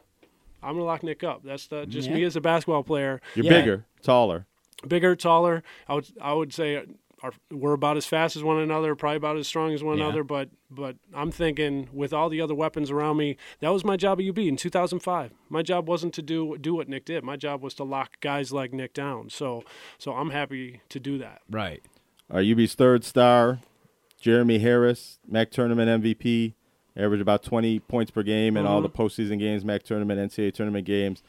[0.65, 1.43] I'm gonna lock Nick up.
[1.45, 2.15] That's the, just Yeah.
[2.17, 3.21] me as a basketball player.
[3.35, 3.51] You're Yeah.
[3.61, 4.47] bigger, taller.
[4.87, 5.63] bigger, taller.
[5.89, 6.85] I would I would say
[7.23, 10.05] are, we're about as fast as one another, probably about as strong as one Yeah.
[10.05, 10.23] another.
[10.25, 14.19] But but I'm thinking with all the other weapons around me, that was my job
[14.21, 15.33] at UB in 2005.
[15.49, 17.25] My job wasn't to do do what Nick did.
[17.25, 19.31] My job was to lock guys like Nick down.
[19.31, 19.63] So
[19.99, 21.41] so I'm happy to do that.
[21.51, 21.83] Right.
[22.31, 23.61] Uh, all right, UB's third star,
[24.21, 26.55] Jeremy Harris, MAC tournament MVP,
[26.97, 29.03] averaged about 20 points per game in all the mm-hmm.
[29.03, 31.23] postseason games, MAC tournament, NCAA tournament games.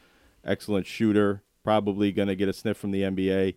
[0.44, 3.56] Excellent shooter, probably going to get a sniff from the NBA.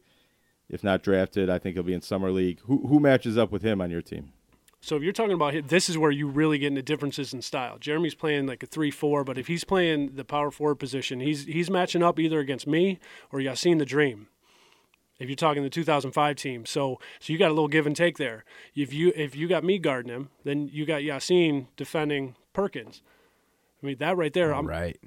[0.70, 2.60] If not drafted, I think he'll be in summer league.
[2.62, 4.34] Who who matches up with him on your team?
[4.82, 7.42] So if you're talking about him, this is where you really get into differences in
[7.42, 7.78] style.
[7.80, 11.70] Jeremy's playing like a three-four, but if he's playing the power forward position, he's he's
[11.70, 13.00] matching up either against me
[13.32, 14.28] or Yassine the Dream.
[15.20, 18.18] If you're talking the 2005 team, so so you got a little give and take
[18.18, 18.46] there.
[18.74, 23.02] If you if you got me guarding him, then you got Yassine defending Perkins.
[23.84, 24.54] I mean that right there.
[24.54, 25.00] I'm, Right.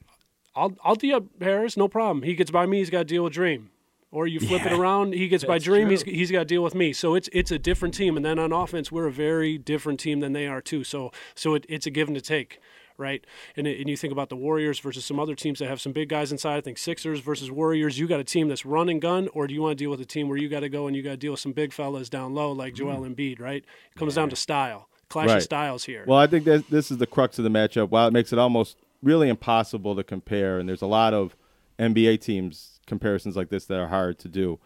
[0.54, 2.22] I'll I'll D up Harris, no problem.
[2.22, 3.70] He gets by me, he's got to deal with Dream.
[4.10, 6.62] Or you flip it around, he gets by that's Dream, he's he's got to deal
[6.62, 6.92] with me.
[6.92, 8.14] So it's it's a different team.
[8.14, 10.84] And then on offense, we're a very different team than they are too.
[10.84, 12.60] So so it, it's a give and a take,
[12.98, 13.24] right?
[13.56, 16.08] And and you think about the Warriors versus some other teams that have some big
[16.08, 16.56] guys inside.
[16.56, 17.98] I think Sixers versus Warriors.
[17.98, 20.00] You got a team that's run and gun, or do you want to deal with
[20.00, 21.72] a team where you got to go and you got to deal with some big
[21.72, 23.64] fellas down low like Joel Embiid, right?
[23.64, 25.42] It comes down to style, clash of Mm.
[25.42, 26.04] Styles here.
[26.06, 27.90] Well, I think that this is the crux of the matchup.
[27.90, 31.36] While it makes it almost really impossible to compare, and there's a lot of
[31.78, 34.58] NBA teams comparisons like this that are hard to do.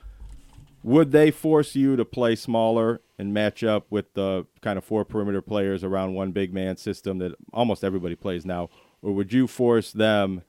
[0.87, 5.05] Would they force you to play smaller and match up with the kind of four
[5.05, 8.69] perimeter players around one big man system that almost everybody plays now,
[9.03, 10.43] or would you force them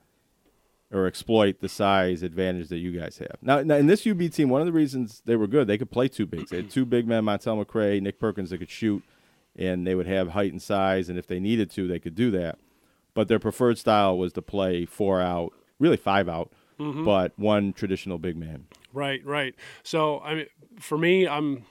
[0.91, 3.38] or exploit the size advantage that you guys have?
[3.41, 5.89] Now, now in this UB team, one of the reasons they were good, they could
[5.89, 6.51] play two bigs.
[6.51, 9.01] They had two big men, Montell McRae, Nick Perkins, that could shoot,
[9.55, 12.30] and they would have height and size, and if they needed to, they could do
[12.30, 12.59] that.
[13.15, 17.05] But their preferred style was to play four out, really five out, Mm-hmm.
[17.05, 18.67] but one traditional big man.
[18.93, 19.55] Right, right.
[19.83, 20.45] So I mean,
[20.79, 21.65] for me, I'm,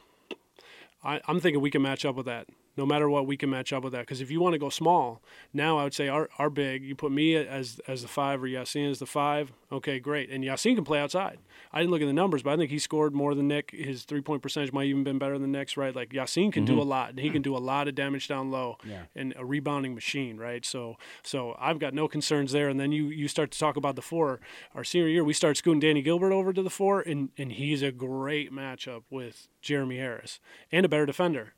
[1.05, 2.49] I, I'm thinking we can match up with that.
[2.77, 4.01] No matter what, we can match up with that.
[4.01, 5.23] Because if you want to go small,
[5.53, 6.85] now I would say our, our big.
[6.85, 9.53] You put me as as the five or Yassine as the five.
[9.73, 10.31] Okay, great.
[10.31, 11.39] And Yassine can play outside.
[11.73, 13.71] I didn't look at the numbers, but I think he scored more than Nick.
[13.73, 15.77] His three point percentage might even been better than Nick's.
[15.77, 16.81] Right, like Yassine can do mm-hmm.
[16.81, 19.03] a lot, and he can do a lot of damage down low, Yeah.
[19.15, 20.37] and a rebounding machine.
[20.37, 20.65] Right.
[20.65, 22.69] So so I've got no concerns there.
[22.69, 24.41] And then you you start to talk about the four.
[24.75, 27.83] Our senior year, we start scooting Danny Gilbert over to the four, and and he's
[27.83, 30.39] a great matchup with Jeremy Harris
[30.71, 31.55] and a better defender,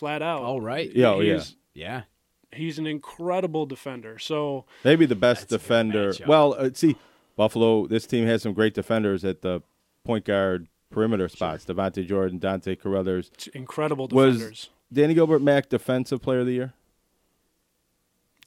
[0.00, 0.40] flat out.
[0.42, 0.90] Oh, right.
[0.92, 1.34] Yeah, oh, yeah.
[1.34, 2.02] He's- Yeah.
[2.52, 4.18] He's an incredible defender.
[4.18, 6.12] So Maybe the best That's a good defender.
[6.26, 6.96] Well, uh, see,
[7.36, 7.86] Buffalo.
[7.86, 9.62] This team has some great defenders at the
[10.04, 11.64] point guard perimeter spots.
[11.64, 13.30] Davonta Jordan, Dontay Caruthers.
[13.34, 14.68] it's incredible Was.
[14.92, 16.72] Danny Gilbert MAC Defensive Player of the Year?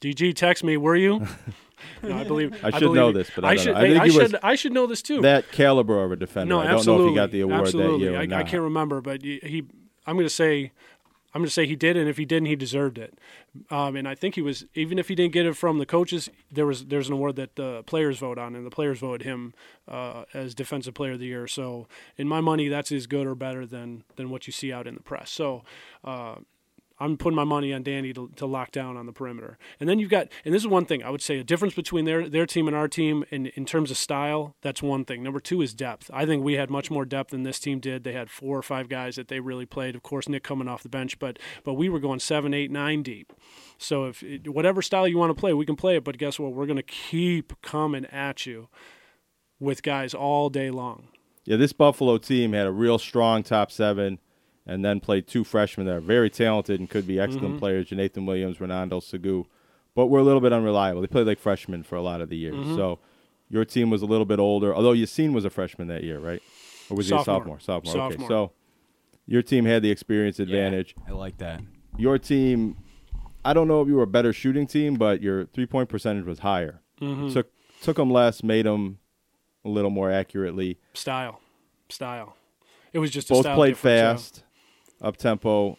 [0.01, 0.75] DG, text me.
[0.75, 1.25] Were you?
[2.03, 2.53] no, I believe.
[2.61, 3.73] I should believe know this, but I don't should.
[3.73, 3.79] know.
[3.79, 4.35] I think I should.
[4.43, 5.21] I should know this too.
[5.21, 6.49] That caliber of a defender.
[6.53, 7.05] no, I don't absolutely.
[7.05, 8.05] know if he got the award absolutely.
[8.05, 8.39] that year or I, not.
[8.39, 9.39] I can't remember, but he.
[9.41, 9.63] he
[10.05, 10.73] I'm going to say.
[11.33, 13.17] I'm going to say he did, and if he didn't, he deserved it.
[13.71, 16.29] Um, and I think he was, even if he didn't get it from the coaches,
[16.51, 19.53] there was there's an award that the players vote on, and the players voted him
[19.87, 21.47] uh, as defensive player of the year.
[21.47, 21.87] So,
[22.17, 24.93] in my money, that's as good or better than than what you see out in
[24.93, 25.31] the press.
[25.31, 25.63] So,
[26.03, 26.35] uh,
[27.03, 29.57] I'm putting my money on Danny to, to lock down on the perimeter.
[29.79, 32.05] And then you've got, and this is one thing I would say, a difference between
[32.05, 34.55] their their team and our team in, in terms of style.
[34.61, 35.21] That's one thing.
[35.21, 36.09] Number two is depth.
[36.13, 38.03] I think we had much more depth than this team did.
[38.03, 39.95] They had four or five guys that they really played.
[39.95, 43.03] Of course, Nick coming off the bench, but but we were going seven, eight, nine
[43.03, 43.33] deep.
[43.77, 46.03] So if whatever style you want to play, we can play it.
[46.03, 46.53] But guess what?
[46.53, 48.69] We're going to keep coming at you
[49.59, 51.07] with guys all day long.
[51.45, 54.19] Yeah, this Buffalo team had a real strong top seven,
[54.65, 57.59] and then played two freshmen that are very talented and could be excellent Mhm.
[57.59, 59.45] players: Jeenathan Williams, Ronaldo Segu,
[59.95, 61.01] but were a little bit unreliable.
[61.01, 62.55] They played like freshmen for a lot of the years.
[62.55, 62.75] Mhm.
[62.75, 62.99] So
[63.49, 66.41] your team was a little bit older, although Yassine was a freshman that year, right?
[66.89, 67.59] Or was he a Sophomore.
[67.59, 67.93] sophomore?
[67.93, 68.13] Sophomore.
[68.13, 68.51] Okay, so
[69.27, 70.95] your team had the experience advantage.
[71.07, 71.61] I like that.
[71.97, 72.75] Your team,
[73.45, 76.25] I don't know if you were a better shooting team, but your three point percentage
[76.25, 76.81] was higher.
[77.01, 77.31] Mhm.
[77.33, 78.97] Took took them less, made them
[79.65, 80.77] a little more accurately.
[80.93, 81.39] Style,
[81.89, 82.35] style.
[82.93, 84.37] It was just a both style played fast.
[84.37, 84.43] yeah.
[85.03, 85.77] Fast, up tempo.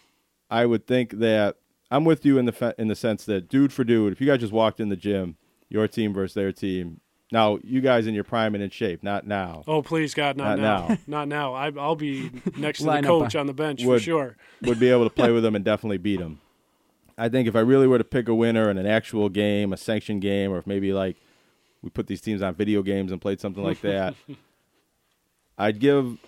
[0.50, 1.56] I would think that
[1.90, 4.26] I'm with you in the fe- in the sense that dude for dude, if you
[4.26, 5.36] guys just walked in the gym,
[5.68, 7.00] your team versus their team.
[7.32, 9.64] Now you guys in your prime and in shape, not now.
[9.66, 10.88] Oh please God, not, Not now.
[10.88, 10.98] now.
[11.06, 11.54] not now.
[11.54, 14.36] I, I'll be next to the coach on- on the bench would, for sure.
[14.62, 16.40] would be able to play with them and definitely beat them.
[17.16, 19.76] I think if I really were to pick a winner in an actual game, a
[19.76, 21.16] sanctioned game, or if maybe like
[21.80, 24.14] we put these teams on video games and played something like that,
[25.58, 26.18] I'd give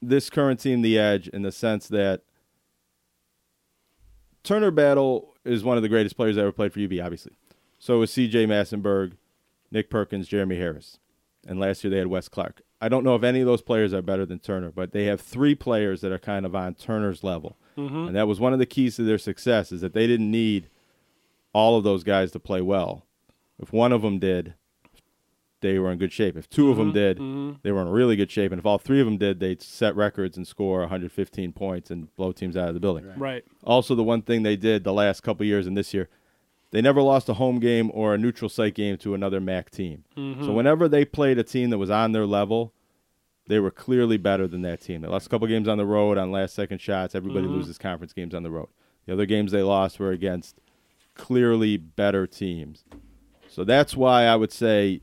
[0.00, 2.22] this current team the edge in the sense that
[4.44, 7.32] Turner Battle is one of the greatest players that ever played for UB, obviously.
[7.78, 9.12] So is CJ Massenberg.
[9.70, 10.98] Nick Perkins, Jeremy Harris,
[11.46, 12.62] and last year they had Wes Clark.
[12.80, 15.20] I don't know if any of those players are better than Turner, but they have
[15.20, 18.06] three players that are kind of on Turner's level, Mhm.
[18.06, 20.70] and that was one of the keys to their success is that they didn't need
[21.52, 23.04] all of those guys to play well.
[23.58, 24.54] If one of them did,
[25.60, 26.36] they were in good shape.
[26.36, 27.56] If 2 of them Mhm, did, mhm.
[27.62, 28.52] they were in really good shape.
[28.52, 32.14] And if all three of them did, they'd set records and score 115 points and
[32.16, 33.04] blow teams out of the building.
[33.16, 33.44] Right.
[33.64, 36.08] Also, the one thing they did the last couple years and this year,
[36.70, 40.04] they never lost a home game or a neutral site game to another MAC team.
[40.16, 40.44] Mhm.
[40.44, 42.72] So whenever they played a team that was on their level,
[43.48, 45.00] they were clearly better than that team.
[45.00, 47.14] They lost a couple games on the road on last second shots.
[47.14, 47.52] Everybody Mhm.
[47.52, 48.68] loses conference games on the road.
[49.06, 50.60] The other games they lost were against
[51.14, 52.84] clearly better teams.
[53.48, 55.00] So that's why I would say,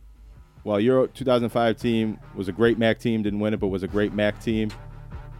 [0.66, 3.88] while your 2005 team was a great MAC team, didn't win it, but was a
[3.88, 4.72] great MAC team.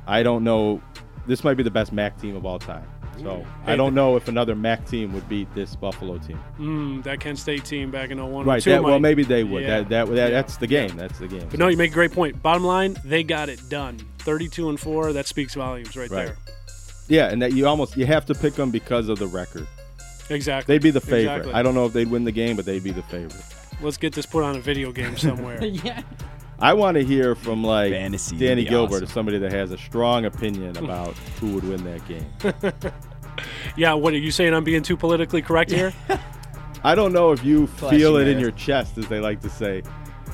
[0.06, 0.80] I don't know.
[1.26, 2.88] This might be the best MAC team of all time.
[3.18, 6.40] So I don't know if another MAC team would beat this Buffalo team.
[6.60, 8.46] Mm, that Kent State team back in 01.
[8.46, 8.62] Right.
[8.62, 9.64] 02 That, well, maybe they would.
[9.64, 9.82] Yeah.
[9.82, 10.96] That, that, that that's the game.
[10.96, 11.48] That's the game.
[11.50, 12.40] But no, you make a great point.
[12.44, 13.98] Bottom line, they got it done.
[14.20, 16.26] 32 and 4, that speaks volumes right, Right.
[16.28, 16.38] there.
[17.08, 19.68] Yeah, and that you almost you have to pick them because of the record.
[20.30, 20.74] Exactly.
[20.76, 21.38] They'd be the favorite.
[21.38, 21.54] Exactly.
[21.54, 23.44] I don't know if they'd win the game, but they'd be the favorite.
[23.82, 25.64] Let's get this put on a video game somewhere.
[25.66, 26.02] yeah.
[26.60, 29.08] I want to hear from like Fantasy Danny Gilbert, awesome.
[29.08, 32.26] somebody that has a strong opinion about who would win that game.
[33.76, 34.54] Yeah, what are you saying?
[34.54, 35.92] I'm being too politically correct here?
[36.86, 39.50] I don't know if you Flashy feel it in your chest, as they like to
[39.50, 39.84] say,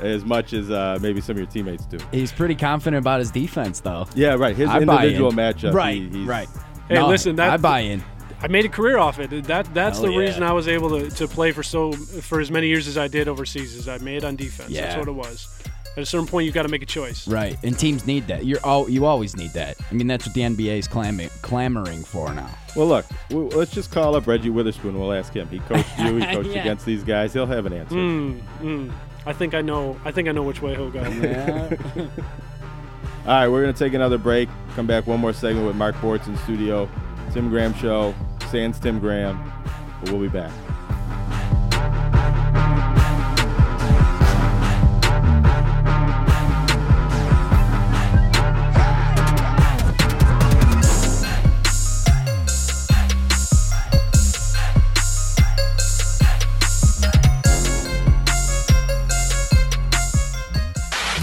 [0.01, 1.97] as much as uh, maybe some of your teammates do.
[2.11, 4.05] He's pretty confident about his defense, though.
[4.13, 4.55] Yeah, right.
[4.55, 5.35] His I individual in.
[5.35, 6.47] matchup, Right, he- he's- right.
[6.87, 8.03] Hey, No, listen, that I buy in.
[8.43, 9.29] I made a career off it.
[9.45, 10.19] That that's Hell the yeah.
[10.19, 13.07] reason I was able to, to play for so for as many years as I
[13.07, 13.75] did overseas.
[13.75, 14.73] Is I made on defense.
[14.73, 15.47] That's what it was.
[15.97, 17.27] At a certain point, you've got to make a choice.
[17.27, 18.45] Right, and teams need that.
[18.45, 19.75] You're all you always need that.
[19.89, 22.49] I mean, that's what the NBA is clamoring, clamoring for now.
[22.77, 24.97] Well, look, w- let's just call up Reggie Witherspoon.
[24.97, 25.49] We'll ask him.
[25.49, 26.15] He coached you.
[26.15, 26.61] He coached Yeah.
[26.61, 27.33] against these guys.
[27.33, 27.93] He'll have an answer.
[27.95, 28.91] Mm, mm.
[29.25, 29.99] I think I know.
[30.05, 31.01] I think I know which way he'll go.
[33.25, 34.47] All right, we're going to take another break.
[34.75, 36.89] Come back one more segment with Mark Bortz in studio.
[37.33, 38.15] Tim Graham Show.
[38.51, 39.39] Sans Tim Graham.
[40.07, 40.51] We'll be back.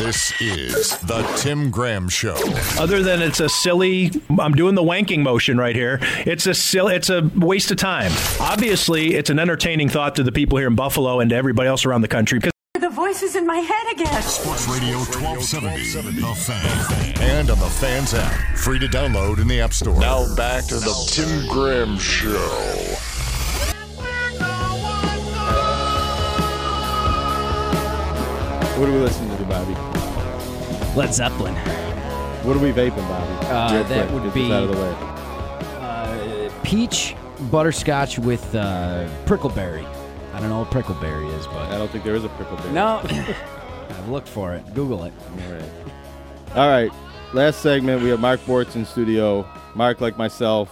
[0.09, 2.35] This is the Tim Graham Show.
[2.81, 5.99] Other than it's a silly, I'm doing the wanking motion right here.
[6.25, 8.11] It's a silly, it's a waste of time.
[8.41, 11.85] Obviously, it's an entertaining thought to the people here in Buffalo and to everybody else
[11.85, 12.39] around the country.
[12.39, 14.23] Because The voice is in my head again.
[14.23, 17.23] Sports Radio 1270, The Fan.
[17.23, 18.33] And on the Fans app.
[18.57, 20.01] Free to download in the App Store.
[20.01, 22.97] Now back to the Tim Graham Show.
[28.79, 29.98] What are we listening to, Bobby?
[30.99, 31.55] Led Zeppelin.
[32.45, 33.47] What are we vaping, Bobby?
[33.47, 34.97] Uh, Real that quick, would be out of the way.
[35.79, 37.15] uh, peach
[37.53, 39.85] butterscotch with uh, prickleberry.
[40.35, 42.73] I don't know what prickleberry is, but I don't think there is a prickleberry.
[42.73, 43.01] no.
[43.91, 44.75] I've looked for it.
[44.75, 45.13] Google it.
[45.47, 45.71] All right.
[46.57, 46.91] All right.
[47.33, 49.47] Last segment, we have Mark Bortz in studio.
[49.77, 50.69] Mark, like myself,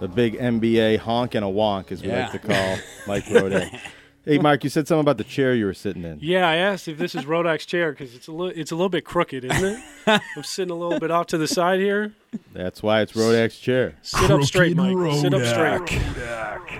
[0.00, 2.30] the big NBA honk and a wonk, as we Yeah.
[2.30, 3.78] like to call Mike Rodak.
[4.24, 6.18] Hey, Mark, you said something about the chair you were sitting in.
[6.20, 8.88] Yeah, I asked if this is Rodak's chair because it's a little it's a little
[8.88, 9.80] bit crooked, isn't it?
[10.36, 12.14] I'm sitting a little bit off to the side here.
[12.52, 13.94] That's why it's Rodak's chair.
[14.02, 14.96] Sit up straight, Mike.
[15.20, 16.02] Sit up straight.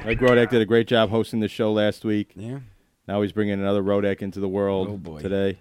[0.05, 2.33] Mike Rodak did a great job hosting the show last week.
[2.35, 2.61] Yeah.
[3.09, 5.21] Now he's bringing another Rodak into the world Oh, boy.
[5.21, 5.59] today.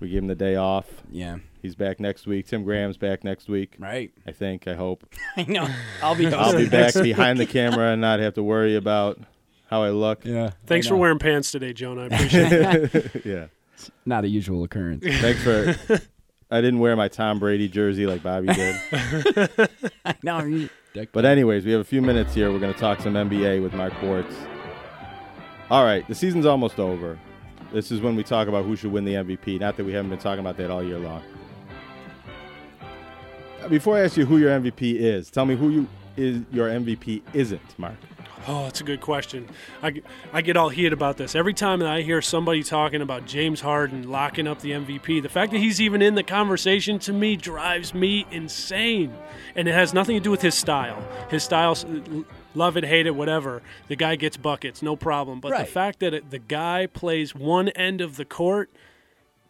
[0.00, 0.86] We gave him the day off.
[1.10, 1.38] Yeah.
[1.62, 2.46] He's back next week.
[2.46, 3.74] Tim Graham's back next week.
[3.78, 4.12] Right.
[4.26, 4.68] I think.
[4.68, 5.04] I hope.
[5.36, 5.66] I know.
[6.02, 9.18] I'll be I'll be back behind the camera and not have to worry about
[9.66, 10.24] how I look.
[10.24, 10.50] Yeah.
[10.66, 11.98] Thanks for wearing pants today, Joan.
[11.98, 13.24] I appreciate it.
[13.24, 13.46] yeah.
[14.04, 15.04] Not a usual occurrence.
[15.04, 15.76] Thanks for.
[16.50, 19.68] I didn't wear my Tom Brady jersey like Bobby did.
[20.22, 20.68] no, you-
[21.12, 22.52] But anyways, we have a few minutes here.
[22.52, 24.32] We're going to talk some NBA with Mark Bortz.
[25.70, 27.18] All right, the season's almost over.
[27.72, 29.58] This is when we talk about who should win the MVP.
[29.58, 31.22] Not that we haven't been talking about that all year long.
[33.62, 36.68] Uh, Before I ask you who your MVP is, tell me who you is your
[36.68, 37.96] MVP isn't, Mark.
[38.48, 39.48] Oh, that's a good question.
[39.82, 40.02] I,
[40.32, 41.34] I get all heated about this.
[41.34, 45.28] Every time that I hear somebody talking about James Harden locking up the MVP, the
[45.28, 49.12] fact that he's even in the conversation to me drives me insane.
[49.56, 51.02] And it has nothing to do with his style.
[51.28, 51.76] His style,
[52.54, 53.62] love it, hate it, whatever.
[53.88, 55.40] The guy gets buckets, no problem.
[55.40, 55.66] But Right.
[55.66, 58.70] the fact that it, the guy plays one end of the court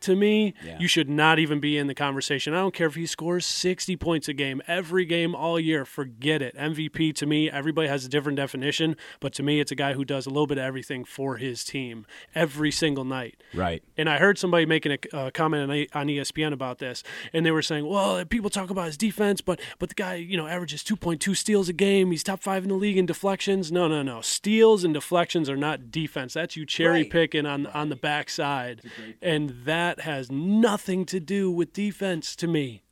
[0.02, 0.78] to me, Yeah.
[0.78, 2.54] you should not even be in the conversation.
[2.54, 6.42] I don't care if he scores 60 points a game, every game all year, forget
[6.42, 6.54] it.
[6.56, 10.04] MVP to me, everybody has a different definition, but to me, it's a guy who
[10.04, 13.36] does a little bit of everything for his team every single night.
[13.54, 13.82] Right.
[13.96, 15.70] And I heard somebody making a uh, comment on,
[16.00, 17.02] on ESPN about this,
[17.32, 20.36] and they were saying, "Well, people talk about his defense, but but the guy, you
[20.36, 22.10] know, averages 2.2 steals a game.
[22.10, 23.70] He's top five in the league in deflections.
[23.72, 24.20] No, no, no.
[24.20, 26.34] Steals and deflections are not defense.
[26.34, 28.82] That's you cherry picking on on the backside,
[29.22, 32.82] and that has nothing to do with defense to me.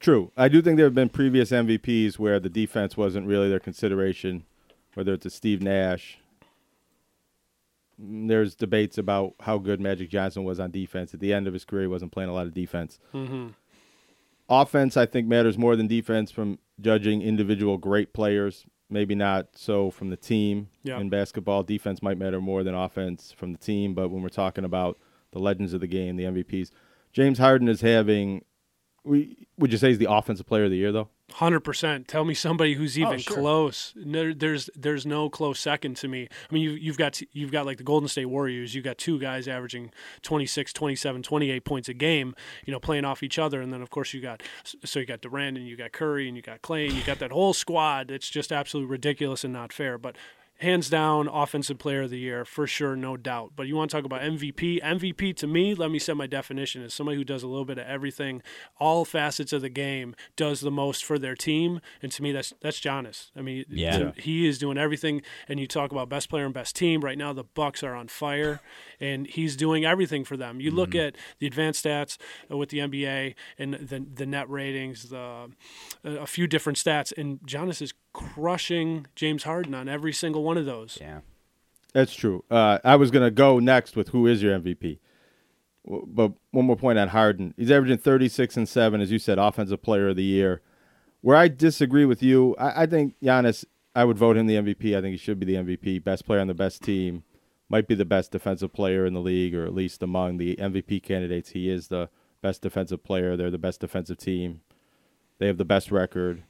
[0.00, 0.30] True.
[0.36, 4.44] I do think there have been previous MVPs where the defense wasn't really their consideration,
[4.94, 6.18] whether it's a Steve Nash.
[8.00, 11.14] Mm, There's debates about how good Magic Johnson was on defense.
[11.14, 12.98] At the end of his career, he wasn't playing a lot of defense.
[13.14, 13.48] Mm-hmm.
[14.48, 18.66] Offense, I think, matters more than defense from judging individual great players.
[18.90, 21.00] Maybe not so from the team Yeah.
[21.00, 21.62] in basketball.
[21.62, 24.98] Defense might matter more than offense from the team, but when we're talking about
[25.34, 26.70] the legends of the game, the MVPs,
[27.12, 28.44] James Harden is having.
[29.04, 31.10] We would you say he's the offensive player of the year though?
[31.32, 32.08] Hundred percent.
[32.08, 33.36] Tell me somebody who's even oh, sure.
[33.36, 33.92] close.
[33.96, 36.28] No, there's there's no close second to me.
[36.50, 38.74] I mean, you, you've got you've got like the Golden State Warriors.
[38.74, 39.90] You've got two guys averaging
[40.22, 42.34] 26, 27, 28 points a game.
[42.64, 44.42] You know, playing off each other, and then of course you got
[44.84, 47.18] so you got Durant and you got Curry and you got Clay and you got
[47.18, 48.10] that whole squad.
[48.10, 49.98] It's just absolutely ridiculous and not fair.
[49.98, 50.16] But
[50.58, 53.52] hands down, offensive player of the year for sure, no doubt.
[53.56, 54.82] But you want to talk about MVP?
[54.82, 57.78] MVP to me, let me set my definition as somebody who does a little bit
[57.78, 58.42] of everything,
[58.78, 62.54] all facets of the game, does the most for their team, and to me, that's
[62.60, 63.30] that's Giannis.
[63.36, 64.12] I mean, Yeah.
[64.16, 65.22] he is doing everything.
[65.48, 67.00] And you talk about best player and best team.
[67.00, 68.60] Right now, the Bucks are on fire,
[69.00, 70.60] and he's doing everything for them.
[70.60, 71.08] You look mm-hmm.
[71.08, 72.16] at the advanced stats
[72.48, 75.50] with the NBA and the the net ratings, the
[76.04, 80.64] a few different stats, and Giannis is crushing James Harden on every single one of
[80.64, 80.96] those.
[80.98, 81.20] Yeah.
[81.92, 82.44] That's true.
[82.50, 84.98] Uh, I was going to go next with who is your MVP.
[85.86, 87.52] But one more point on Harden.
[87.58, 90.62] He's averaging 36 and 7, as you said, offensive player of the year.
[91.20, 93.64] Where I disagree with you, I, I think Giannis,
[93.94, 94.96] I would vote him the MVP.
[94.96, 96.02] I think he should be the MVP.
[96.02, 97.22] Best player on the best team.
[97.68, 101.02] Might be the best defensive player in the league, or at least among the MVP
[101.02, 101.50] candidates.
[101.50, 102.08] He is the
[102.42, 103.36] best defensive player.
[103.36, 104.62] They're the best defensive team.
[105.38, 106.44] They have the best record.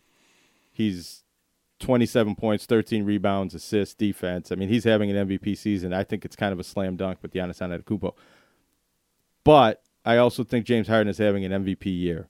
[0.72, 1.23] He's
[1.85, 4.51] 27 points, 13 rebounds, assists, defense.
[4.51, 5.93] I mean, he's having an MVP season.
[5.93, 8.15] I think it's kind of a slam dunk with Giannis Antetokounmpo.
[9.44, 12.28] But I also think James Harden is having an MVP year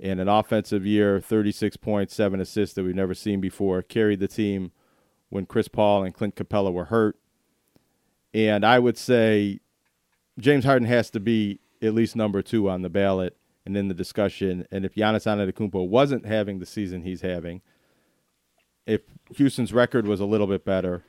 [0.00, 3.82] and an offensive year, 36 points, seven assists that we've never seen before.
[3.82, 4.72] Carried the team
[5.28, 7.18] when Chris Paul and Clint Capela were hurt.
[8.32, 9.60] And I would say
[10.38, 13.36] James Harden has to be at least number two on the ballot
[13.66, 14.66] and in the discussion.
[14.70, 17.60] And if Giannis Antetokounmpo wasn't having the season he's having,
[18.86, 19.02] if
[19.36, 21.04] Houston's record was a little bit better,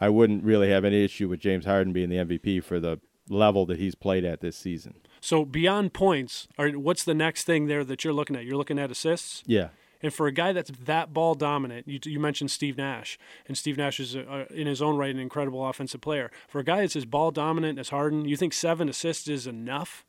[0.00, 3.66] I wouldn't really have any issue with James Harden being the MVP for the level
[3.66, 4.94] that he's played at this season.
[5.20, 8.44] So beyond points, are, what's the next thing there that you're looking at?
[8.44, 9.44] You're looking at assists.
[9.46, 9.68] Yeah.
[10.02, 13.76] And for a guy that's that ball dominant, you, you mentioned Steve Nash, and Steve
[13.78, 16.30] Nash is a, a, in his own right an incredible offensive player.
[16.48, 20.04] For a guy that's as ball dominant as Harden, you think seven assists is enough?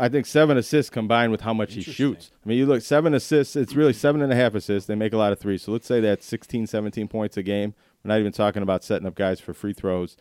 [0.00, 2.30] I think seven assists combined with how much he shoots.
[2.44, 4.86] I mean, you look, seven assists, it's really seven and a half assists.
[4.86, 5.62] They make a lot of threes.
[5.62, 7.74] So let's say that's 16, 17 points a game.
[8.02, 10.16] We're not even talking about setting up guys for free throws.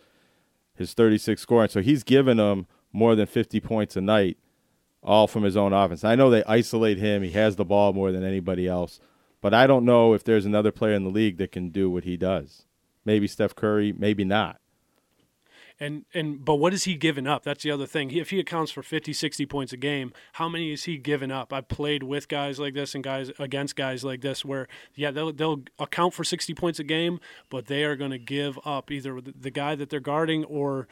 [0.75, 1.69] His 36 scoring.
[1.69, 4.37] So he's given them more than 50 points a night,
[5.01, 6.03] all from his own offense.
[6.03, 7.23] I know they isolate him.
[7.23, 8.99] He has the ball more than anybody else.
[9.41, 12.03] But I don't know if there's another player in the league that can do what
[12.03, 12.65] he does.
[13.05, 14.59] Maybe Steph Curry, maybe not.
[15.79, 17.43] And and but what is he giving up?
[17.43, 18.09] That's the other thing.
[18.09, 21.31] He, if he accounts for 50, 60 points a game, how many is he giving
[21.31, 21.53] up?
[21.53, 25.31] I've played with guys like this and guys against guys like this where yeah, they'll
[25.31, 27.19] they'll account for 60 points a game,
[27.49, 30.87] but they are going to give up either the, guy that they're guarding or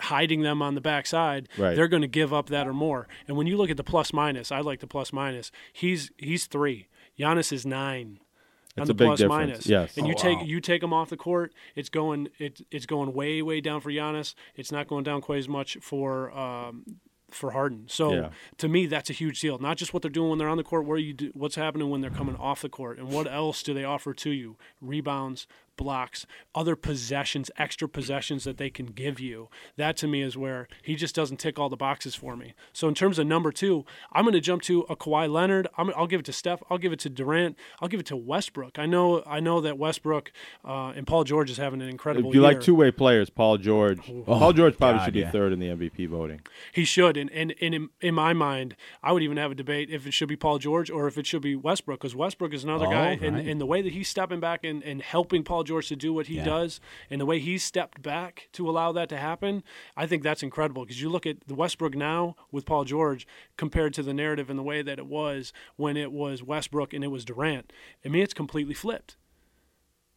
[0.00, 1.48] hiding them on the backside.
[1.56, 1.76] Right.
[1.76, 3.06] They're going to give up that or more.
[3.28, 5.52] And when you look at the plus minus, I like the plus minus.
[5.72, 6.88] He's he's 3.
[7.18, 8.29] Giannis is 9 It's
[8.76, 9.66] on a the big plus difference, minus.
[9.66, 9.96] yes.
[9.96, 10.44] And Oh, you take wow.
[10.44, 13.90] you take him off the court, it's going it, it's going way way down for
[13.90, 14.34] Giannis.
[14.54, 16.84] It's not going down quite as much for um,
[17.30, 17.84] for Harden.
[17.88, 18.30] So Yeah.
[18.58, 19.58] to me, that's a huge deal.
[19.58, 21.88] Not just what they're doing when they're on the court, where you do, what's happening
[21.90, 24.56] when they're coming off the court, and what else do they offer to you?
[24.80, 25.46] Rebounds,
[25.80, 29.48] blocks, other possessions, extra possessions that they can give you.
[29.78, 32.52] That to me is where he just doesn't tick all the boxes for me.
[32.74, 35.68] So in terms of number two, I'm going to jump to a Kawhi Leonard.
[35.78, 36.62] I'm, I'll give it to Steph.
[36.68, 37.56] I'll give it to Durant.
[37.80, 38.78] I'll give it to Westbrook.
[38.78, 40.32] I know I know that Westbrook
[40.66, 42.50] uh, and Paul George is having an incredible If you year.
[42.52, 44.00] like two way players, Paul George.
[44.26, 45.30] Paul George probably God, should be yeah.
[45.30, 46.40] third in the MVP voting.
[46.72, 49.88] He should, and, and, and in, in my mind, I would even have a debate
[49.90, 52.64] if it should be Paul George or if it should be Westbrook, because Westbrook is
[52.64, 53.46] another Oh, guy, and, right.
[53.46, 56.26] and the way that he's stepping back and, and helping Paul George to do what
[56.26, 56.44] he Yeah.
[56.44, 59.62] does and the way he stepped back to allow that to happen,
[59.96, 63.26] I think that's incredible because you look at the Westbrook now with Paul George
[63.56, 67.04] compared to the narrative and the way that it was when it was Westbrook and
[67.04, 67.72] it was Durant.
[68.04, 69.16] I mean, it's completely flipped.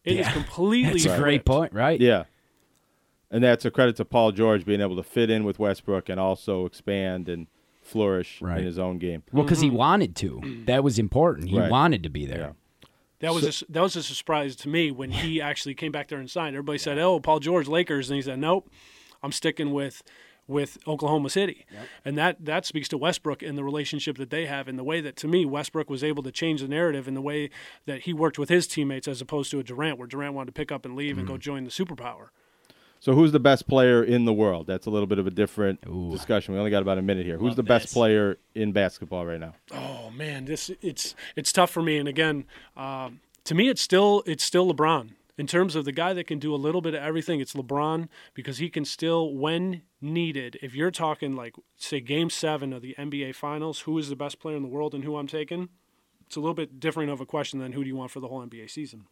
[0.04, 0.32] It is Yeah.
[0.42, 2.02] completely That's a great point, right?
[2.02, 2.24] Yeah.
[3.30, 6.20] And that's a credit to Paul George being able to fit in with Westbrook and
[6.20, 7.48] also expand and
[7.82, 8.60] flourish Right.
[8.60, 9.24] in his own game.
[9.32, 9.78] Well, because he mm-hmm.
[9.78, 10.64] wanted to.
[10.66, 11.50] That was important.
[11.50, 11.70] He Right.
[11.70, 12.56] wanted to be there.
[13.24, 16.10] That was a s that was a surprise to me when he actually came back
[16.10, 16.58] there and signed.
[16.58, 18.70] Everybody said, "Oh, Paul George, Lakers," and he said, "Nope,
[19.24, 20.04] I'm sticking with
[20.46, 21.66] with Oklahoma City,"
[22.04, 25.00] and that that speaks to Westbrook and the relationship that they have, and the way
[25.00, 27.50] that to me Westbrook was able to change the narrative in the way
[27.86, 30.60] that he worked with his teammates as opposed to a Durant, where Durant wanted to
[30.60, 31.40] pick up and leave and go mm-hmm.
[31.40, 32.28] join the superpower.
[33.04, 34.66] So who's the best player in the world?
[34.66, 36.54] That's a little bit of a different discussion.
[36.54, 37.38] We only got about a minute here.
[37.38, 37.94] Who's Love the best this.
[37.94, 39.56] player in basketball right now?
[39.74, 41.98] Oh man, this it's it's tough for me.
[41.98, 42.46] And again,
[42.78, 46.40] um, to me, it's still it's still LeBron in terms of the guy that can
[46.40, 47.42] do a little bit of everything.
[47.42, 52.72] It's LeBron because he can still, when needed, if you're talking like say Game Seven
[52.72, 55.28] of the NBA Finals, who is the best player in the world and who I'm
[55.28, 55.68] taking?
[56.26, 58.30] It's a little bit different of a question than who do you want for the
[58.30, 59.08] whole NBA season.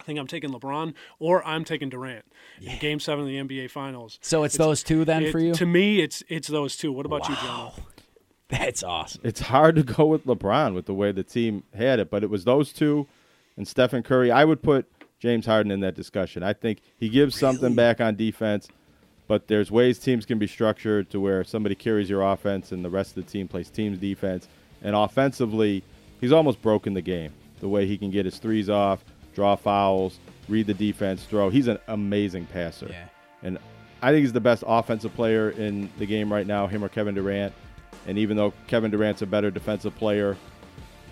[0.00, 2.24] I think I'm taking LeBron or I'm taking Durant
[2.60, 4.18] in Game Seven of the NBA Finals.
[4.22, 5.54] So it's those two then it- for you?
[5.54, 6.92] To me, it's it's those two.
[6.92, 7.72] What about you, John?
[8.48, 9.20] That's awesome.
[9.24, 12.30] It's hard to go with LeBron with the way the team had it, but it
[12.30, 13.06] was those two
[13.58, 14.30] and Stephen Curry.
[14.30, 14.86] I would put
[15.20, 16.42] James Harden in that discussion.
[16.42, 18.68] I think he gives something back on defense,
[19.26, 22.88] but there's ways teams can be structured to where somebody carries your offense and the
[22.88, 24.48] rest of the team plays team's defense.
[24.80, 25.82] And offensively,
[26.20, 27.32] he's almost broken the game.
[27.60, 29.04] The way he can get his threes off,
[29.38, 31.48] draw fouls, read the defense, throw.
[31.48, 32.88] He's an amazing passer.
[32.90, 33.06] Yeah.
[33.44, 33.58] And
[34.02, 37.14] I think he's the best offensive player in the game right now, him or Kevin
[37.14, 37.54] Durant.
[38.08, 40.36] And even though Kevin Durant's a better defensive player,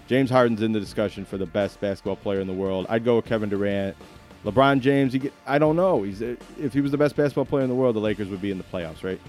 [0.09, 2.87] James Harden's in the discussion for the best basketball player in the world.
[2.89, 3.97] I'd go with Kevin Durant.
[4.45, 6.03] LeBron James, he get, I don't know.
[6.03, 8.43] He's uh, if he was the best basketball player in the world, the Lakers would
[8.43, 9.21] be in the playoffs, right?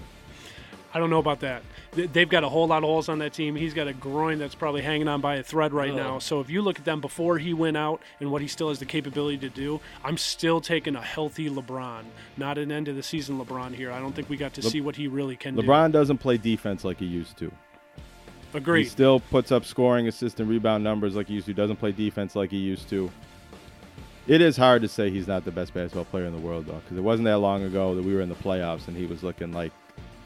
[0.98, 1.62] I don't know about that.
[1.92, 3.54] They- They've got a whole lot of holes on that team.
[3.54, 5.96] He's got a groin that's probably hanging on by a thread right oh.
[5.96, 6.18] now.
[6.18, 8.80] So if you look at them before he went out and what he still has
[8.80, 12.02] the capability to do, I'm still taking a healthy LeBron,
[12.36, 13.92] not an end of the season LeBron here.
[13.92, 15.62] I don't think we got to Le- see what he really can do.
[15.62, 17.52] LeBron doesn't play defense like he used to.
[18.52, 18.82] Agreed.
[18.82, 21.54] He still puts up scoring, assist, and rebound numbers like he used to.
[21.54, 23.08] Doesn't play defense like he used to.
[24.26, 26.74] It is hard to say he's not the best basketball player in the world, though,
[26.74, 29.22] because it wasn't that long ago that we were in the playoffs and he was
[29.22, 29.70] looking like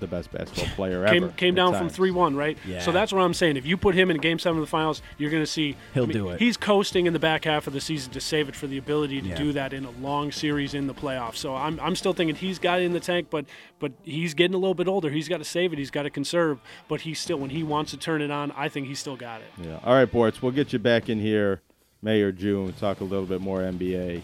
[0.02, 1.32] the best basketball player Came, ever.
[1.32, 2.58] came at down from 3 1, right?
[2.66, 2.80] Yeah.
[2.80, 3.56] So that's what I'm saying.
[3.56, 5.76] If you put him in Game 7 of the finals, you're going to see.
[5.94, 6.40] He'll I mean, do it.
[6.40, 9.22] He's coasting in the back half of the season to save it for the ability
[9.22, 9.36] to Yeah.
[9.36, 11.36] do that in a long series in the playoffs.
[11.36, 13.46] So I'm, I'm still thinking he's got it in the tank, but
[13.78, 15.08] but he's getting a little bit older.
[15.10, 15.78] He's got to save it.
[15.78, 16.60] He's got to conserve.
[16.88, 19.40] But he's still, when he wants to turn it on, I think he's still got
[19.40, 19.48] it.
[19.66, 19.80] Yeah.
[19.82, 21.62] All right, Bortz, we'll get you back in here
[22.02, 24.22] May or June, talk a little bit more NBA.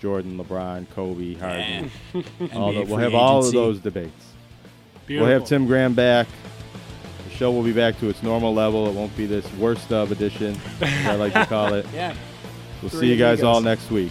[0.00, 1.90] Jordan, LeBron, Kobe, Harden.
[2.54, 4.29] all the, we'll free have all of those debates.
[5.06, 5.28] Beautiful.
[5.28, 6.26] We'll have Tim Graham back.
[7.28, 8.88] The show will be back to its normal level.
[8.88, 11.86] It won't be this worst of edition, as I like to call it.
[11.94, 12.14] Yeah.
[12.82, 13.44] We'll Three see you guys amigos.
[13.56, 14.10] all next week.